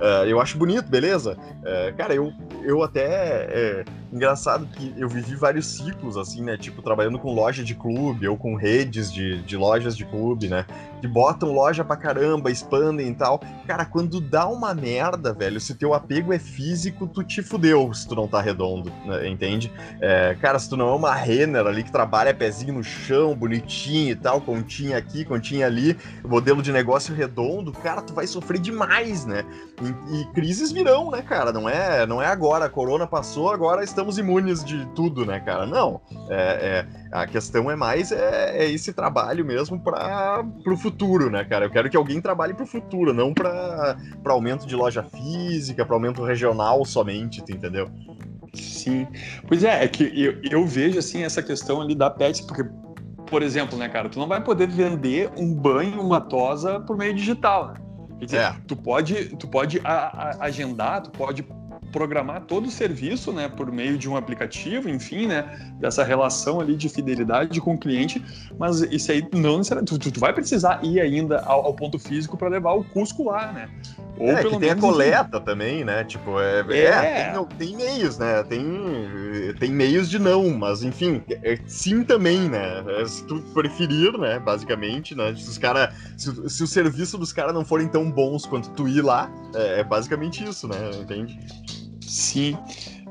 é, 0.02 0.32
eu 0.32 0.42
acho 0.42 0.58
bonito, 0.58 0.90
beleza? 1.00 1.38
É, 1.64 1.94
cara, 1.96 2.16
eu, 2.16 2.34
eu 2.64 2.82
até. 2.82 3.84
Engraçado 4.18 4.68
que 4.68 4.94
eu 4.98 5.08
vivi 5.08 5.36
vários 5.36 5.66
ciclos, 5.78 6.18
assim, 6.18 6.42
né? 6.42 6.58
Tipo, 6.58 6.82
trabalhando 6.82 7.18
com 7.18 7.34
loja 7.34 7.64
de 7.64 7.74
clube 7.74 8.28
ou 8.28 8.36
com 8.36 8.56
redes 8.56 9.12
de, 9.12 9.42
de 9.44 9.56
lojas 9.56 9.96
de 9.96 10.04
clube, 10.06 10.50
né? 10.50 10.66
Que 11.00 11.08
botam 11.08 11.54
loja 11.54 11.86
pra 11.86 11.96
caramba, 11.96 12.52
expandem 12.52 13.10
e 13.10 13.16
tal. 13.16 13.40
Cara, 13.66 13.86
quando 13.86 14.20
dá 14.20 14.48
uma 14.48 14.74
merda, 14.74 15.32
velho, 15.32 15.60
se 15.60 15.76
teu 15.76 15.94
apego 15.94 16.34
é 16.34 16.40
físico, 16.40 17.08
tu 17.08 17.24
te 17.24 17.42
fudeu 17.42 17.94
se 17.94 18.08
tu 18.08 18.16
não 18.16 18.28
tá 18.28 18.42
redondo, 18.42 18.92
né? 19.06 19.28
entende? 19.28 19.72
É, 20.02 20.36
cara, 20.42 20.58
se 20.58 20.70
tu 20.70 20.76
não 20.76 20.90
é 20.90 20.96
uma 20.96 21.14
Renner 21.14 21.66
ali 21.66 21.84
que 21.84 21.92
trabalha 21.92 22.34
pezinho 22.34 22.74
no 22.74 22.84
chão, 22.84 23.36
bonitinho 23.36 24.12
e 24.12 24.16
tal, 24.16 24.42
continha 24.42 24.98
aqui, 24.98 25.24
continha 25.24 25.66
ali, 25.66 25.98
modelo 26.24 26.62
de 26.62 26.72
negócio 26.72 27.14
redondo, 27.14 27.72
cara, 27.72 28.02
tu 28.02 28.14
vai 28.14 28.26
sofrer 28.26 28.60
demais, 28.60 29.26
né? 29.26 29.46
E, 29.82 30.22
e 30.22 30.26
crises 30.34 30.72
virão, 30.72 31.12
né, 31.12 31.22
cara? 31.22 31.52
Não 31.52 31.70
é, 31.70 32.06
não 32.06 32.22
é 32.22 32.28
agora, 32.28 32.66
a 32.66 32.70
corona 32.70 33.06
passou, 33.06 33.52
agora 33.52 33.84
estamos 33.84 34.07
imunes 34.18 34.64
de 34.64 34.86
tudo, 34.96 35.26
né, 35.26 35.40
cara? 35.40 35.66
Não. 35.66 36.00
É, 36.30 36.36
é, 36.36 36.88
a 37.12 37.28
questão 37.28 37.70
é 37.70 37.76
mais 37.76 38.12
é, 38.12 38.64
é 38.64 38.72
esse 38.72 38.94
trabalho 38.94 39.44
mesmo 39.44 39.80
para 39.80 40.46
o 40.66 40.78
futuro, 40.78 41.30
né, 41.30 41.44
cara? 41.44 41.66
Eu 41.66 41.70
quero 41.70 41.90
que 41.90 41.98
alguém 41.98 42.22
trabalhe 42.22 42.54
para 42.54 42.64
o 42.64 42.68
futuro, 42.68 43.14
não 43.14 43.34
para 43.34 43.98
aumento 44.26 44.66
de 44.66 44.76
loja 44.76 45.04
física, 45.04 45.86
para 45.86 45.96
aumento 45.96 46.24
regional 46.24 46.86
somente, 46.86 47.44
tu 47.44 47.52
entendeu? 47.52 47.90
Sim. 48.54 49.06
Pois 49.48 49.64
é, 49.64 49.84
é 49.84 49.88
que 49.88 50.04
eu, 50.04 50.40
eu 50.50 50.66
vejo 50.66 50.98
assim 50.98 51.24
essa 51.24 51.44
questão 51.44 51.82
ali 51.82 51.94
da 51.94 52.10
pet, 52.10 52.44
porque 52.44 52.64
por 53.30 53.44
exemplo, 53.44 53.78
né, 53.78 53.90
cara, 53.90 54.08
tu 54.08 54.20
não 54.20 54.28
vai 54.28 54.42
poder 54.42 54.68
vender 54.68 55.30
um 55.38 55.54
banho, 55.54 56.02
uma 56.02 56.22
tosa 56.22 56.80
por 56.80 56.98
meio 56.98 57.14
digital, 57.14 57.68
né? 57.68 57.74
Quer 58.20 58.26
dizer, 58.26 58.38
é. 58.38 58.56
tu 58.66 58.76
pode, 58.76 59.36
tu 59.36 59.48
pode 59.48 59.80
a, 59.84 59.94
a, 59.94 60.46
agendar, 60.46 61.04
tu 61.04 61.12
pode 61.12 61.44
programar 61.92 62.42
todo 62.42 62.68
o 62.68 62.72
serviço, 62.72 63.32
né, 63.32 63.48
por 63.48 63.72
meio 63.72 63.98
de 63.98 64.10
um 64.10 64.16
aplicativo, 64.16 64.90
enfim, 64.90 65.28
né, 65.28 65.74
dessa 65.80 66.04
relação 66.04 66.60
ali 66.60 66.76
de 66.76 66.90
fidelidade 66.90 67.60
com 67.62 67.76
o 67.76 67.78
cliente, 67.78 68.24
mas 68.58 68.82
isso 68.82 69.12
aí 69.12 69.28
não 69.34 69.58
necessariamente, 69.58 69.98
tu, 69.98 70.12
tu 70.12 70.20
vai 70.20 70.34
precisar 70.34 70.84
ir 70.84 71.00
ainda 71.00 71.40
ao, 71.42 71.66
ao 71.66 71.74
ponto 71.74 71.98
físico 71.98 72.38
para 72.38 72.50
levar 72.50 72.74
o 72.74 72.84
Cusco 72.84 73.24
lá, 73.24 73.52
né? 73.52 73.70
Ou 74.20 74.32
é, 74.32 74.44
que 74.44 74.60
tem 74.60 74.72
a 74.72 74.76
coleta 74.76 75.40
também, 75.40 75.84
né? 75.84 76.04
Tipo, 76.04 76.40
é, 76.40 76.66
é. 76.70 76.84
é 76.86 77.32
tem, 77.32 77.46
tem, 77.58 77.76
meios, 77.76 78.18
né? 78.18 78.44
Tem, 78.44 78.64
tem 79.60 79.72
meios 79.72 80.10
de 80.10 80.18
não, 80.18 80.50
mas 80.50 80.84
enfim, 80.84 81.22
é, 81.30 81.60
sim 81.68 82.04
também, 82.04 82.50
né? 82.50 82.84
É, 82.88 83.06
se 83.06 83.24
tu 83.26 83.40
preferir, 83.54 84.18
né? 84.18 84.40
Basicamente, 84.40 85.14
né? 85.14 85.36
Se 85.36 85.48
os 85.48 85.58
cara, 85.58 85.94
se, 86.18 86.50
se 86.50 86.64
o 86.64 86.68
serviço 86.68 87.18
dos 87.18 87.32
caras 87.32 87.54
não 87.54 87.64
forem 87.64 87.88
tão 87.88 88.10
bons 88.10 88.46
quanto 88.46 88.72
tu 88.72 88.88
ir 88.88 89.02
lá, 89.04 89.30
é, 89.54 89.82
é 89.82 89.84
basicamente 89.84 90.44
isso, 90.44 90.68
né? 90.68 90.78
Entende? 91.00 91.38
Sim. 92.18 92.58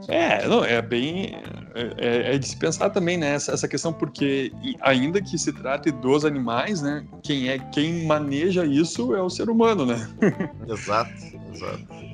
É, 0.08 0.46
não, 0.46 0.64
é 0.64 0.80
bem. 0.82 1.36
É, 1.74 1.94
é, 1.96 2.34
é 2.34 2.38
de 2.38 2.46
se 2.46 2.56
pensar 2.56 2.90
também, 2.90 3.16
né? 3.16 3.34
Essa, 3.34 3.52
essa, 3.52 3.68
questão, 3.68 3.92
porque 3.92 4.52
ainda 4.80 5.20
que 5.20 5.38
se 5.38 5.52
trate 5.52 5.90
dos 5.90 6.24
animais, 6.24 6.82
né? 6.82 7.04
Quem 7.22 7.48
é 7.48 7.58
quem 7.58 8.04
maneja 8.04 8.64
isso 8.64 9.14
é 9.14 9.22
o 9.22 9.30
ser 9.30 9.50
humano, 9.50 9.84
né? 9.84 10.08
exato, 10.68 11.12
exato. 11.52 12.06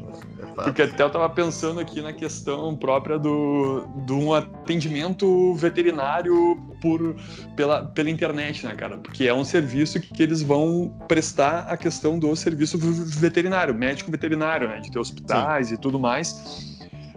É 0.43 0.65
Porque 0.65 0.83
até 0.83 1.03
eu 1.03 1.11
tava 1.11 1.29
pensando 1.31 1.81
aqui 1.81 2.01
na 2.01 2.13
questão 2.13 2.77
própria 2.77 3.19
do, 3.19 3.87
do 4.07 4.19
um 4.19 4.35
atendimento 4.35 5.55
veterinário 5.55 6.57
por, 6.81 7.17
pela, 7.57 7.85
pela 7.87 8.11
internet, 8.11 8.67
né, 8.67 8.75
cara? 8.75 8.99
Porque 8.99 9.25
é 9.25 9.35
um 9.35 9.45
serviço 9.45 10.01
que, 10.01 10.13
que 10.13 10.23
eles 10.23 10.43
vão 10.43 10.95
prestar 11.09 11.61
a 11.69 11.77
questão 11.77 12.19
do 12.19 12.35
serviço 12.35 12.79
veterinário, 12.79 13.75
médico 13.75 14.11
veterinário, 14.11 14.69
né? 14.69 14.81
De 14.81 14.91
ter 14.91 14.99
hospitais 14.99 15.69
Sim. 15.69 15.75
e 15.75 15.79
tudo 15.79 15.99
mais. 15.99 16.72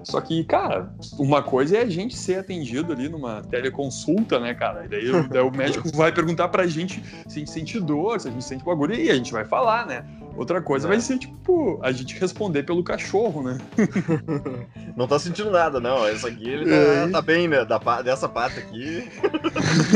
Só 0.06 0.22
que, 0.22 0.43
cara, 0.43 0.93
uma 1.18 1.41
coisa 1.41 1.78
é 1.78 1.82
a 1.82 1.89
gente 1.89 2.16
ser 2.16 2.39
atendido 2.39 2.93
ali 2.93 3.10
numa 3.10 3.41
teleconsulta, 3.41 4.39
né, 4.39 4.53
cara? 4.53 4.86
E 4.86 4.88
daí, 4.88 5.28
daí 5.28 5.41
o 5.41 5.51
médico 5.51 5.89
vai 5.95 6.12
perguntar 6.12 6.47
pra 6.49 6.68
gente 6.68 7.03
se 7.28 7.38
a 7.38 7.39
gente 7.39 7.49
sente 7.49 7.80
dor, 7.80 8.22
se 8.22 8.28
a 8.28 8.32
gente 8.32 8.43
sente 8.43 8.64
bagulho, 8.64 8.93
e 8.93 9.10
a 9.10 9.16
gente 9.16 9.34
vai 9.34 9.43
falar, 9.43 9.88
né? 9.88 10.06
Outra 10.38 10.62
coisa 10.62 10.88
é. 10.88 10.89
vai 10.89 10.99
ser, 10.99 11.18
tipo, 11.18 11.80
a 11.82 11.91
gente 11.91 12.20
responder 12.20 12.64
pelo 12.64 12.84
cachorro, 12.84 13.41
né? 13.41 13.58
não 14.95 15.08
tá 15.08 15.18
sentindo 15.18 15.49
nada, 15.49 15.80
não. 15.80 16.06
Essa 16.06 16.28
aqui 16.28 16.49
ele 16.49 16.66
tá, 16.70 16.76
é. 16.76 17.08
tá 17.08 17.22
bem, 17.22 17.47
né? 17.47 17.64
Da, 17.64 17.78
dessa 18.01 18.28
parte 18.28 18.60
aqui. 18.60 19.10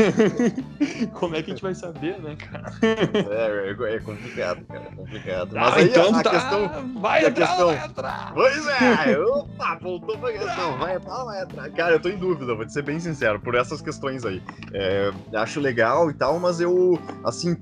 Como 1.12 1.36
é 1.36 1.42
que 1.42 1.50
a 1.50 1.54
gente 1.54 1.62
vai 1.62 1.74
saber, 1.74 2.18
né, 2.20 2.36
cara? 2.36 2.72
É, 2.82 3.68
é, 3.68 3.94
é 3.94 3.98
complicado, 4.00 4.64
cara. 4.64 4.82
É 4.90 4.96
complicado. 4.96 5.50
Mas 5.52 5.72
ah, 5.72 5.76
aí 5.76 5.88
então 5.88 6.14
a, 6.14 6.22
tá... 6.22 6.30
questão. 6.30 6.92
Vai 7.00 7.26
entrar, 7.26 7.46
questão... 7.46 7.66
vai 7.66 7.86
entrar. 7.86 8.32
Pois 8.32 8.66
é, 8.66 9.18
opa, 9.18 9.76
voltou 10.00 10.18
pra 10.18 10.32
questão. 10.32 10.78
Vai 10.78 10.96
entrar, 10.96 11.24
vai 11.24 11.42
entrar. 11.42 11.70
Cara, 11.70 11.94
eu 11.94 12.00
tô 12.00 12.08
em 12.08 12.16
dúvida, 12.16 12.54
vou 12.54 12.64
te 12.64 12.72
ser 12.72 12.82
bem 12.82 12.98
sincero, 12.98 13.40
por 13.40 13.54
essas 13.54 13.80
questões 13.80 14.24
aí. 14.24 14.42
É, 14.72 15.12
acho 15.34 15.60
legal 15.60 16.10
e 16.10 16.14
tal, 16.14 16.38
mas 16.38 16.60
eu, 16.60 16.98
assim, 17.24 17.56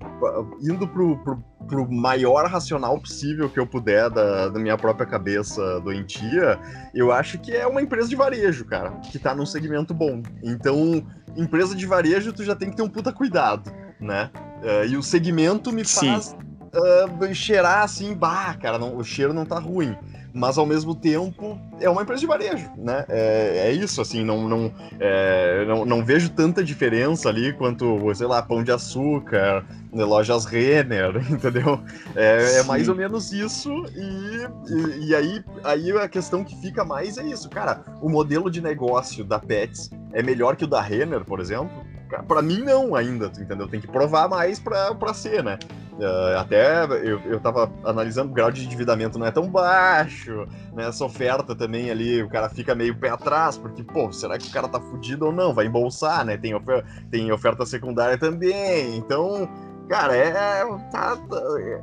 indo 0.60 0.86
pro, 0.86 1.18
pro 1.18 1.42
pro 1.68 1.86
maior 1.92 2.46
racional 2.46 2.98
possível 2.98 3.50
que 3.50 3.60
eu 3.60 3.66
puder 3.66 4.08
da, 4.08 4.48
da, 4.48 4.58
minha 4.58 4.78
própria 4.78 5.04
cabeça 5.04 5.78
doentia, 5.80 6.58
eu 6.94 7.12
acho 7.12 7.38
que 7.38 7.52
é 7.52 7.66
uma 7.66 7.82
empresa 7.82 8.08
de 8.08 8.16
varejo, 8.16 8.64
cara, 8.64 8.92
que 9.02 9.18
tá 9.18 9.34
num 9.34 9.44
segmento 9.44 9.92
bom. 9.92 10.22
Então, 10.42 11.06
empresa 11.36 11.74
de 11.74 11.84
varejo, 11.84 12.32
tu 12.32 12.42
já 12.42 12.56
tem 12.56 12.70
que 12.70 12.76
ter 12.76 12.82
um 12.82 12.88
puta 12.88 13.12
cuidado, 13.12 13.70
né? 14.00 14.30
Uh, 14.62 14.86
e 14.88 14.96
o 14.96 15.02
segmento 15.02 15.70
me 15.70 15.84
faz 15.84 16.34
uh, 16.72 17.34
cheirar 17.34 17.82
assim, 17.82 18.14
bah, 18.14 18.54
cara, 18.54 18.78
não, 18.78 18.96
o 18.96 19.04
cheiro 19.04 19.34
não 19.34 19.44
tá 19.44 19.58
ruim 19.58 19.94
mas 20.32 20.58
ao 20.58 20.66
mesmo 20.66 20.94
tempo 20.94 21.58
é 21.80 21.88
uma 21.88 22.02
empresa 22.02 22.20
de 22.20 22.26
varejo, 22.26 22.70
né? 22.76 23.04
É, 23.08 23.68
é 23.68 23.72
isso, 23.72 24.00
assim, 24.00 24.24
não, 24.24 24.48
não, 24.48 24.72
é, 25.00 25.64
não, 25.66 25.84
não, 25.84 26.04
vejo 26.04 26.30
tanta 26.30 26.62
diferença 26.62 27.28
ali 27.28 27.52
quanto, 27.52 28.14
sei 28.14 28.26
lá, 28.26 28.42
Pão 28.42 28.62
de 28.62 28.70
Açúcar, 28.70 29.64
né, 29.92 30.04
lojas 30.04 30.44
Renner, 30.44 31.16
entendeu? 31.30 31.80
É, 32.14 32.58
é 32.58 32.62
mais 32.64 32.88
ou 32.88 32.94
menos 32.94 33.32
isso, 33.32 33.70
e, 33.94 34.72
e, 34.72 35.08
e, 35.08 35.14
aí, 35.14 35.44
aí 35.64 35.90
a 35.92 36.08
questão 36.08 36.44
que 36.44 36.56
fica 36.60 36.84
mais 36.84 37.18
é 37.18 37.24
isso, 37.24 37.48
cara, 37.48 37.82
o 38.00 38.08
modelo 38.08 38.50
de 38.50 38.60
negócio 38.60 39.24
da 39.24 39.38
Pets 39.38 39.90
é 40.12 40.22
melhor 40.22 40.56
que 40.56 40.64
o 40.64 40.68
da 40.68 40.80
Renner, 40.80 41.24
por 41.24 41.40
exemplo? 41.40 41.97
Para 42.26 42.42
mim, 42.42 42.60
não 42.60 42.94
ainda, 42.94 43.26
entendeu? 43.26 43.68
Tem 43.68 43.80
que 43.80 43.86
provar 43.86 44.28
mais 44.28 44.58
para 44.58 45.14
ser, 45.14 45.42
né? 45.44 45.58
Uh, 45.98 46.38
até 46.38 46.84
eu, 46.84 47.20
eu 47.26 47.40
tava 47.40 47.68
analisando 47.84 48.30
o 48.30 48.34
grau 48.34 48.52
de 48.52 48.64
endividamento 48.64 49.18
não 49.18 49.26
é 49.26 49.32
tão 49.32 49.50
baixo, 49.50 50.46
né? 50.72 50.86
Essa 50.86 51.04
oferta 51.04 51.56
também 51.56 51.90
ali, 51.90 52.22
o 52.22 52.28
cara 52.28 52.48
fica 52.48 52.72
meio 52.72 52.96
pé 52.96 53.10
atrás, 53.10 53.58
porque, 53.58 53.82
pô, 53.82 54.12
será 54.12 54.38
que 54.38 54.48
o 54.48 54.52
cara 54.52 54.68
tá 54.68 54.80
fudido 54.80 55.26
ou 55.26 55.32
não? 55.32 55.52
Vai 55.52 55.66
embolsar, 55.66 56.24
né? 56.24 56.36
Tem, 56.36 56.54
ofer 56.54 56.84
tem 57.10 57.32
oferta 57.32 57.66
secundária 57.66 58.16
também. 58.16 58.96
Então, 58.96 59.48
cara, 59.88 60.16
é, 60.16 60.64
tá, 60.92 61.18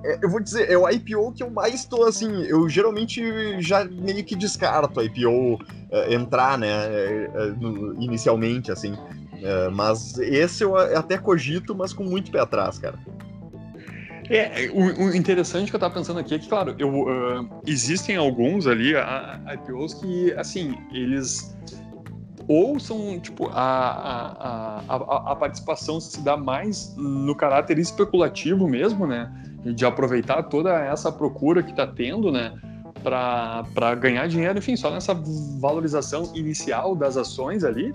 é, 0.05 0.19
Eu 0.21 0.29
vou 0.29 0.39
dizer, 0.39 0.71
é 0.71 0.77
o 0.77 0.89
IPO 0.89 1.33
que 1.33 1.43
eu 1.43 1.49
mais 1.49 1.83
tô 1.83 2.05
assim. 2.05 2.43
Eu 2.43 2.69
geralmente 2.69 3.61
já 3.61 3.83
meio 3.83 4.23
que 4.23 4.35
descarto 4.35 5.03
IPO 5.03 5.55
uh, 5.55 5.59
entrar, 6.09 6.57
né? 6.57 6.87
Uh, 7.35 7.59
no, 7.59 8.01
inicialmente, 8.01 8.71
assim. 8.71 8.95
Uh, 9.45 9.71
mas 9.71 10.17
esse 10.17 10.63
eu 10.63 10.75
até 10.75 11.19
cogito, 11.19 11.75
mas 11.75 11.93
com 11.93 12.03
muito 12.03 12.31
pé 12.31 12.39
atrás, 12.39 12.79
cara. 12.79 12.97
É, 14.27 14.71
o, 14.73 15.03
o, 15.03 15.15
interessante 15.15 15.69
que 15.69 15.75
eu 15.75 15.79
tava 15.79 15.93
pensando 15.93 16.19
aqui 16.19 16.33
é 16.33 16.39
que, 16.39 16.49
claro, 16.49 16.73
eu, 16.79 16.89
uh, 16.89 17.47
existem 17.67 18.15
alguns 18.15 18.65
ali, 18.65 18.95
a, 18.95 19.39
a 19.45 19.53
IPOs, 19.53 19.93
que, 19.93 20.33
assim, 20.33 20.75
eles 20.91 21.55
ou 22.47 22.79
são, 22.79 23.19
tipo, 23.19 23.49
a, 23.49 23.61
a, 23.61 24.81
a, 24.87 25.31
a, 25.31 25.35
participação 25.35 25.99
se 25.99 26.21
dá 26.21 26.37
mais 26.37 26.93
no 26.95 27.35
caráter 27.35 27.79
especulativo 27.79 28.67
mesmo, 28.67 29.07
né? 29.07 29.31
De 29.63 29.85
aproveitar 29.85 30.43
toda 30.43 30.71
essa 30.71 31.11
procura 31.11 31.63
que 31.63 31.71
está 31.71 31.87
tendo, 31.87 32.31
né? 32.31 32.53
Para 33.03 33.95
ganhar 33.95 34.27
dinheiro, 34.27 34.57
enfim, 34.57 34.75
só 34.75 34.91
nessa 34.91 35.13
valorização 35.59 36.31
inicial 36.35 36.95
das 36.95 37.17
ações 37.17 37.63
ali 37.63 37.93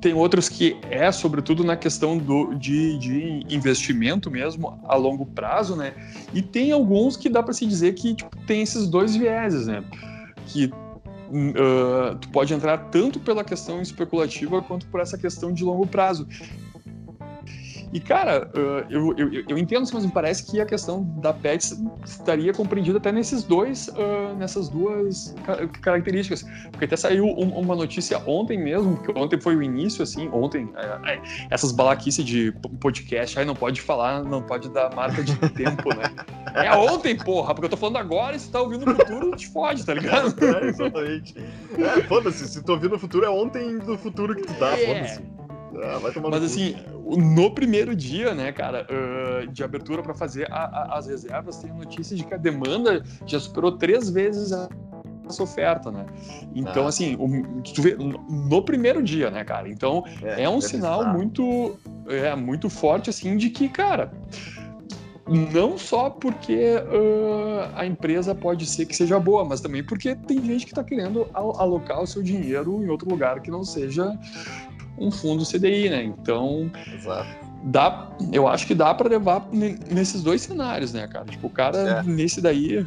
tem 0.00 0.14
outros 0.14 0.48
que 0.48 0.76
é 0.90 1.10
sobretudo 1.10 1.64
na 1.64 1.76
questão 1.76 2.16
do, 2.16 2.54
de, 2.54 2.98
de 2.98 3.46
investimento 3.54 4.30
mesmo 4.30 4.78
a 4.84 4.94
longo 4.94 5.26
prazo, 5.26 5.74
né? 5.74 5.94
E 6.32 6.40
tem 6.42 6.72
alguns 6.72 7.16
que 7.16 7.28
dá 7.28 7.42
para 7.42 7.52
se 7.52 7.66
dizer 7.66 7.94
que 7.94 8.14
tipo, 8.14 8.36
tem 8.46 8.62
esses 8.62 8.86
dois 8.86 9.16
vieses, 9.16 9.66
né? 9.66 9.82
Que 10.46 10.66
uh, 10.66 12.14
tu 12.20 12.28
pode 12.28 12.52
entrar 12.54 12.78
tanto 12.90 13.18
pela 13.20 13.42
questão 13.42 13.80
especulativa 13.80 14.62
quanto 14.62 14.86
por 14.86 15.00
essa 15.00 15.18
questão 15.18 15.52
de 15.52 15.64
longo 15.64 15.86
prazo. 15.86 16.26
E, 17.92 17.98
cara, 17.98 18.48
eu, 18.88 19.16
eu, 19.16 19.32
eu 19.48 19.58
entendo, 19.58 19.88
mas 19.92 20.04
me 20.04 20.12
parece 20.12 20.48
que 20.48 20.60
a 20.60 20.66
questão 20.66 21.02
da 21.20 21.32
PET 21.32 21.74
estaria 22.04 22.52
compreendida 22.52 22.98
até 22.98 23.10
nesses 23.10 23.42
dois, 23.42 23.90
nessas 24.38 24.68
duas 24.68 25.34
características. 25.82 26.44
Porque 26.70 26.84
até 26.84 26.96
saiu 26.96 27.26
uma 27.26 27.74
notícia 27.74 28.18
ontem 28.26 28.58
mesmo, 28.58 28.96
que 29.02 29.18
ontem 29.18 29.40
foi 29.40 29.56
o 29.56 29.62
início, 29.62 30.02
assim, 30.02 30.28
ontem, 30.28 30.68
é, 30.76 31.14
é, 31.14 31.22
essas 31.50 31.72
balaquices 31.72 32.24
de 32.24 32.52
podcast, 32.80 33.38
aí 33.38 33.44
não 33.44 33.54
pode 33.54 33.80
falar, 33.80 34.22
não 34.22 34.42
pode 34.42 34.68
dar 34.70 34.94
marca 34.94 35.22
de 35.22 35.36
tempo, 35.50 35.88
né? 35.94 36.04
É 36.54 36.72
ontem, 36.74 37.16
porra, 37.16 37.54
porque 37.54 37.66
eu 37.66 37.70
tô 37.70 37.76
falando 37.76 37.98
agora 37.98 38.36
e 38.36 38.38
se 38.38 38.50
tá 38.50 38.60
ouvindo 38.60 38.86
no 38.86 38.94
futuro, 38.94 39.36
te 39.36 39.48
fode, 39.48 39.84
tá 39.84 39.94
ligado? 39.94 40.34
É, 40.44 40.66
exatamente. 40.66 41.34
É, 41.78 42.02
foda-se, 42.02 42.46
se 42.48 42.62
tu 42.62 42.72
ouvir 42.72 42.88
no 42.88 42.98
futuro, 42.98 43.26
é 43.26 43.30
ontem 43.30 43.78
do 43.78 43.98
futuro 43.98 44.34
que 44.34 44.42
tu 44.42 44.54
tá, 44.54 44.78
é. 44.78 44.86
foda-se. 44.86 45.39
Ah, 45.76 46.00
Mas 46.30 46.42
assim, 46.42 46.76
no 47.04 47.50
primeiro 47.54 47.94
dia, 47.94 48.34
né, 48.34 48.52
cara, 48.52 48.86
uh, 48.90 49.46
de 49.46 49.62
abertura 49.62 50.02
para 50.02 50.14
fazer 50.14 50.50
a, 50.50 50.64
a, 50.64 50.98
as 50.98 51.06
reservas, 51.06 51.58
tem 51.58 51.72
notícia 51.72 52.16
de 52.16 52.24
que 52.24 52.34
a 52.34 52.36
demanda 52.36 53.02
já 53.26 53.38
superou 53.38 53.72
três 53.78 54.10
vezes 54.10 54.52
a 54.52 54.68
essa 55.30 55.42
oferta, 55.42 55.90
né? 55.90 56.06
Então, 56.54 56.84
ah. 56.84 56.88
assim, 56.88 57.16
o, 57.18 57.62
tu 57.62 57.80
vê, 57.80 57.96
no 57.96 58.62
primeiro 58.62 59.02
dia, 59.02 59.30
né, 59.30 59.44
cara? 59.44 59.68
Então, 59.68 60.04
é, 60.22 60.42
é 60.42 60.48
um 60.48 60.60
sinal 60.60 61.00
estar. 61.00 61.12
muito, 61.12 61.78
é, 62.08 62.34
muito 62.34 62.68
forte, 62.68 63.08
assim, 63.08 63.36
de 63.36 63.48
que, 63.48 63.68
cara, 63.68 64.12
não 65.26 65.78
só 65.78 66.10
porque 66.10 66.74
uh, 66.76 67.70
a 67.76 67.86
empresa 67.86 68.34
pode 68.34 68.66
ser 68.66 68.84
que 68.86 68.96
seja 68.96 69.18
boa, 69.20 69.44
mas 69.44 69.60
também 69.60 69.84
porque 69.84 70.16
tem 70.16 70.44
gente 70.44 70.66
que 70.66 70.72
está 70.72 70.82
querendo 70.82 71.28
alocar 71.32 72.02
o 72.02 72.06
seu 72.06 72.22
dinheiro 72.22 72.82
em 72.82 72.88
outro 72.88 73.08
lugar 73.08 73.40
que 73.40 73.50
não 73.50 73.62
seja 73.62 74.18
um 74.98 75.10
fundo 75.10 75.44
CDI, 75.44 75.88
né? 75.88 76.02
Então, 76.02 76.70
Exato. 76.94 77.28
dá, 77.64 78.10
eu 78.32 78.46
acho 78.46 78.66
que 78.66 78.74
dá 78.74 78.94
para 78.94 79.08
levar 79.08 79.48
nesses 79.52 80.22
dois 80.22 80.42
cenários, 80.42 80.92
né, 80.92 81.06
cara? 81.06 81.24
Tipo, 81.24 81.46
o 81.46 81.50
cara 81.50 81.78
é. 81.78 82.02
nesse 82.02 82.40
daí 82.40 82.86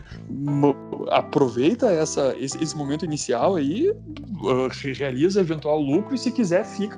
aproveita 1.09 1.87
essa, 1.91 2.35
esse, 2.37 2.61
esse 2.61 2.75
momento 2.77 3.05
inicial 3.05 3.55
aí, 3.55 3.89
uh, 3.89 4.69
realiza 4.95 5.41
eventual 5.41 5.79
lucro 5.79 6.13
e 6.13 6.17
se 6.17 6.31
quiser 6.31 6.65
fica 6.65 6.97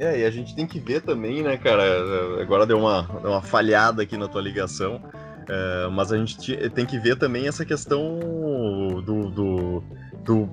É, 0.00 0.20
e 0.20 0.24
a 0.24 0.30
gente 0.30 0.54
tem 0.54 0.66
que 0.66 0.80
ver 0.80 1.02
também, 1.02 1.42
né, 1.42 1.58
cara? 1.58 2.40
Agora 2.40 2.64
deu 2.64 2.78
uma, 2.78 3.02
deu 3.20 3.32
uma 3.32 3.42
falhada 3.42 4.02
aqui 4.02 4.16
na 4.16 4.26
tua 4.26 4.40
ligação. 4.40 4.98
É, 5.48 5.88
mas 5.90 6.12
a 6.12 6.16
gente 6.16 6.56
tem 6.70 6.86
que 6.86 6.98
ver 6.98 7.16
também 7.16 7.48
essa 7.48 7.64
questão 7.64 8.18
do, 9.04 9.30
do, 9.30 9.82
do, 10.24 10.46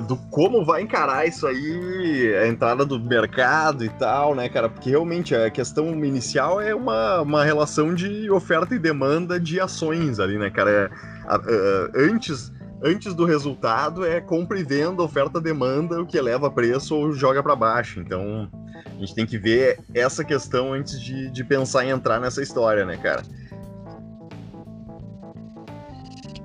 do, 0.00 0.16
como 0.30 0.64
vai 0.64 0.82
encarar 0.82 1.26
isso 1.26 1.46
aí, 1.46 2.34
a 2.42 2.48
entrada 2.48 2.84
do 2.84 2.98
mercado 2.98 3.84
e 3.84 3.88
tal, 3.90 4.34
né, 4.34 4.48
cara? 4.48 4.68
Porque 4.68 4.90
realmente 4.90 5.34
a 5.34 5.50
questão 5.50 5.88
inicial 6.04 6.60
é 6.60 6.74
uma, 6.74 7.20
uma 7.20 7.44
relação 7.44 7.94
de 7.94 8.30
oferta 8.30 8.74
e 8.74 8.78
demanda 8.78 9.38
de 9.38 9.60
ações 9.60 10.18
ali, 10.18 10.38
né, 10.38 10.50
cara? 10.50 10.90
É, 11.28 11.90
antes 11.94 12.52
antes 12.82 13.14
do 13.14 13.24
resultado 13.24 14.04
é 14.04 14.20
compra 14.20 14.60
e 14.60 14.62
venda, 14.62 15.02
oferta 15.02 15.40
demanda, 15.40 16.02
o 16.02 16.06
que 16.06 16.18
eleva 16.18 16.50
preço 16.50 16.94
ou 16.94 17.12
joga 17.14 17.42
para 17.42 17.56
baixo. 17.56 17.98
Então 17.98 18.50
a 18.84 19.00
gente 19.00 19.14
tem 19.14 19.24
que 19.24 19.38
ver 19.38 19.80
essa 19.94 20.22
questão 20.22 20.74
antes 20.74 21.00
de, 21.00 21.30
de 21.30 21.42
pensar 21.42 21.86
em 21.86 21.90
entrar 21.90 22.20
nessa 22.20 22.42
história, 22.42 22.84
né, 22.84 22.98
cara? 22.98 23.22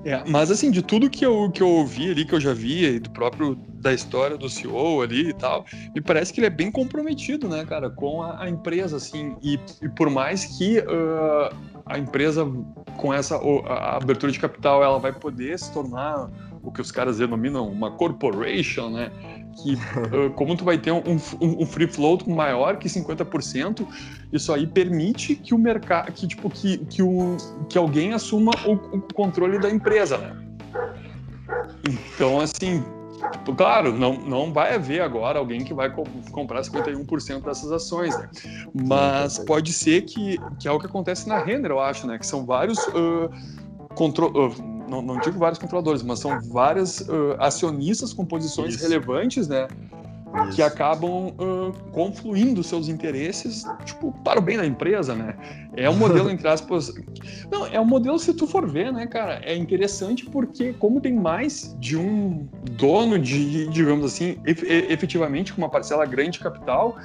É, 0.04 0.22
mas 0.26 0.50
assim, 0.50 0.70
de 0.70 0.82
tudo 0.82 1.10
que 1.10 1.24
eu, 1.24 1.50
que 1.50 1.62
eu 1.62 1.68
ouvi 1.68 2.10
ali, 2.10 2.24
que 2.24 2.34
eu 2.34 2.40
já 2.40 2.54
vi, 2.54 2.98
do 2.98 3.10
próprio 3.10 3.54
da 3.74 3.92
história 3.92 4.36
do 4.36 4.48
CEO 4.48 5.02
ali 5.02 5.28
e 5.28 5.32
tal, 5.34 5.64
me 5.94 6.00
parece 6.00 6.32
que 6.32 6.40
ele 6.40 6.46
é 6.46 6.50
bem 6.50 6.70
comprometido, 6.70 7.48
né, 7.48 7.64
cara, 7.66 7.90
com 7.90 8.22
a, 8.22 8.42
a 8.42 8.48
empresa, 8.48 8.96
assim, 8.96 9.36
e, 9.42 9.58
e, 9.82 9.88
por 9.90 10.08
mais 10.08 10.44
que 10.44 10.78
uh, 10.78 11.54
a 11.84 11.98
empresa 11.98 12.46
com 12.96 13.12
essa 13.12 13.36
a 13.36 13.96
abertura 13.96 14.32
de 14.32 14.38
capital 14.38 14.82
ela 14.82 14.98
vai 14.98 15.12
poder 15.12 15.58
se 15.58 15.72
tornar 15.72 16.30
o 16.62 16.70
que 16.70 16.80
os 16.80 16.92
caras 16.92 17.18
denominam 17.18 17.66
uma 17.68 17.90
corporation, 17.90 18.90
né? 18.90 19.10
Que 19.62 19.74
uh, 19.74 20.30
como 20.36 20.56
tu 20.56 20.64
vai 20.64 20.78
ter 20.78 20.92
um, 20.92 21.02
um, 21.40 21.62
um, 21.62 21.66
free 21.66 21.86
float 21.86 22.28
maior 22.28 22.76
que 22.76 22.88
50%, 22.88 23.86
isso 24.32 24.52
aí 24.52 24.66
permite 24.66 25.34
que 25.34 25.54
o 25.54 25.58
mercado, 25.58 26.12
que 26.12 26.26
tipo 26.26 26.50
que, 26.50 26.78
que, 26.86 27.02
o, 27.02 27.36
que 27.68 27.78
alguém 27.78 28.12
assuma 28.12 28.52
o, 28.66 28.72
o 28.96 29.00
controle 29.14 29.58
da 29.58 29.70
empresa, 29.70 30.18
né? 30.18 30.36
Então 31.88 32.40
assim, 32.40 32.84
tipo, 33.32 33.54
claro, 33.54 33.92
não, 33.92 34.14
não 34.14 34.52
vai 34.52 34.74
haver 34.74 35.00
agora 35.00 35.38
alguém 35.38 35.64
que 35.64 35.74
vai 35.74 35.90
co 35.90 36.04
comprar 36.30 36.60
51% 36.60 37.42
dessas 37.42 37.72
ações, 37.72 38.16
né? 38.16 38.28
Mas 38.74 39.38
pode 39.38 39.72
ser 39.72 40.02
que, 40.02 40.38
que 40.58 40.68
é 40.68 40.70
o 40.70 40.78
que 40.78 40.86
acontece 40.86 41.28
na 41.28 41.42
Renner, 41.42 41.70
eu 41.70 41.80
acho, 41.80 42.06
né? 42.06 42.18
Que 42.18 42.26
são 42.26 42.44
vários 42.44 42.78
uh, 42.88 43.30
uh, 43.94 44.79
não, 44.90 45.00
não 45.00 45.20
digo 45.20 45.38
vários 45.38 45.58
controladores, 45.58 46.02
mas 46.02 46.18
são 46.18 46.40
vários 46.40 47.00
uh, 47.00 47.36
acionistas 47.38 48.12
com 48.12 48.24
posições 48.24 48.74
Isso. 48.74 48.82
relevantes, 48.82 49.48
né? 49.48 49.68
Isso. 50.44 50.56
que 50.56 50.62
acabam 50.62 51.34
uh, 51.40 51.72
confluindo 51.90 52.62
seus 52.62 52.88
interesses, 52.88 53.64
tipo, 53.84 54.12
para 54.24 54.38
o 54.38 54.42
bem 54.42 54.56
da 54.56 54.64
empresa, 54.64 55.12
né? 55.12 55.34
É 55.76 55.90
um 55.90 55.96
modelo, 55.96 56.30
entre 56.30 56.46
aspas... 56.46 56.94
Não, 57.50 57.66
é 57.66 57.80
um 57.80 57.84
modelo, 57.84 58.16
se 58.16 58.32
tu 58.32 58.46
for 58.46 58.68
ver, 58.68 58.92
né, 58.92 59.08
cara, 59.08 59.40
é 59.42 59.56
interessante 59.56 60.24
porque 60.26 60.72
como 60.74 61.00
tem 61.00 61.14
mais 61.14 61.76
de 61.80 61.96
um 61.96 62.48
dono 62.72 63.18
de, 63.18 63.66
digamos 63.68 64.04
assim, 64.04 64.38
efetivamente 64.46 65.52
com 65.52 65.62
uma 65.62 65.68
parcela 65.68 66.06
grande 66.06 66.32
de 66.32 66.38
capital, 66.38 66.96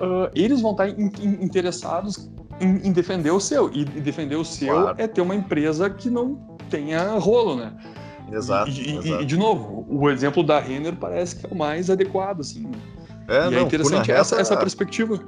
uh, 0.00 0.28
eles 0.34 0.60
vão 0.60 0.72
estar 0.72 0.88
in, 0.88 1.12
in, 1.20 1.44
interessados 1.44 2.28
em, 2.60 2.88
em, 2.88 2.92
defender 2.92 3.30
o 3.30 3.38
seu. 3.38 3.70
E 3.72 3.84
defender 3.84 4.36
o 4.36 4.44
seu 4.44 4.74
claro. 4.74 4.96
é 4.98 5.06
ter 5.06 5.20
uma 5.20 5.36
empresa 5.36 5.88
que 5.88 6.10
não 6.10 6.55
tenha 6.70 7.18
rolo, 7.18 7.56
né? 7.56 7.72
Exato 8.30 8.70
e, 8.70 8.96
exato. 8.96 9.22
e, 9.22 9.24
de 9.24 9.36
novo, 9.36 9.86
o 9.88 10.10
exemplo 10.10 10.42
da 10.42 10.58
Renner 10.58 10.96
parece 10.96 11.36
que 11.36 11.46
é 11.46 11.48
o 11.48 11.56
mais 11.56 11.88
adequado, 11.88 12.40
assim. 12.40 12.70
É, 13.28 13.46
e 13.46 13.50
não, 13.50 13.58
é 13.58 13.62
interessante 13.62 14.08
reta, 14.08 14.20
essa, 14.20 14.40
essa 14.40 14.56
perspectiva. 14.56 15.20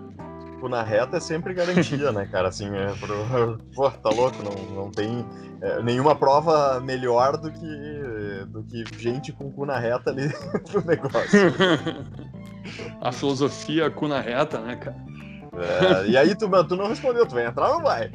Na 0.69 0.83
reta 0.83 1.17
é 1.17 1.21
sempre 1.21 1.55
garantia, 1.55 2.11
né, 2.11 2.27
cara? 2.27 2.49
Assim, 2.49 2.69
é 2.75 2.93
pro... 2.99 3.59
Pô, 3.75 3.89
tá 3.91 4.11
louco, 4.11 4.37
não, 4.43 4.83
não 4.83 4.91
tem 4.91 5.25
é, 5.63 5.83
nenhuma 5.83 6.17
prova 6.17 6.81
melhor 6.81 7.37
do 7.37 7.51
que, 7.53 8.45
do 8.49 8.65
que 8.65 8.85
gente 8.99 9.33
com 9.33 9.53
cu 9.53 9.65
na 9.65 9.79
reta 9.79 10.11
ali 10.11 10.29
pro 10.71 10.85
negócio. 10.85 11.55
A 13.01 13.13
filosofia 13.13 13.89
cu 13.91 14.09
na 14.09 14.21
reta, 14.21 14.59
né, 14.59 14.77
cara? 14.77 14.97
É, 15.57 16.09
e 16.09 16.17
aí, 16.17 16.35
tu, 16.35 16.49
tu 16.65 16.77
não 16.77 16.89
respondeu, 16.89 17.25
tu 17.27 17.35
vai 17.35 17.47
entrar 17.47 17.69
ou 17.71 17.77
não 17.77 17.83
vai? 17.83 18.11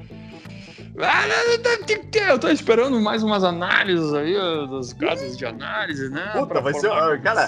Eu 2.29 2.39
tô 2.39 2.49
esperando 2.49 2.99
mais 3.01 3.23
umas 3.23 3.43
análises 3.43 4.13
aí, 4.13 4.35
das 4.69 4.93
casas 4.93 5.37
de 5.37 5.45
análise, 5.45 6.09
né? 6.09 6.31
Puta, 6.33 6.61
vai 6.61 6.73
ser. 6.73 6.89
Cara, 7.21 7.47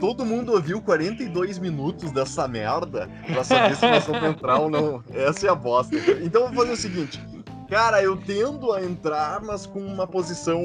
todo 0.00 0.24
mundo 0.24 0.52
ouviu 0.52 0.80
42 0.80 1.58
minutos 1.58 2.10
dessa 2.10 2.48
merda 2.48 3.08
pra 3.26 3.44
saber 3.44 3.76
se 3.76 3.86
entrar 4.26 4.58
ou 4.58 4.70
não. 4.70 5.02
Essa 5.12 5.46
é 5.46 5.50
a 5.50 5.54
bosta. 5.54 5.96
Então 6.22 6.46
vou 6.46 6.54
fazer 6.54 6.72
o 6.72 6.76
seguinte. 6.76 7.20
Cara, 7.68 8.00
eu 8.00 8.16
tendo 8.16 8.72
a 8.72 8.82
entrar, 8.82 9.42
mas 9.42 9.66
com 9.66 9.80
uma 9.80 10.06
posição 10.06 10.62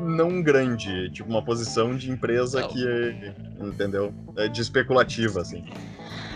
não 0.00 0.42
grande. 0.42 1.10
Tipo, 1.10 1.28
uma 1.28 1.44
posição 1.44 1.94
de 1.94 2.10
empresa 2.10 2.62
não. 2.62 2.68
que. 2.68 3.32
Entendeu? 3.60 4.12
É 4.36 4.48
de 4.48 4.60
especulativa, 4.60 5.40
assim. 5.42 5.64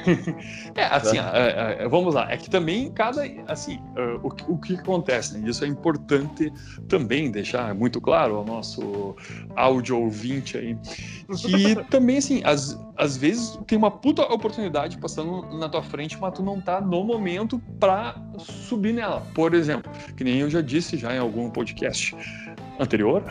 é, 0.74 0.84
assim, 0.84 1.18
é, 1.18 1.76
é, 1.80 1.88
vamos 1.88 2.14
lá. 2.14 2.30
É 2.30 2.36
que 2.36 2.50
também 2.50 2.90
cada, 2.92 3.22
assim, 3.48 3.76
uh, 3.96 4.20
o, 4.22 4.54
o 4.54 4.58
que 4.58 4.74
acontece, 4.74 5.38
né? 5.38 5.48
Isso 5.48 5.64
é 5.64 5.68
importante 5.68 6.52
também 6.88 7.30
deixar 7.30 7.74
muito 7.74 8.00
claro 8.00 8.36
ao 8.36 8.44
nosso 8.44 9.16
áudio 9.56 10.00
ouvinte 10.00 10.56
aí, 10.56 10.76
que 11.36 11.74
também, 11.90 12.18
assim, 12.18 12.42
às, 12.44 12.78
às 12.96 13.16
vezes 13.16 13.58
tem 13.66 13.76
uma 13.78 13.90
puta 13.90 14.22
oportunidade 14.22 14.98
passando 14.98 15.42
na 15.58 15.68
tua 15.68 15.82
frente, 15.82 16.18
mas 16.20 16.34
tu 16.34 16.42
não 16.42 16.60
tá 16.60 16.80
no 16.80 17.04
momento 17.04 17.60
para 17.80 18.14
subir 18.38 18.92
nela. 18.92 19.22
Por 19.34 19.54
exemplo, 19.54 19.90
que 20.16 20.24
nem 20.24 20.40
eu 20.40 20.50
já 20.50 20.60
disse 20.60 20.96
já 20.96 21.14
em 21.14 21.18
algum 21.18 21.50
podcast 21.50 22.16
anterior, 22.78 23.22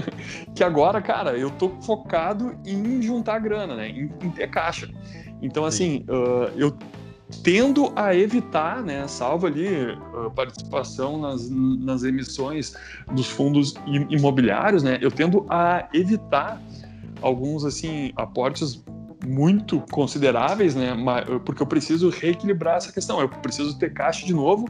que 0.54 0.62
agora, 0.62 1.00
cara, 1.00 1.36
eu 1.36 1.50
tô 1.50 1.70
focado 1.80 2.56
em 2.66 3.00
juntar 3.00 3.38
grana, 3.38 3.74
né? 3.74 3.88
Em, 3.88 4.12
em 4.22 4.30
ter 4.30 4.48
caixa. 4.48 4.88
Então, 5.42 5.64
assim, 5.64 6.06
uh, 6.08 6.50
eu 6.56 6.74
tendo 7.42 7.92
a 7.96 8.14
evitar, 8.14 8.82
né, 8.82 9.06
salvo 9.08 9.46
ali 9.46 9.68
uh, 9.92 10.30
participação 10.34 11.18
nas, 11.18 11.50
nas 11.50 12.04
emissões 12.04 12.74
dos 13.12 13.26
fundos 13.26 13.74
imobiliários, 14.10 14.82
né, 14.82 14.98
eu 15.00 15.10
tendo 15.10 15.46
a 15.48 15.88
evitar 15.92 16.60
alguns 17.22 17.64
assim 17.64 18.12
aportes 18.16 18.82
muito 19.24 19.80
consideráveis, 19.90 20.74
né? 20.74 20.96
Porque 21.44 21.62
eu 21.62 21.66
preciso 21.66 22.10
reequilibrar 22.10 22.76
essa 22.76 22.92
questão. 22.92 23.20
Eu 23.20 23.28
preciso 23.28 23.78
ter 23.78 23.92
caixa 23.92 24.26
de 24.26 24.34
novo, 24.34 24.68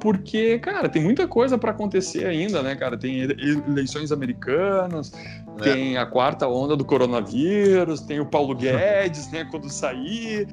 porque, 0.00 0.58
cara, 0.58 0.88
tem 0.88 1.02
muita 1.02 1.28
coisa 1.28 1.58
para 1.58 1.70
acontecer 1.70 2.26
ainda, 2.26 2.62
né, 2.62 2.74
cara? 2.74 2.96
Tem 2.96 3.20
eleições 3.20 4.10
americanas. 4.10 5.12
Tem 5.60 5.96
a 5.96 6.06
quarta 6.06 6.48
onda 6.48 6.76
do 6.76 6.84
coronavírus, 6.84 8.00
tem 8.00 8.20
o 8.20 8.26
Paulo 8.26 8.54
Guedes, 8.56 9.30
né, 9.30 9.46
quando 9.50 9.70
sair. 9.70 10.46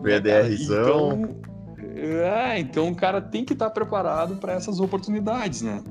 BDRzão. 0.00 1.12
Então, 1.12 1.52
é, 1.94 2.58
então 2.58 2.88
o 2.88 2.94
cara 2.94 3.20
tem 3.20 3.44
que 3.44 3.52
estar 3.52 3.66
tá 3.66 3.70
preparado 3.70 4.36
para 4.36 4.52
essas 4.52 4.80
oportunidades, 4.80 5.62
né? 5.62 5.82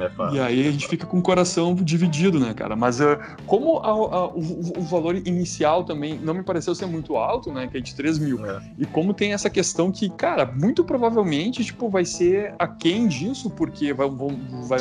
É 0.00 0.34
e 0.34 0.40
aí 0.40 0.68
a 0.68 0.70
gente 0.70 0.88
fica 0.88 1.06
com 1.06 1.18
o 1.18 1.22
coração 1.22 1.74
dividido, 1.74 2.38
né, 2.40 2.54
cara? 2.54 2.74
Mas 2.74 3.00
uh, 3.00 3.18
como 3.46 3.78
a, 3.78 3.88
a, 3.88 4.26
o, 4.26 4.78
o, 4.78 4.82
valor 4.82 5.16
inicial 5.16 5.84
também 5.84 6.18
não 6.18 6.32
me 6.32 6.42
pareceu 6.42 6.74
ser 6.74 6.86
muito 6.86 7.16
alto, 7.16 7.52
né, 7.52 7.66
que 7.66 7.76
é 7.76 7.80
de 7.80 7.94
3 7.94 8.18
mil, 8.18 8.46
é. 8.46 8.62
e 8.78 8.86
como 8.86 9.12
tem 9.12 9.32
essa 9.32 9.50
questão 9.50 9.90
que, 9.92 10.08
cara, 10.08 10.46
muito 10.46 10.82
provavelmente, 10.84 11.64
tipo, 11.64 11.88
vai 11.88 12.04
ser 12.04 12.54
aquém 12.58 13.06
disso, 13.06 13.50
porque 13.50 13.92
vai, 13.92 14.08
vai, 14.08 14.28
vai 14.62 14.80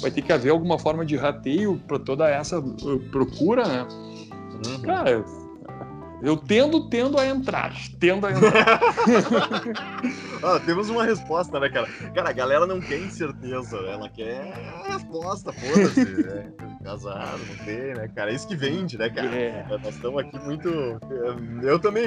ter 0.00 0.22
que 0.22 0.32
haver 0.32 0.50
alguma 0.50 0.78
forma 0.78 1.04
de 1.04 1.16
rateio 1.16 1.80
para 1.86 1.98
toda 1.98 2.28
essa 2.28 2.58
uh, 2.58 3.00
procura, 3.10 3.66
né? 3.66 3.86
Uhum. 4.66 4.82
Cara, 4.82 5.24
eu 6.20 6.36
tendo, 6.36 6.88
tendo 6.88 7.18
a 7.18 7.26
entrar. 7.26 7.72
Tendo 7.98 8.26
a 8.26 8.32
entrar. 8.32 8.80
ah, 10.42 10.60
temos 10.66 10.90
uma 10.90 11.04
resposta, 11.04 11.60
né, 11.60 11.68
cara? 11.68 11.86
Cara, 12.12 12.30
a 12.30 12.32
galera 12.32 12.66
não 12.66 12.80
quer 12.80 12.98
incerteza, 12.98 13.76
ela 13.76 14.08
quer 14.08 14.52
a 14.84 14.94
resposta, 14.94 15.52
foda-se. 15.52 16.08
Né? 16.28 16.52
Casado, 16.82 17.40
não 17.48 17.64
tem, 17.64 17.94
né, 17.94 18.08
cara? 18.14 18.30
É 18.30 18.34
isso 18.34 18.48
que 18.48 18.56
vende, 18.56 18.98
né, 18.98 19.08
cara? 19.10 19.28
É. 19.28 19.66
Nós 19.68 19.94
estamos 19.94 20.20
aqui 20.20 20.38
muito. 20.40 20.68
Eu 21.62 21.78
também, 21.78 22.06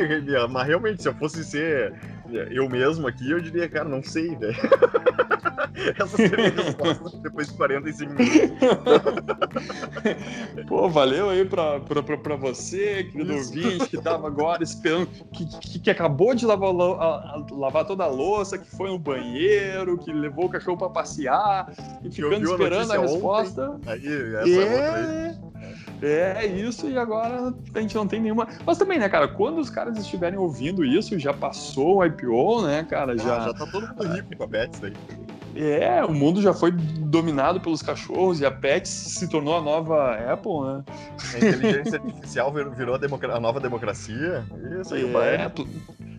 mas 0.49 0.67
realmente, 0.67 1.01
se 1.01 1.07
eu 1.07 1.13
fosse 1.15 1.43
ser 1.43 1.93
eu 2.33 2.69
mesmo 2.69 3.07
aqui, 3.07 3.29
eu 3.29 3.39
diria, 3.39 3.67
cara, 3.69 3.87
não 3.87 4.03
sei, 4.03 4.35
velho. 4.35 4.55
Essa 5.97 6.17
seria 6.17 6.47
a 6.47 6.51
resposta 6.51 7.17
depois 7.19 7.47
de 7.47 7.53
45 7.55 8.13
minutos. 8.13 8.57
Pô, 10.67 10.89
valeu 10.89 11.29
aí 11.29 11.45
pra, 11.45 11.79
pra, 11.79 12.03
pra, 12.03 12.17
pra 12.17 12.35
você, 12.35 13.05
querido 13.05 13.33
Isso. 13.33 13.57
ouvinte, 13.57 13.89
que 13.89 14.01
tava 14.01 14.27
agora 14.27 14.63
esperando, 14.63 15.07
que, 15.33 15.45
que, 15.45 15.79
que 15.79 15.89
acabou 15.89 16.35
de 16.35 16.45
lavar, 16.45 16.71
lavar, 17.51 17.85
toda 17.85 18.03
a 18.03 18.07
louça, 18.07 18.57
que 18.57 18.69
foi 18.69 18.89
no 18.89 18.99
banheiro, 18.99 19.97
que 19.97 20.11
levou 20.11 20.45
o 20.45 20.49
cachorro 20.49 20.77
pra 20.77 20.89
passear, 20.89 21.71
e 22.03 22.11
ficando 22.11 22.43
esperando 22.43 22.91
a, 22.91 22.95
a 22.95 22.99
resposta. 22.99 23.79
Aí, 23.85 24.07
essa 24.35 24.49
é, 24.49 24.63
outra 24.63 24.95
aí. 24.95 25.51
É 26.01 26.45
isso, 26.45 26.89
e 26.89 26.97
agora 26.97 27.53
a 27.73 27.81
gente 27.81 27.95
não 27.95 28.07
tem 28.07 28.19
nenhuma. 28.19 28.47
Mas 28.65 28.77
também, 28.77 28.97
né, 28.97 29.07
cara, 29.07 29.27
quando 29.27 29.59
os 29.59 29.69
caras 29.69 29.97
estiverem 29.97 30.37
ouvindo 30.37 30.83
isso, 30.83 31.17
já 31.19 31.31
passou 31.31 31.97
o 31.97 32.05
IPO, 32.05 32.63
né, 32.63 32.83
cara? 32.83 33.15
Já, 33.17 33.37
ah, 33.37 33.39
já 33.47 33.53
tá 33.53 33.65
todo 33.65 33.87
mundo 33.87 34.07
rico 34.13 34.35
com 34.35 34.43
a 34.43 34.47
Pets 34.47 34.83
aí. 34.83 34.93
É, 35.55 36.03
o 36.03 36.13
mundo 36.13 36.41
já 36.41 36.53
foi 36.53 36.71
dominado 36.71 37.59
pelos 37.59 37.81
cachorros 37.81 38.39
e 38.39 38.45
a 38.45 38.51
Pets 38.51 38.89
se 38.89 39.27
tornou 39.27 39.57
a 39.57 39.61
nova 39.61 40.15
Apple, 40.15 40.61
né? 40.61 40.83
A 41.33 41.37
inteligência 41.37 41.99
artificial 41.99 42.53
virou 42.53 42.95
a, 42.95 43.35
a, 43.35 43.39
nova 43.39 43.59
democracia. 43.59 44.45
Isso 44.79 44.95
aí, 44.95 45.03
é, 45.03 45.51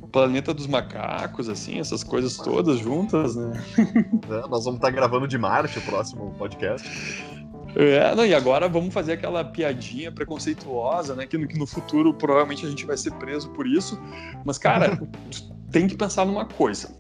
o 0.03 0.07
planeta 0.07 0.53
dos 0.53 0.66
macacos, 0.66 1.49
assim, 1.49 1.80
essas 1.80 2.05
coisas 2.05 2.37
todas 2.37 2.78
juntas, 2.78 3.35
né? 3.35 3.53
É, 3.78 4.49
nós 4.49 4.64
vamos 4.64 4.76
estar 4.76 4.91
gravando 4.91 5.26
de 5.26 5.39
Marte 5.39 5.78
o 5.78 5.83
próximo 5.83 6.35
podcast. 6.39 7.41
É, 7.75 8.14
não, 8.14 8.27
e 8.27 8.35
agora 8.35 8.68
vamos 8.68 8.93
fazer 8.93 9.14
aquela 9.14 9.45
piadinha 9.45 10.12
preconceituosa, 10.12 11.14
né? 11.14 11.27
Que 11.27 11.39
no, 11.39 11.49
que 11.49 11.59
no 11.59 11.66
futuro 11.66 12.12
provavelmente 12.12 12.66
a 12.66 12.68
gente 12.68 12.85
vai 12.85 12.97
ser 12.97 13.12
preso 13.14 13.49
por 13.51 13.66
isso. 13.66 14.01
Mas, 14.45 14.59
cara, 14.59 15.01
tem 15.70 15.87
que 15.87 15.97
pensar 15.97 16.27
numa 16.27 16.45
coisa. 16.45 16.95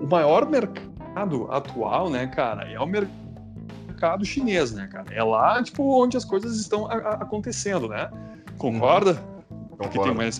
O 0.00 0.06
maior 0.06 0.48
mercado 0.48 1.50
atual, 1.50 2.10
né, 2.10 2.26
cara, 2.26 2.70
é 2.70 2.78
o 2.78 2.86
mercado 2.86 4.24
chinês, 4.24 4.72
né, 4.72 4.88
cara? 4.90 5.06
É 5.12 5.22
lá, 5.22 5.62
tipo, 5.62 5.82
onde 6.02 6.16
as 6.16 6.24
coisas 6.24 6.58
estão 6.58 6.86
a, 6.86 6.94
a, 6.94 7.14
acontecendo, 7.14 7.88
né? 7.88 8.10
Concorda? 8.56 9.14
Concordo. 9.70 9.88
Que 9.90 9.98
tem 9.98 10.14
mais, 10.14 10.38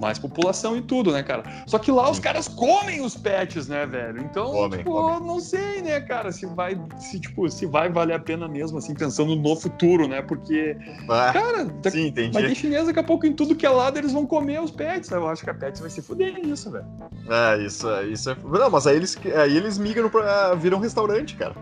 mais 0.00 0.18
população 0.18 0.76
e 0.76 0.82
tudo, 0.82 1.12
né, 1.12 1.22
cara? 1.22 1.42
Só 1.66 1.78
que 1.78 1.90
lá 1.90 2.10
os 2.10 2.18
caras 2.18 2.48
comem 2.48 3.04
os 3.04 3.16
pets, 3.16 3.68
né, 3.68 3.84
velho? 3.86 4.20
Então, 4.22 4.50
Comem, 4.50 4.78
tipo, 4.78 4.92
comem. 4.92 5.26
não 5.26 5.40
sei, 5.40 5.82
né, 5.82 6.00
cara, 6.00 6.32
se 6.32 6.46
vai, 6.46 6.78
se, 6.98 7.20
tipo, 7.20 7.48
se 7.50 7.66
vai 7.66 7.88
valer 7.90 8.14
a 8.14 8.18
pena 8.18 8.48
mesmo, 8.48 8.78
assim, 8.78 8.94
pensando 8.94 9.34
no 9.36 9.56
futuro, 9.56 10.08
né? 10.08 10.22
Porque, 10.22 10.76
Ah, 11.08 11.30
cara, 11.32 11.64
da- 11.64 11.90
sim, 11.90 12.08
entendi. 12.08 12.32
vai 12.32 12.46
ter 12.48 12.54
chinês 12.54 12.86
daqui 12.86 12.98
a 13.00 13.04
pouco 13.04 13.26
em 13.26 13.32
tudo 13.32 13.54
que 13.54 13.66
é 13.66 13.70
lado, 13.70 13.98
eles 13.98 14.12
vão 14.12 14.26
comer 14.26 14.60
os 14.60 14.70
pets. 14.70 15.10
né? 15.10 15.16
Eu 15.18 15.28
acho 15.28 15.44
que 15.44 15.50
a 15.50 15.54
Pets 15.54 15.80
vai 15.80 15.90
se 15.90 16.00
fuder 16.02 16.34
nisso, 16.38 16.70
velho. 16.70 16.84
É, 17.28 17.58
isso, 17.64 17.86
isso 18.10 18.30
é. 18.30 18.36
Não, 18.44 18.70
mas 18.70 18.86
aí 18.86 18.96
eles, 18.96 19.18
aí 19.36 19.56
eles 19.56 19.78
migram 19.78 20.08
pra. 20.08 20.54
viram 20.54 20.78
um 20.78 20.80
restaurante, 20.80 21.36
cara. 21.36 21.54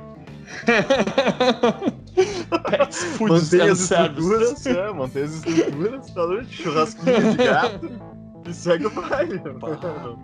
Mantém 3.21 3.61
and 3.61 3.73
as 3.73 3.81
estruturas, 3.81 4.67
é, 4.67 4.93
mantém 4.93 5.23
as 5.25 5.35
estruturas, 5.35 6.07
restaurante, 6.07 6.63
churrasquinho 6.63 7.31
de 7.31 7.37
gato 7.37 7.91
e 8.49 8.53
segue 8.53 8.87
o 8.87 8.91
baile. 8.91 9.41
Não 9.45 10.19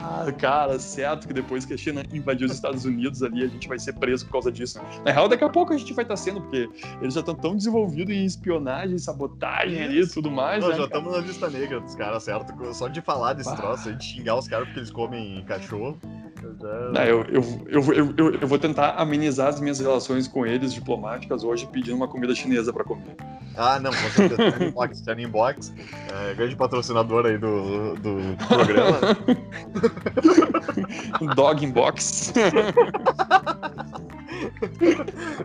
Ah, 0.00 0.32
cara, 0.32 0.78
certo 0.80 1.28
que 1.28 1.32
depois 1.34 1.64
que 1.64 1.74
a 1.74 1.76
China 1.76 2.02
invadiu 2.12 2.46
os 2.46 2.52
Estados 2.52 2.84
Unidos 2.84 3.22
ali, 3.22 3.44
a 3.44 3.46
gente 3.46 3.68
vai 3.68 3.78
ser 3.78 3.92
preso 3.92 4.26
por 4.26 4.32
causa 4.32 4.50
disso. 4.50 4.80
Na 5.04 5.12
real, 5.12 5.28
daqui 5.28 5.44
a 5.44 5.48
pouco 5.48 5.72
a 5.72 5.76
gente 5.76 5.92
vai 5.92 6.04
estar 6.04 6.16
sendo, 6.16 6.40
porque 6.40 6.68
eles 7.00 7.14
já 7.14 7.20
estão 7.20 7.34
tão 7.36 7.54
desenvolvidos 7.56 8.12
em 8.12 8.24
espionagem, 8.24 8.98
sabotagem 8.98 9.80
ali 9.80 10.02
e 10.02 10.06
tudo 10.08 10.28
mais, 10.30 10.60
Nós 10.64 10.72
né? 10.72 10.78
já 10.78 10.84
estamos 10.86 11.12
na 11.12 11.18
lista 11.20 11.48
negra 11.48 11.80
dos 11.80 11.94
caras, 11.94 12.24
certo? 12.24 12.52
Só 12.74 12.88
de 12.88 13.00
falar 13.00 13.34
desse 13.34 13.50
Ah. 13.50 13.56
troço 13.56 13.94
de 13.94 14.04
xingar 14.04 14.36
os 14.36 14.48
caras 14.48 14.66
porque 14.66 14.80
eles 14.80 14.90
comem 14.90 15.44
cachorro. 15.44 15.96
Eu 16.42 16.54
já- 16.60 16.90
Não, 16.92 17.02
eu, 17.02 17.24
eu, 17.28 17.42
eu, 17.68 18.14
eu, 18.16 18.34
eu, 18.40 18.48
vou 18.48 18.58
tentar 18.58 18.94
amenizar 18.96 19.48
as 19.48 19.60
minhas 19.60 19.78
relações 19.80 20.26
com 20.28 20.46
eles 20.46 20.72
diplomáticas 20.72 21.44
hoje 21.44 21.66
pedindo 21.66 21.96
uma 21.96 22.08
comida 22.08 22.34
chinesa 22.34 22.72
pra 22.72 22.84
comer. 22.84 23.16
Ah, 23.56 23.78
não, 23.78 23.90
com 23.90 24.08
certeza. 24.10 24.52
Tiny 24.52 24.70
Box, 24.70 25.00
Tiny 25.02 25.26
Box, 25.26 25.74
é, 26.30 26.34
grande 26.34 26.56
patrocinador 26.56 27.26
aí 27.26 27.36
do, 27.36 27.94
do 27.96 28.16
programa. 28.48 28.98
Dog 31.34 31.64
in 31.64 31.70
box. 31.70 32.32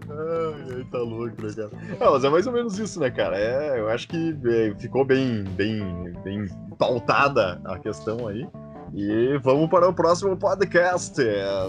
Ai, 0.09 0.85
tá 0.91 0.97
louco, 0.99 1.41
né, 1.41 1.53
cara? 1.55 1.69
Não, 1.99 2.11
mas 2.13 2.23
é 2.23 2.29
mais 2.29 2.47
ou 2.47 2.53
menos 2.53 2.79
isso, 2.79 2.99
né, 2.99 3.09
cara? 3.11 3.37
É, 3.37 3.79
eu 3.79 3.89
acho 3.89 4.07
que 4.07 4.35
é, 4.45 4.73
ficou 4.79 5.03
bem, 5.05 5.43
bem, 5.43 5.79
bem 6.23 6.45
pautada 6.77 7.61
a 7.65 7.77
questão 7.79 8.27
aí. 8.27 8.47
E 8.93 9.37
vamos 9.43 9.69
para 9.69 9.87
o 9.87 9.93
próximo 9.93 10.35
podcast. 10.37 11.21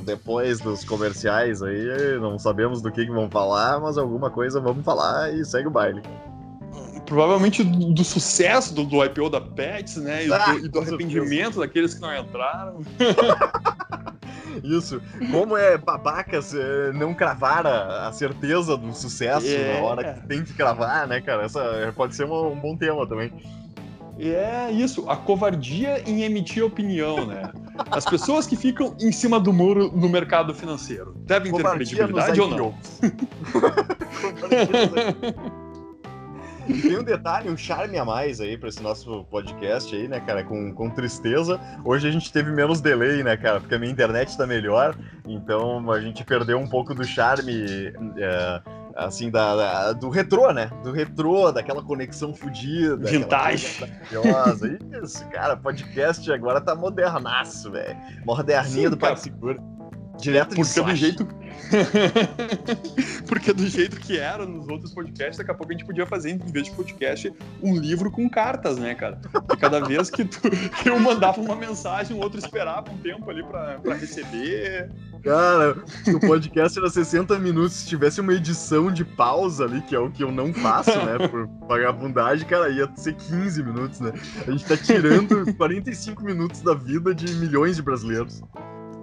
depois 0.05 0.61
dos 0.61 0.85
comerciais 0.85 1.63
aí, 1.63 2.19
não 2.21 2.39
sabemos 2.39 2.81
do 2.81 2.91
que, 2.91 3.05
que 3.05 3.11
vão 3.13 3.29
falar, 3.31 3.81
mas 3.81 3.99
alguma 3.99 4.31
coisa 4.31 4.61
vamos 4.61 4.85
falar 4.85 5.33
e 5.33 5.45
segue 5.45 5.69
o 5.69 5.71
baile. 5.71 6.03
Provavelmente 7.07 7.65
do, 7.65 7.93
do 7.95 8.05
sucesso 8.05 8.75
do, 8.75 8.85
do 8.85 9.03
IPO 9.05 9.31
da 9.31 9.41
Pets, 9.41 9.97
né? 9.97 10.27
E, 10.27 10.33
Ah, 10.33 10.53
do, 10.53 10.67
e 10.67 10.69
do 10.69 10.79
arrependimento 10.81 11.59
daqueles 11.59 11.95
que 11.95 12.01
não 12.01 12.15
entraram. 12.15 12.81
Isso. 14.63 15.01
Como 15.31 15.57
é 15.57 15.79
babacas 15.79 16.55
é, 16.55 16.93
não 16.93 17.15
cravar 17.15 17.67
a, 17.67 18.09
a 18.09 18.13
certeza 18.13 18.77
do 18.77 18.93
sucesso 18.93 19.47
É. 19.47 19.81
na 19.81 19.87
hora 19.87 20.15
que 20.15 20.27
tem 20.27 20.45
que 20.45 20.53
cravar, 20.53 21.07
né, 21.07 21.21
cara? 21.21 21.45
Essa 21.45 21.93
pode 21.97 22.15
ser 22.15 22.25
um, 22.25 22.53
um 22.53 22.59
bom 22.61 22.77
tema 22.77 23.07
também. 23.07 23.33
É 24.19 24.71
isso, 24.73 25.09
a 25.09 25.17
covardia 25.17 26.03
em 26.05 26.23
emitir 26.23 26.65
opinião, 26.65 27.25
né? 27.25 27.53
As 27.91 28.05
pessoas 28.05 28.47
que 28.47 28.57
ficam 28.57 28.97
em 29.01 29.13
cima 29.13 29.39
do 29.39 29.53
muro 29.53 29.93
no 29.95 30.09
mercado 30.09 30.53
financeiro 30.53 31.15
devem 31.19 31.53
ter 31.53 31.59
Covardia 31.63 32.07
nos 32.09 32.27
credibilidade 32.27 32.41
ou 32.41 32.51
não? 32.51 32.75
Tem 36.83 36.99
um 36.99 37.03
detalhe, 37.03 37.49
um 37.49 37.57
charme 37.57 37.97
a 37.97 38.05
mais 38.05 38.43
aí 38.43 38.59
pra 38.59 38.69
esse 38.69 38.83
nosso 38.83 39.25
podcast 39.25 39.95
aí, 39.95 40.07
né, 40.07 40.21
cara? 40.21 40.45
Com, 40.45 40.75
com 40.75 40.91
tristeza. 40.91 41.59
Hoje 41.83 42.07
a 42.07 42.11
gente 42.11 42.31
teve 42.31 42.51
menos 42.51 42.81
delay, 42.81 43.23
né, 43.23 43.39
cara? 43.39 43.59
Porque 43.61 43.75
a 43.75 43.79
minha 43.79 43.91
internet 43.91 44.37
tá 44.37 44.47
melhor. 44.47 44.95
Então 45.27 45.91
a 45.91 46.01
gente 46.01 46.23
perdeu 46.25 46.59
um 46.59 46.67
pouco 46.67 46.95
do 46.95 47.05
charme, 47.05 47.93
é, 48.19 48.61
assim, 48.99 49.31
da, 49.31 49.55
da- 49.57 49.93
do 49.93 50.09
retrô, 50.09 50.53
né? 50.53 50.71
Do 50.83 50.91
retrô, 50.93 51.53
daquela 51.53 51.83
conexão 51.83 52.35
fodida. 52.35 52.97
Vintage. 53.09 53.85
Isso, 55.03 55.25
cara, 55.29 55.57
podcast 55.57 56.31
agora 56.33 56.61
tá 56.61 56.75
modernaço, 56.75 57.71
velho. 57.71 57.97
Moderninho 58.25 58.85
Sim, 58.85 58.91
do 58.91 58.97
cara. 58.97 59.15
PagSeguro. 59.15 59.78
Direto 60.21 60.51
de 60.51 60.57
Porque 60.57 60.83
do 60.83 60.97
jeito. 60.97 61.29
Porque 63.29 63.53
do 63.53 63.67
jeito 63.67 63.99
que 64.01 64.19
era 64.19 64.47
nos 64.47 64.69
outros 64.69 64.93
podcasts, 64.93 65.37
daqui 65.37 65.51
a 65.51 65.55
pouco 65.55 65.73
a 65.73 65.77
gente 65.77 65.85
podia 65.85 66.07
fazer, 66.07 66.31
em 66.31 66.39
vez 66.39 66.67
de 66.67 66.73
podcast, 66.73 67.33
um 67.63 67.77
livro 67.77 68.11
com 68.11 68.29
cartas, 68.29 68.79
né, 68.79 68.95
cara? 68.95 69.21
E 69.53 69.57
cada 69.57 69.81
vez 69.81 70.11
que, 70.11 70.25
tu, 70.25 70.41
que 70.83 70.89
eu 70.89 70.99
mandava 70.99 71.41
uma 71.41 71.55
mensagem, 71.55 72.17
o 72.17 72.21
outro 72.21 72.39
esperava 72.39 72.91
um 72.91 72.99
tempo 72.99 73.31
ali 73.31 73.45
pra, 73.45 73.79
pra 73.79 73.95
receber. 73.95 74.91
Cara, 75.23 75.77
o 76.07 76.21
podcast 76.21 76.79
era 76.79 76.89
60 76.89 77.39
minutos. 77.39 77.75
Se 77.75 77.89
tivesse 77.89 78.21
uma 78.21 78.33
edição 78.33 78.91
de 78.91 79.05
pausa 79.05 79.65
ali, 79.65 79.83
que 79.83 79.95
é 79.95 79.99
o 79.99 80.11
que 80.11 80.23
eu 80.23 80.33
não 80.33 80.55
faço, 80.55 80.91
né? 80.91 81.19
Por 81.29 81.47
vagabundagem, 81.69 82.47
cara, 82.47 82.69
ia 82.71 82.89
ser 82.97 83.15
15 83.15 83.63
minutos, 83.63 84.01
né? 84.01 84.13
A 84.47 84.51
gente 84.51 84.65
tá 84.65 84.77
tirando 84.77 85.55
45 85.55 86.23
minutos 86.25 86.63
da 86.63 86.75
vida 86.75 87.15
de 87.15 87.35
milhões 87.35 87.77
de 87.77 87.83
brasileiros. 87.83 88.43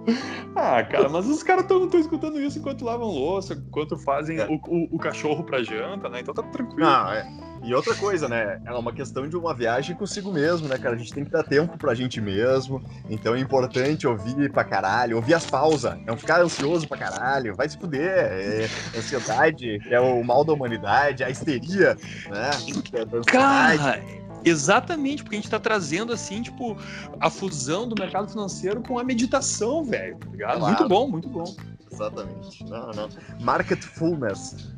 Ah, 0.58 0.82
cara, 0.82 1.06
mas 1.10 1.26
os 1.26 1.42
caras 1.42 1.64
estão 1.64 1.86
escutando 2.00 2.40
isso 2.40 2.58
enquanto 2.58 2.82
lavam 2.82 3.08
louça, 3.08 3.52
enquanto 3.52 3.98
fazem 3.98 4.38
É. 4.38 4.46
o, 4.46 4.54
o- 4.54 4.88
o 4.96 4.98
cachorro 4.98 5.44
pra 5.44 5.62
janta, 5.62 6.08
né? 6.08 6.20
Então 6.20 6.32
tá 6.32 6.42
tranquilo. 6.44 6.80
Não, 6.80 7.12
é. 7.12 7.26
E 7.62 7.74
outra 7.74 7.94
coisa, 7.94 8.26
né? 8.26 8.58
É 8.64 8.72
uma 8.72 8.90
questão 8.92 9.28
de 9.28 9.36
uma 9.36 9.52
viagem 9.54 9.94
consigo 9.94 10.32
mesmo, 10.32 10.66
né, 10.66 10.78
cara? 10.78 10.94
A 10.94 10.98
gente 10.98 11.12
tem 11.12 11.24
que 11.24 11.30
dar 11.30 11.42
tempo 11.42 11.76
pra 11.76 11.94
gente 11.94 12.20
mesmo. 12.22 12.82
Então 13.10 13.34
é 13.34 13.38
importante 13.40 14.06
ouvir 14.06 14.50
pra 14.50 14.64
caralho, 14.64 15.16
ouvir 15.16 15.34
as 15.34 15.44
pausas. 15.44 15.94
Não 16.06 16.16
ficar 16.16 16.40
ansioso 16.40 16.88
pra 16.88 16.96
caralho. 16.96 17.54
Vai 17.54 17.68
se 17.68 17.76
fuder. 17.76 18.08
É 18.08 18.68
ansiedade, 18.96 19.78
que 19.80 19.92
é 19.94 20.00
o 20.00 20.22
mal 20.24 20.42
da 20.44 20.52
humanidade, 20.54 21.22
a 21.22 21.28
histeria, 21.28 21.96
né? 22.30 22.50
é 22.94 23.00
ansiedade. 23.02 23.26
Cara, 23.26 24.00
exatamente, 24.46 25.22
porque 25.22 25.36
a 25.36 25.40
gente 25.40 25.50
tá 25.50 25.58
trazendo, 25.58 26.12
assim, 26.12 26.42
tipo, 26.42 26.76
a 27.20 27.28
fusão 27.28 27.88
do 27.88 27.96
mercado 27.98 28.28
financeiro 28.28 28.82
com 28.82 28.98
a 28.98 29.04
meditação, 29.04 29.84
velho, 29.84 30.16
tá 30.18 30.30
ligado? 30.30 30.58
Claro. 30.58 30.76
Muito 30.76 30.88
bom, 30.88 31.08
muito 31.08 31.28
bom. 31.28 31.56
Exatamente. 31.92 32.64
Não, 32.64 32.90
não. 32.92 33.08
Marketfulness. 33.40 34.70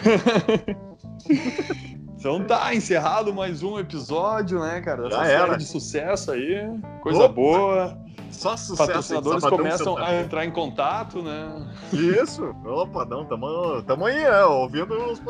Então 2.20 2.44
tá, 2.44 2.74
encerrado 2.74 3.32
mais 3.32 3.62
um 3.62 3.78
episódio, 3.78 4.60
né, 4.60 4.82
cara? 4.82 5.06
Essa 5.06 5.16
Já 5.16 5.24
série 5.24 5.42
era. 5.42 5.56
de 5.56 5.64
sucesso 5.64 6.30
aí, 6.30 6.68
coisa 7.00 7.20
Opa, 7.20 7.32
boa. 7.32 7.98
Só 8.40 8.56
sucesso. 8.56 8.86
Patrocinadores 8.86 9.44
começam 9.44 9.98
a 9.98 10.16
entrar 10.22 10.46
em 10.46 10.50
contato, 10.50 11.22
né? 11.22 11.70
Isso. 11.92 12.42
Opa, 12.64 13.04
não, 13.04 13.26
tamo, 13.26 13.82
tamo 13.82 14.06
aí, 14.06 14.16
né? 14.16 14.44
Ouvindo 14.44 14.94
os 15.12 15.20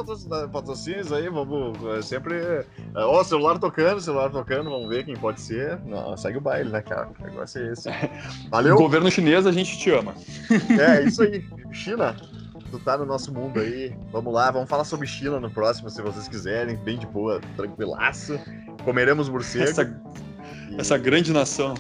patrocínios 0.53 1.13
aí, 1.13 1.29
vamos 1.29 1.77
é, 1.97 2.03
sempre. 2.03 2.37
é, 2.37 2.65
Ó, 2.95 3.25
celular 3.25 3.59
tocando, 3.59 4.01
celular 4.01 4.31
tocando, 4.31 4.71
vamos 4.71 4.89
ver 4.89 5.05
quem 5.05 5.17
pode 5.17 5.41
ser. 5.41 5.81
Não, 5.85 6.17
segue 6.17 6.39
o 6.39 6.41
baile, 6.41 6.71
né, 6.71 6.83
cara? 6.83 7.09
O 7.19 7.25
negócio 7.25 7.61
é 7.61 7.73
esse. 7.73 7.89
Valeu? 8.49 8.77
Governo 8.79 9.11
chinês, 9.11 9.45
a 9.45 9.51
gente 9.51 9.77
te 9.77 9.91
ama. 9.91 10.15
É, 10.79 11.03
isso 11.03 11.25
aí. 11.25 11.45
China, 11.73 12.15
tu 12.71 12.79
tá 12.79 12.97
no 12.97 13.05
nosso 13.05 13.35
mundo 13.35 13.59
aí. 13.59 13.93
Vamos 14.13 14.33
lá, 14.33 14.53
vamos 14.53 14.69
falar 14.69 14.85
sobre 14.85 15.09
China 15.09 15.41
no 15.41 15.51
próximo, 15.51 15.91
se 15.91 16.01
vocês 16.01 16.29
quiserem. 16.29 16.77
Bem 16.77 16.97
de 16.97 17.09
boa, 17.09 17.41
tranquilaço. 17.57 18.39
Comeremos 18.85 19.29
morcego. 19.29 19.65
Essa, 19.65 19.83
e- 19.83 20.77
essa 20.81 20.97
grande 20.97 21.33
nação. 21.33 21.75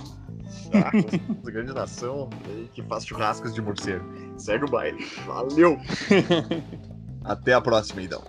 Essa 1.40 1.50
grande 1.50 1.72
nação 1.72 2.30
que 2.72 2.82
faz 2.82 3.04
churrascos 3.06 3.54
de 3.54 3.60
morcego. 3.60 4.04
Segue 4.36 4.64
o 4.64 4.68
baile. 4.68 5.04
Valeu! 5.26 5.78
Até 7.24 7.52
a 7.52 7.60
próxima, 7.60 8.02
então. 8.02 8.22